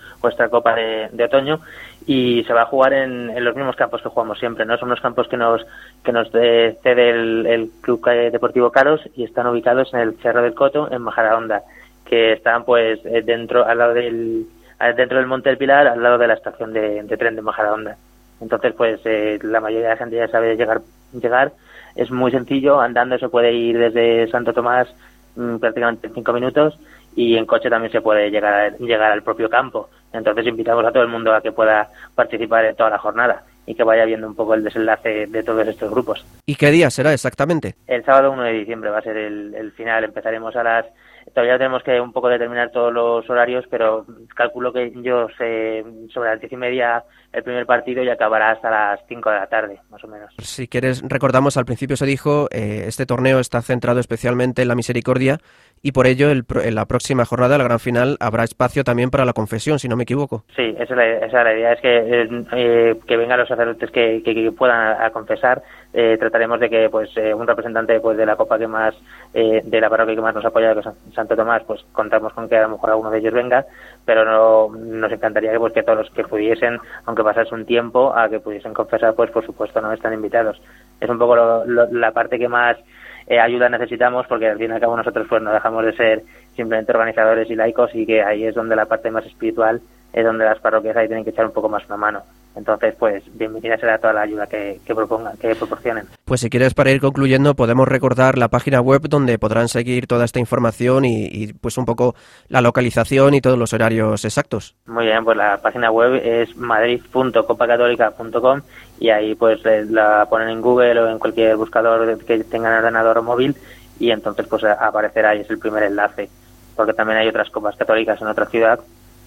Copa 0.49 0.75
de, 0.75 1.09
de 1.11 1.23
Otoño 1.23 1.59
y 2.05 2.43
se 2.45 2.53
va 2.53 2.61
a 2.61 2.65
jugar 2.65 2.93
en, 2.93 3.29
en, 3.29 3.43
los 3.43 3.55
mismos 3.55 3.75
campos 3.75 4.01
que 4.01 4.09
jugamos 4.09 4.39
siempre, 4.39 4.65
¿no? 4.65 4.77
Son 4.77 4.89
los 4.89 5.01
campos 5.01 5.27
que 5.27 5.37
nos 5.37 5.65
que 6.03 6.11
nos 6.11 6.31
cede 6.31 7.09
el, 7.09 7.69
Club 7.81 8.03
Deportivo 8.31 8.71
Caros 8.71 9.01
y 9.15 9.23
están 9.23 9.47
ubicados 9.47 9.93
en 9.93 9.99
el 9.99 10.17
Cerro 10.17 10.41
del 10.41 10.55
Coto, 10.55 10.89
en 10.91 11.01
Majadahonda, 11.01 11.63
que 12.05 12.33
están 12.33 12.63
pues 12.63 12.99
eh, 13.05 13.21
dentro 13.23 13.65
al 13.65 13.77
lado 13.77 13.93
del 13.93 14.47
dentro 14.95 15.17
del 15.17 15.27
Monte 15.27 15.49
del 15.49 15.57
Pilar, 15.57 15.87
al 15.87 16.01
lado 16.01 16.17
de 16.17 16.27
la 16.27 16.35
estación 16.35 16.71
de, 16.71 17.03
de 17.03 17.17
tren 17.17 17.35
de 17.35 17.41
Majadahonda. 17.41 17.97
Entonces, 18.39 18.73
pues 18.73 19.01
eh, 19.05 19.39
la 19.41 19.59
mayoría 19.59 19.89
de 19.89 19.93
la 19.93 19.97
gente 19.97 20.15
ya 20.15 20.27
sabe 20.27 20.55
llegar 20.55 20.81
llegar. 21.13 21.51
Es 21.97 22.11
muy 22.11 22.31
sencillo, 22.31 22.79
andando 22.79 23.17
se 23.17 23.27
puede 23.27 23.51
ir 23.51 23.77
desde 23.77 24.29
Santo 24.29 24.53
Tomás 24.53 24.87
mmm, 25.35 25.57
prácticamente 25.57 26.07
en 26.07 26.13
cinco 26.13 26.31
minutos 26.31 26.79
y 27.15 27.35
en 27.35 27.47
coche 27.47 27.69
también 27.69 27.91
se 27.91 28.01
puede 28.01 28.29
llegar 28.29 28.53
a, 28.53 28.77
llegar 28.77 29.11
al 29.11 29.23
propio 29.23 29.49
campo. 29.49 29.89
Entonces 30.13 30.45
invitamos 30.45 30.85
a 30.85 30.91
todo 30.91 31.01
el 31.01 31.09
mundo 31.09 31.33
a 31.33 31.41
que 31.41 31.51
pueda 31.51 31.89
participar 32.13 32.65
en 32.65 32.75
toda 32.75 32.91
la 32.91 32.99
jornada 32.99 33.43
y 33.65 33.73
que 33.73 33.83
vaya 33.83 34.05
viendo 34.05 34.27
un 34.27 34.35
poco 34.35 34.53
el 34.53 34.63
desenlace 34.63 35.25
de 35.25 35.43
todos 35.43 35.67
estos 35.67 35.89
grupos. 35.89 36.23
¿Y 36.45 36.55
qué 36.55 36.69
día 36.69 36.91
será 36.91 37.11
exactamente? 37.11 37.75
El 37.87 38.05
sábado 38.05 38.31
1 38.31 38.43
de 38.43 38.53
diciembre 38.53 38.91
va 38.91 38.99
a 38.99 39.01
ser 39.01 39.17
el, 39.17 39.55
el 39.55 39.71
final. 39.71 40.03
Empezaremos 40.03 40.55
a 40.55 40.63
las 40.63 40.85
todavía 41.33 41.57
tenemos 41.57 41.83
que 41.83 41.99
un 41.99 42.11
poco 42.11 42.29
determinar 42.29 42.71
todos 42.71 42.93
los 42.93 43.29
horarios, 43.29 43.65
pero 43.69 44.05
calculo 44.35 44.73
que 44.73 44.91
yo 45.01 45.27
sé 45.37 45.83
sobre 46.13 46.31
las 46.31 46.39
diez 46.39 46.51
y 46.51 46.57
media 46.57 47.03
el 47.33 47.43
primer 47.43 47.65
partido 47.65 48.03
y 48.03 48.09
acabará 48.09 48.51
hasta 48.51 48.69
las 48.69 48.99
5 49.07 49.29
de 49.29 49.35
la 49.35 49.47
tarde, 49.47 49.79
más 49.89 50.03
o 50.03 50.07
menos. 50.07 50.33
Si 50.39 50.67
quieres, 50.67 51.03
recordamos, 51.07 51.57
al 51.57 51.65
principio 51.65 51.97
se 51.97 52.05
dijo, 52.05 52.47
eh, 52.51 52.85
este 52.87 53.05
torneo 53.05 53.39
está 53.39 53.61
centrado 53.61 53.99
especialmente 53.99 54.61
en 54.61 54.67
la 54.67 54.75
misericordia 54.75 55.39
y 55.83 55.91
por 55.91 56.07
ello 56.07 56.31
el, 56.31 56.45
en 56.63 56.75
la 56.75 56.85
próxima 56.85 57.25
jornada, 57.25 57.57
la 57.57 57.63
gran 57.63 57.79
final, 57.79 58.17
habrá 58.19 58.43
espacio 58.43 58.83
también 58.83 59.09
para 59.09 59.25
la 59.25 59.33
confesión, 59.33 59.77
si 59.77 59.87
no 59.87 59.95
me 59.95 60.03
equivoco. 60.03 60.43
Sí, 60.55 60.75
esa 60.79 60.83
es 60.83 60.89
la, 60.97 61.05
esa 61.05 61.25
es 61.25 61.33
la 61.33 61.53
idea, 61.53 61.73
es 61.73 61.81
que, 61.81 62.27
eh, 62.53 62.95
que 63.05 63.17
vengan 63.17 63.39
los 63.39 63.47
sacerdotes 63.47 63.91
que, 63.91 64.23
que, 64.23 64.33
que 64.33 64.51
puedan 64.51 64.77
a, 64.79 65.05
a 65.05 65.09
confesar. 65.11 65.61
Eh, 65.99 66.15
trataremos 66.19 66.59
de 66.59 66.69
que 66.69 66.89
pues 66.91 67.09
eh, 67.17 67.33
un 67.33 67.47
representante 67.47 67.99
pues 67.99 68.15
de 68.17 68.25
la 68.27 68.35
copa 68.35 68.59
que 68.59 68.67
más 68.67 68.93
eh, 69.33 69.63
de 69.65 69.81
la 69.81 69.89
parroquia 69.89 70.13
que 70.13 70.21
más 70.21 70.35
nos 70.35 70.45
apoya 70.45 70.75
que 70.75 70.81
es 70.81 70.85
Santo 71.15 71.35
Tomás 71.35 71.63
pues 71.65 71.83
contamos 71.91 72.33
con 72.33 72.47
que 72.47 72.55
a 72.55 72.61
lo 72.61 72.69
mejor 72.69 72.91
alguno 72.91 73.09
de 73.09 73.17
ellos 73.17 73.33
venga 73.33 73.65
pero 74.05 74.23
no 74.23 74.77
nos 74.77 75.11
encantaría 75.11 75.51
que 75.51 75.57
pues 75.57 75.73
que 75.73 75.81
todos 75.81 75.97
los 75.97 76.11
que 76.11 76.23
pudiesen 76.23 76.77
aunque 77.05 77.23
pasase 77.23 77.55
un 77.55 77.65
tiempo 77.65 78.15
a 78.15 78.29
que 78.29 78.39
pudiesen 78.39 78.75
confesar 78.75 79.15
pues 79.15 79.31
por 79.31 79.43
supuesto 79.43 79.81
no 79.81 79.91
están 79.91 80.13
invitados. 80.13 80.61
Es 81.01 81.09
un 81.09 81.17
poco 81.17 81.35
lo, 81.35 81.65
lo, 81.65 81.91
la 81.91 82.11
parte 82.11 82.37
que 82.37 82.47
más 82.47 82.77
eh, 83.25 83.39
ayuda 83.39 83.67
necesitamos 83.67 84.27
porque 84.27 84.47
al 84.47 84.59
fin 84.59 84.69
y 84.69 84.73
al 84.75 84.79
cabo 84.79 84.95
nosotros 84.97 85.25
pues 85.27 85.41
no 85.41 85.51
dejamos 85.51 85.83
de 85.83 85.93
ser 85.93 86.21
simplemente 86.55 86.91
organizadores 86.91 87.49
y 87.49 87.55
laicos 87.55 87.89
y 87.95 88.05
que 88.05 88.21
ahí 88.21 88.45
es 88.45 88.53
donde 88.53 88.75
la 88.75 88.85
parte 88.85 89.09
más 89.09 89.25
espiritual 89.25 89.81
es 90.13 90.25
donde 90.25 90.45
las 90.45 90.59
parroquias 90.59 90.97
ahí 90.97 91.07
tienen 91.07 91.23
que 91.23 91.31
echar 91.31 91.45
un 91.45 91.53
poco 91.53 91.69
más 91.69 91.85
una 91.85 91.97
mano 91.97 92.23
entonces, 92.57 92.95
pues 92.97 93.23
bienvenida 93.37 93.77
será 93.77 93.99
toda 93.99 94.13
la 94.13 94.21
ayuda 94.21 94.47
que, 94.47 94.79
que, 94.83 94.95
propongan, 94.95 95.37
que 95.37 95.53
proporcionen. 95.53 96.07
Pues 96.25 96.41
si 96.41 96.49
quieres, 96.49 96.73
para 96.73 96.89
ir 96.89 96.99
concluyendo, 96.99 97.53
podemos 97.53 97.87
recordar 97.87 98.35
la 98.35 98.47
página 98.47 98.81
web 98.81 99.03
donde 99.07 99.37
podrán 99.37 99.67
seguir 99.67 100.07
toda 100.07 100.25
esta 100.25 100.39
información 100.39 101.05
y, 101.05 101.25
y, 101.25 101.53
pues 101.53 101.77
un 101.77 101.85
poco 101.85 102.15
la 102.49 102.61
localización 102.61 103.35
y 103.35 103.41
todos 103.41 103.59
los 103.59 103.73
horarios 103.73 104.25
exactos. 104.25 104.75
Muy 104.87 105.05
bien, 105.05 105.23
pues 105.23 105.37
la 105.37 105.61
página 105.61 105.91
web 105.91 106.15
es 106.15 106.57
madrid.copacatólica.com 106.57 108.61
y 108.99 109.11
ahí 109.11 109.35
pues 109.35 109.63
la 109.63 110.25
ponen 110.27 110.49
en 110.49 110.59
Google 110.59 110.99
o 110.99 111.09
en 111.09 111.19
cualquier 111.19 111.57
buscador 111.57 112.17
que 112.25 112.43
tengan 112.43 112.79
ordenador 112.79 113.19
o 113.19 113.23
móvil 113.23 113.55
y 113.99 114.09
entonces 114.09 114.47
pues 114.47 114.63
aparecerá 114.63 115.35
y 115.35 115.41
es 115.41 115.49
el 115.51 115.59
primer 115.59 115.83
enlace 115.83 116.27
porque 116.75 116.93
también 116.93 117.19
hay 117.19 117.27
otras 117.27 117.51
copas 117.51 117.75
católicas 117.75 118.19
en 118.21 118.27
otra 118.27 118.47
ciudad 118.47 118.79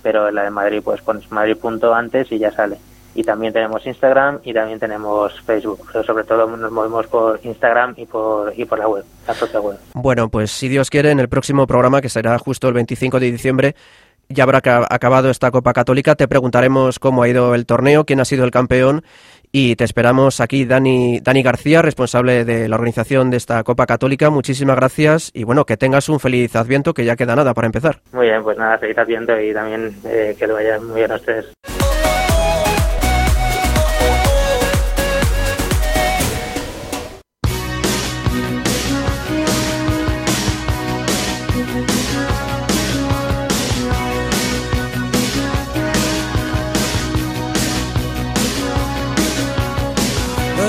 pero 0.03 0.31
la 0.31 0.43
de 0.45 0.51
Madrid 0.51 0.81
pues 0.85 1.01
pones 1.03 1.31
Madrid 1.31 1.57
punto 1.57 1.95
antes 1.95 2.31
y 2.33 2.39
ya 2.39 2.51
sale. 2.53 2.77
Y 3.13 3.25
también 3.25 3.53
tenemos 3.53 3.85
Instagram 3.85 4.39
y 4.45 4.55
también 4.55 4.79
tenemos 4.79 5.33
Facebook, 5.41 5.81
pero 5.93 6.05
sobre 6.05 6.23
todo 6.25 6.47
nos 6.57 6.71
movemos 6.71 7.09
por 7.09 7.41
Instagram 7.43 7.95
y 7.97 8.07
por, 8.07 8.53
y 8.57 8.65
por 8.65 8.79
la 8.79 8.87
web, 8.87 9.05
la 9.27 9.35
propia 9.35 9.61
web. 9.61 9.77
Bueno, 9.95 10.29
pues 10.29 10.53
si 10.53 10.69
Dios 10.69 10.91
quiere, 10.91 11.11
en 11.11 11.19
el 11.19 11.29
próximo 11.29 11.67
programa, 11.67 12.01
que 12.01 12.09
será 12.09 12.39
justo 12.39 12.69
el 12.69 12.75
25 12.75 13.19
de 13.19 13.33
diciembre, 13.33 13.75
ya 14.29 14.45
habrá 14.45 14.61
ca- 14.61 14.87
acabado 14.89 15.29
esta 15.29 15.51
Copa 15.51 15.73
Católica. 15.73 16.15
Te 16.15 16.29
preguntaremos 16.29 17.01
cómo 17.01 17.25
ha 17.25 17.29
ido 17.29 17.53
el 17.57 17.67
torneo, 17.67 18.05
quién 18.05 18.21
ha 18.21 18.25
sido 18.25 18.45
el 18.45 18.53
campeón 18.53 19.03
y 19.53 19.77
te 19.77 19.85
esperamos 19.85 20.41
aquí, 20.41 20.65
Dani, 20.65 21.21
Dani 21.21 21.43
García, 21.43 21.83
responsable 21.83 22.45
de 22.45 22.69
la 22.69 22.77
organización 22.77 23.31
de 23.31 23.37
esta 23.37 23.63
Copa 23.65 23.87
Católica. 23.87 24.31
Muchísimas 24.31 24.77
gracias 24.77 25.31
y 25.35 25.45
bueno, 25.45 25.65
que 25.65 25.77
tengas 25.77 26.09
un 26.09 26.21
feliz 26.21 26.55
adviento, 26.57 26.95
que 26.95 27.05
ya 27.05 27.17
queda 27.17 27.35
nada 27.35 27.55
para 27.55 27.67
empezar. 27.67 28.01
Muy 28.13 28.27
bien, 28.27 28.43
pues 28.43 28.57
nada, 28.59 28.79
feliz 28.79 28.99
Adviento 28.99 29.41
y 29.41 29.53
también 29.53 29.95
eh, 30.05 30.37
que 30.39 30.47
le 30.47 30.53
vaya 30.53 30.79
muy 30.79 30.97
bien 30.97 31.13
a 31.13 31.17
ustedes. 31.17 31.47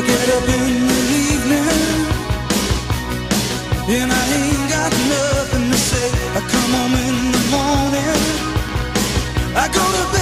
Get 0.07 0.29
up 0.37 0.47
in 0.49 0.87
the 0.87 1.01
evening 1.31 2.07
and 3.89 4.11
I 4.11 4.23
ain't 4.39 4.69
got 4.69 4.91
nothing 5.13 5.71
to 5.71 5.77
say. 5.77 6.07
I 6.37 6.41
come 6.53 6.71
home 6.77 6.95
in 7.07 7.17
the 7.35 7.43
morning. 7.55 8.21
I 9.55 9.67
go 9.67 9.83
to 9.97 10.03
bed 10.13 10.20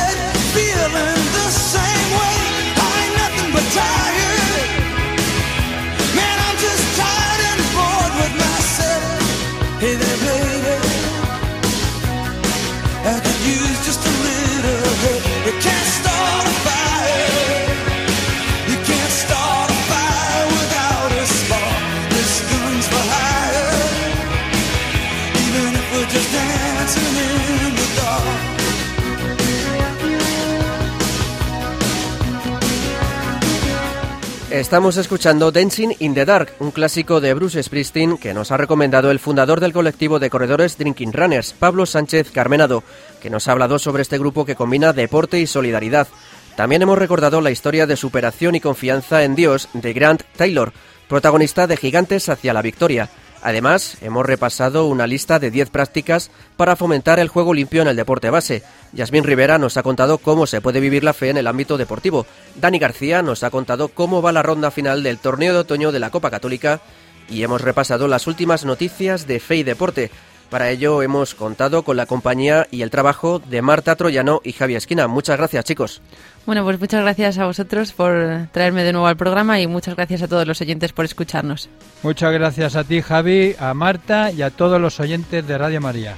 Estamos 34.59 34.97
escuchando 34.97 35.53
Dancing 35.53 35.95
in 35.99 36.13
the 36.13 36.25
Dark, 36.25 36.53
un 36.59 36.71
clásico 36.71 37.21
de 37.21 37.33
Bruce 37.33 37.63
Springsteen 37.63 38.17
que 38.17 38.33
nos 38.33 38.51
ha 38.51 38.57
recomendado 38.57 39.09
el 39.09 39.17
fundador 39.17 39.61
del 39.61 39.71
colectivo 39.71 40.19
de 40.19 40.29
corredores 40.29 40.77
Drinking 40.77 41.13
Runners, 41.13 41.55
Pablo 41.57 41.85
Sánchez 41.85 42.29
Carmenado, 42.31 42.83
que 43.21 43.29
nos 43.29 43.47
ha 43.47 43.53
hablado 43.53 43.79
sobre 43.79 44.01
este 44.01 44.17
grupo 44.17 44.43
que 44.43 44.57
combina 44.57 44.91
deporte 44.91 45.39
y 45.39 45.47
solidaridad. 45.47 46.09
También 46.57 46.81
hemos 46.81 46.97
recordado 46.97 47.39
la 47.39 47.51
historia 47.51 47.87
de 47.87 47.95
superación 47.95 48.53
y 48.53 48.59
confianza 48.59 49.23
en 49.23 49.33
Dios 49.33 49.69
de 49.71 49.93
Grant 49.93 50.23
Taylor, 50.35 50.73
protagonista 51.07 51.65
de 51.65 51.77
Gigantes 51.77 52.27
hacia 52.27 52.51
la 52.51 52.61
victoria. 52.61 53.09
Además, 53.41 53.97
hemos 54.01 54.25
repasado 54.25 54.87
una 54.87 55.07
lista 55.07 55.39
de 55.39 55.51
10 55.51 55.69
prácticas 55.69 56.29
para 56.57 56.75
fomentar 56.75 57.19
el 57.19 57.29
juego 57.29 57.53
limpio 57.53 57.81
en 57.81 57.87
el 57.87 57.95
deporte 57.95 58.29
base. 58.29 58.63
Yasmín 58.91 59.23
Rivera 59.23 59.57
nos 59.57 59.77
ha 59.77 59.83
contado 59.83 60.17
cómo 60.17 60.45
se 60.45 60.61
puede 60.61 60.79
vivir 60.79 61.03
la 61.03 61.13
fe 61.13 61.29
en 61.29 61.37
el 61.37 61.47
ámbito 61.47 61.77
deportivo. 61.77 62.25
Dani 62.55 62.79
García 62.79 63.21
nos 63.21 63.43
ha 63.43 63.49
contado 63.49 63.89
cómo 63.89 64.21
va 64.21 64.31
la 64.31 64.43
ronda 64.43 64.71
final 64.71 65.03
del 65.03 65.19
torneo 65.19 65.53
de 65.53 65.59
otoño 65.59 65.91
de 65.91 65.99
la 65.99 66.09
Copa 66.09 66.29
Católica 66.29 66.81
y 67.29 67.43
hemos 67.43 67.61
repasado 67.61 68.07
las 68.07 68.27
últimas 68.27 68.65
noticias 68.65 69.27
de 69.27 69.39
Fe 69.39 69.57
y 69.57 69.63
Deporte. 69.63 70.11
Para 70.49 70.71
ello 70.71 71.03
hemos 71.03 71.35
contado 71.35 71.83
con 71.83 71.95
la 71.95 72.07
compañía 72.07 72.67
y 72.71 72.81
el 72.81 72.89
trabajo 72.89 73.39
de 73.39 73.61
Marta 73.61 73.95
Troyano 73.95 74.41
y 74.43 74.53
Javier 74.53 74.77
Esquina. 74.77 75.07
Muchas 75.07 75.37
gracias, 75.37 75.63
chicos. 75.65 76.01
Bueno, 76.45 76.63
pues 76.63 76.79
muchas 76.79 77.01
gracias 77.01 77.37
a 77.37 77.45
vosotros 77.45 77.93
por 77.93 78.47
traerme 78.51 78.83
de 78.83 78.91
nuevo 78.91 79.05
al 79.05 79.17
programa 79.17 79.59
y 79.59 79.67
muchas 79.67 79.95
gracias 79.95 80.23
a 80.23 80.27
todos 80.27 80.47
los 80.47 80.59
oyentes 80.61 80.91
por 80.91 81.05
escucharnos. 81.05 81.69
Muchas 82.01 82.33
gracias 82.33 82.75
a 82.75 82.83
ti, 82.83 83.01
Javi, 83.01 83.55
a 83.59 83.75
Marta 83.75 84.31
y 84.31 84.41
a 84.41 84.49
todos 84.49 84.81
los 84.81 84.99
oyentes 84.99 85.45
de 85.45 85.57
Radio 85.57 85.81
María. 85.81 86.15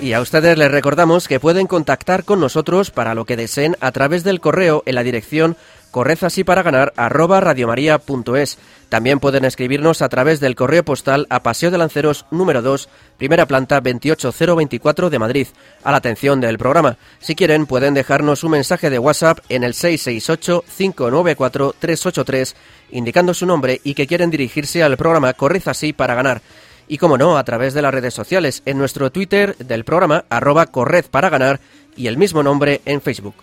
Y 0.00 0.12
a 0.14 0.20
ustedes 0.20 0.56
les 0.56 0.70
recordamos 0.70 1.28
que 1.28 1.40
pueden 1.40 1.66
contactar 1.66 2.24
con 2.24 2.40
nosotros 2.40 2.90
para 2.90 3.14
lo 3.14 3.24
que 3.24 3.36
deseen 3.36 3.76
a 3.80 3.90
través 3.92 4.24
del 4.24 4.40
correo 4.40 4.82
en 4.86 4.94
la 4.94 5.02
dirección 5.02 5.56
correzasíparaganar 5.90 6.92
arroba 6.96 7.40
radiomaria.es. 7.40 8.58
También 8.88 9.18
pueden 9.20 9.44
escribirnos 9.44 10.00
a 10.02 10.08
través 10.08 10.40
del 10.40 10.56
correo 10.56 10.84
postal 10.84 11.28
a 11.30 11.42
Paseo 11.42 11.70
de 11.70 11.78
Lanceros 11.78 12.26
número 12.30 12.60
2, 12.62 12.88
primera 13.18 13.46
planta 13.46 13.80
28024 13.80 15.10
de 15.10 15.18
Madrid, 15.18 15.48
a 15.84 15.90
la 15.90 15.98
atención 15.98 16.40
del 16.40 16.56
programa. 16.58 16.96
Si 17.20 17.34
quieren, 17.34 17.66
pueden 17.66 17.92
dejarnos 17.94 18.44
un 18.44 18.52
mensaje 18.52 18.88
de 18.90 18.98
WhatsApp 18.98 19.40
en 19.48 19.64
el 19.64 19.72
668-594-383, 19.74 22.54
indicando 22.90 23.34
su 23.34 23.46
nombre 23.46 23.80
y 23.84 23.94
que 23.94 24.06
quieren 24.06 24.30
dirigirse 24.30 24.82
al 24.82 24.96
programa 24.96 25.34
Correz 25.34 25.68
Así 25.68 25.92
para 25.92 26.14
ganar. 26.14 26.40
Y 26.88 26.96
como 26.98 27.16
no, 27.16 27.38
a 27.38 27.44
través 27.44 27.72
de 27.72 27.82
las 27.82 27.94
redes 27.94 28.14
sociales, 28.14 28.62
en 28.66 28.76
nuestro 28.76 29.12
Twitter 29.12 29.56
del 29.58 29.84
programa, 29.84 30.24
arroba 30.28 30.66
Corred 30.66 31.04
para 31.04 31.30
ganar, 31.30 31.60
y 31.96 32.08
el 32.08 32.16
mismo 32.16 32.42
nombre 32.42 32.80
en 32.84 33.00
Facebook. 33.00 33.34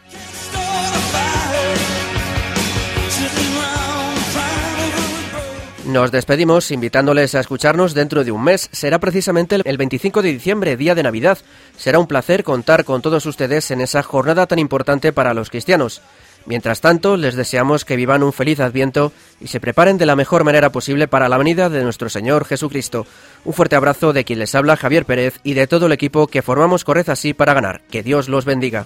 Nos 5.87 6.11
despedimos 6.11 6.69
invitándoles 6.71 7.33
a 7.33 7.39
escucharnos 7.39 7.93
dentro 7.93 8.25
de 8.25 8.31
un 8.33 8.43
mes. 8.43 8.67
Será 8.73 8.99
precisamente 8.99 9.57
el 9.63 9.77
25 9.77 10.21
de 10.21 10.33
diciembre, 10.33 10.75
día 10.75 10.95
de 10.95 11.03
Navidad. 11.03 11.37
Será 11.77 11.97
un 11.97 12.07
placer 12.07 12.43
contar 12.43 12.83
con 12.83 13.01
todos 13.01 13.25
ustedes 13.25 13.71
en 13.71 13.79
esa 13.79 14.03
jornada 14.03 14.47
tan 14.47 14.59
importante 14.59 15.13
para 15.13 15.33
los 15.33 15.49
cristianos. 15.49 16.01
Mientras 16.45 16.81
tanto, 16.81 17.15
les 17.15 17.35
deseamos 17.35 17.85
que 17.85 17.95
vivan 17.95 18.21
un 18.21 18.33
feliz 18.33 18.59
adviento 18.59 19.13
y 19.39 19.47
se 19.47 19.61
preparen 19.61 19.97
de 19.97 20.05
la 20.05 20.17
mejor 20.17 20.43
manera 20.43 20.73
posible 20.73 21.07
para 21.07 21.29
la 21.29 21.37
venida 21.37 21.69
de 21.69 21.83
nuestro 21.83 22.09
Señor 22.09 22.43
Jesucristo. 22.43 23.07
Un 23.45 23.53
fuerte 23.53 23.77
abrazo 23.77 24.11
de 24.11 24.25
quien 24.25 24.39
les 24.39 24.55
habla 24.55 24.75
Javier 24.75 25.05
Pérez 25.05 25.39
y 25.43 25.53
de 25.53 25.67
todo 25.67 25.85
el 25.85 25.93
equipo 25.93 26.27
que 26.27 26.41
formamos 26.41 26.83
Corred 26.83 27.09
así 27.09 27.33
para 27.33 27.53
ganar. 27.53 27.79
Que 27.89 28.03
Dios 28.03 28.27
los 28.27 28.43
bendiga. 28.43 28.85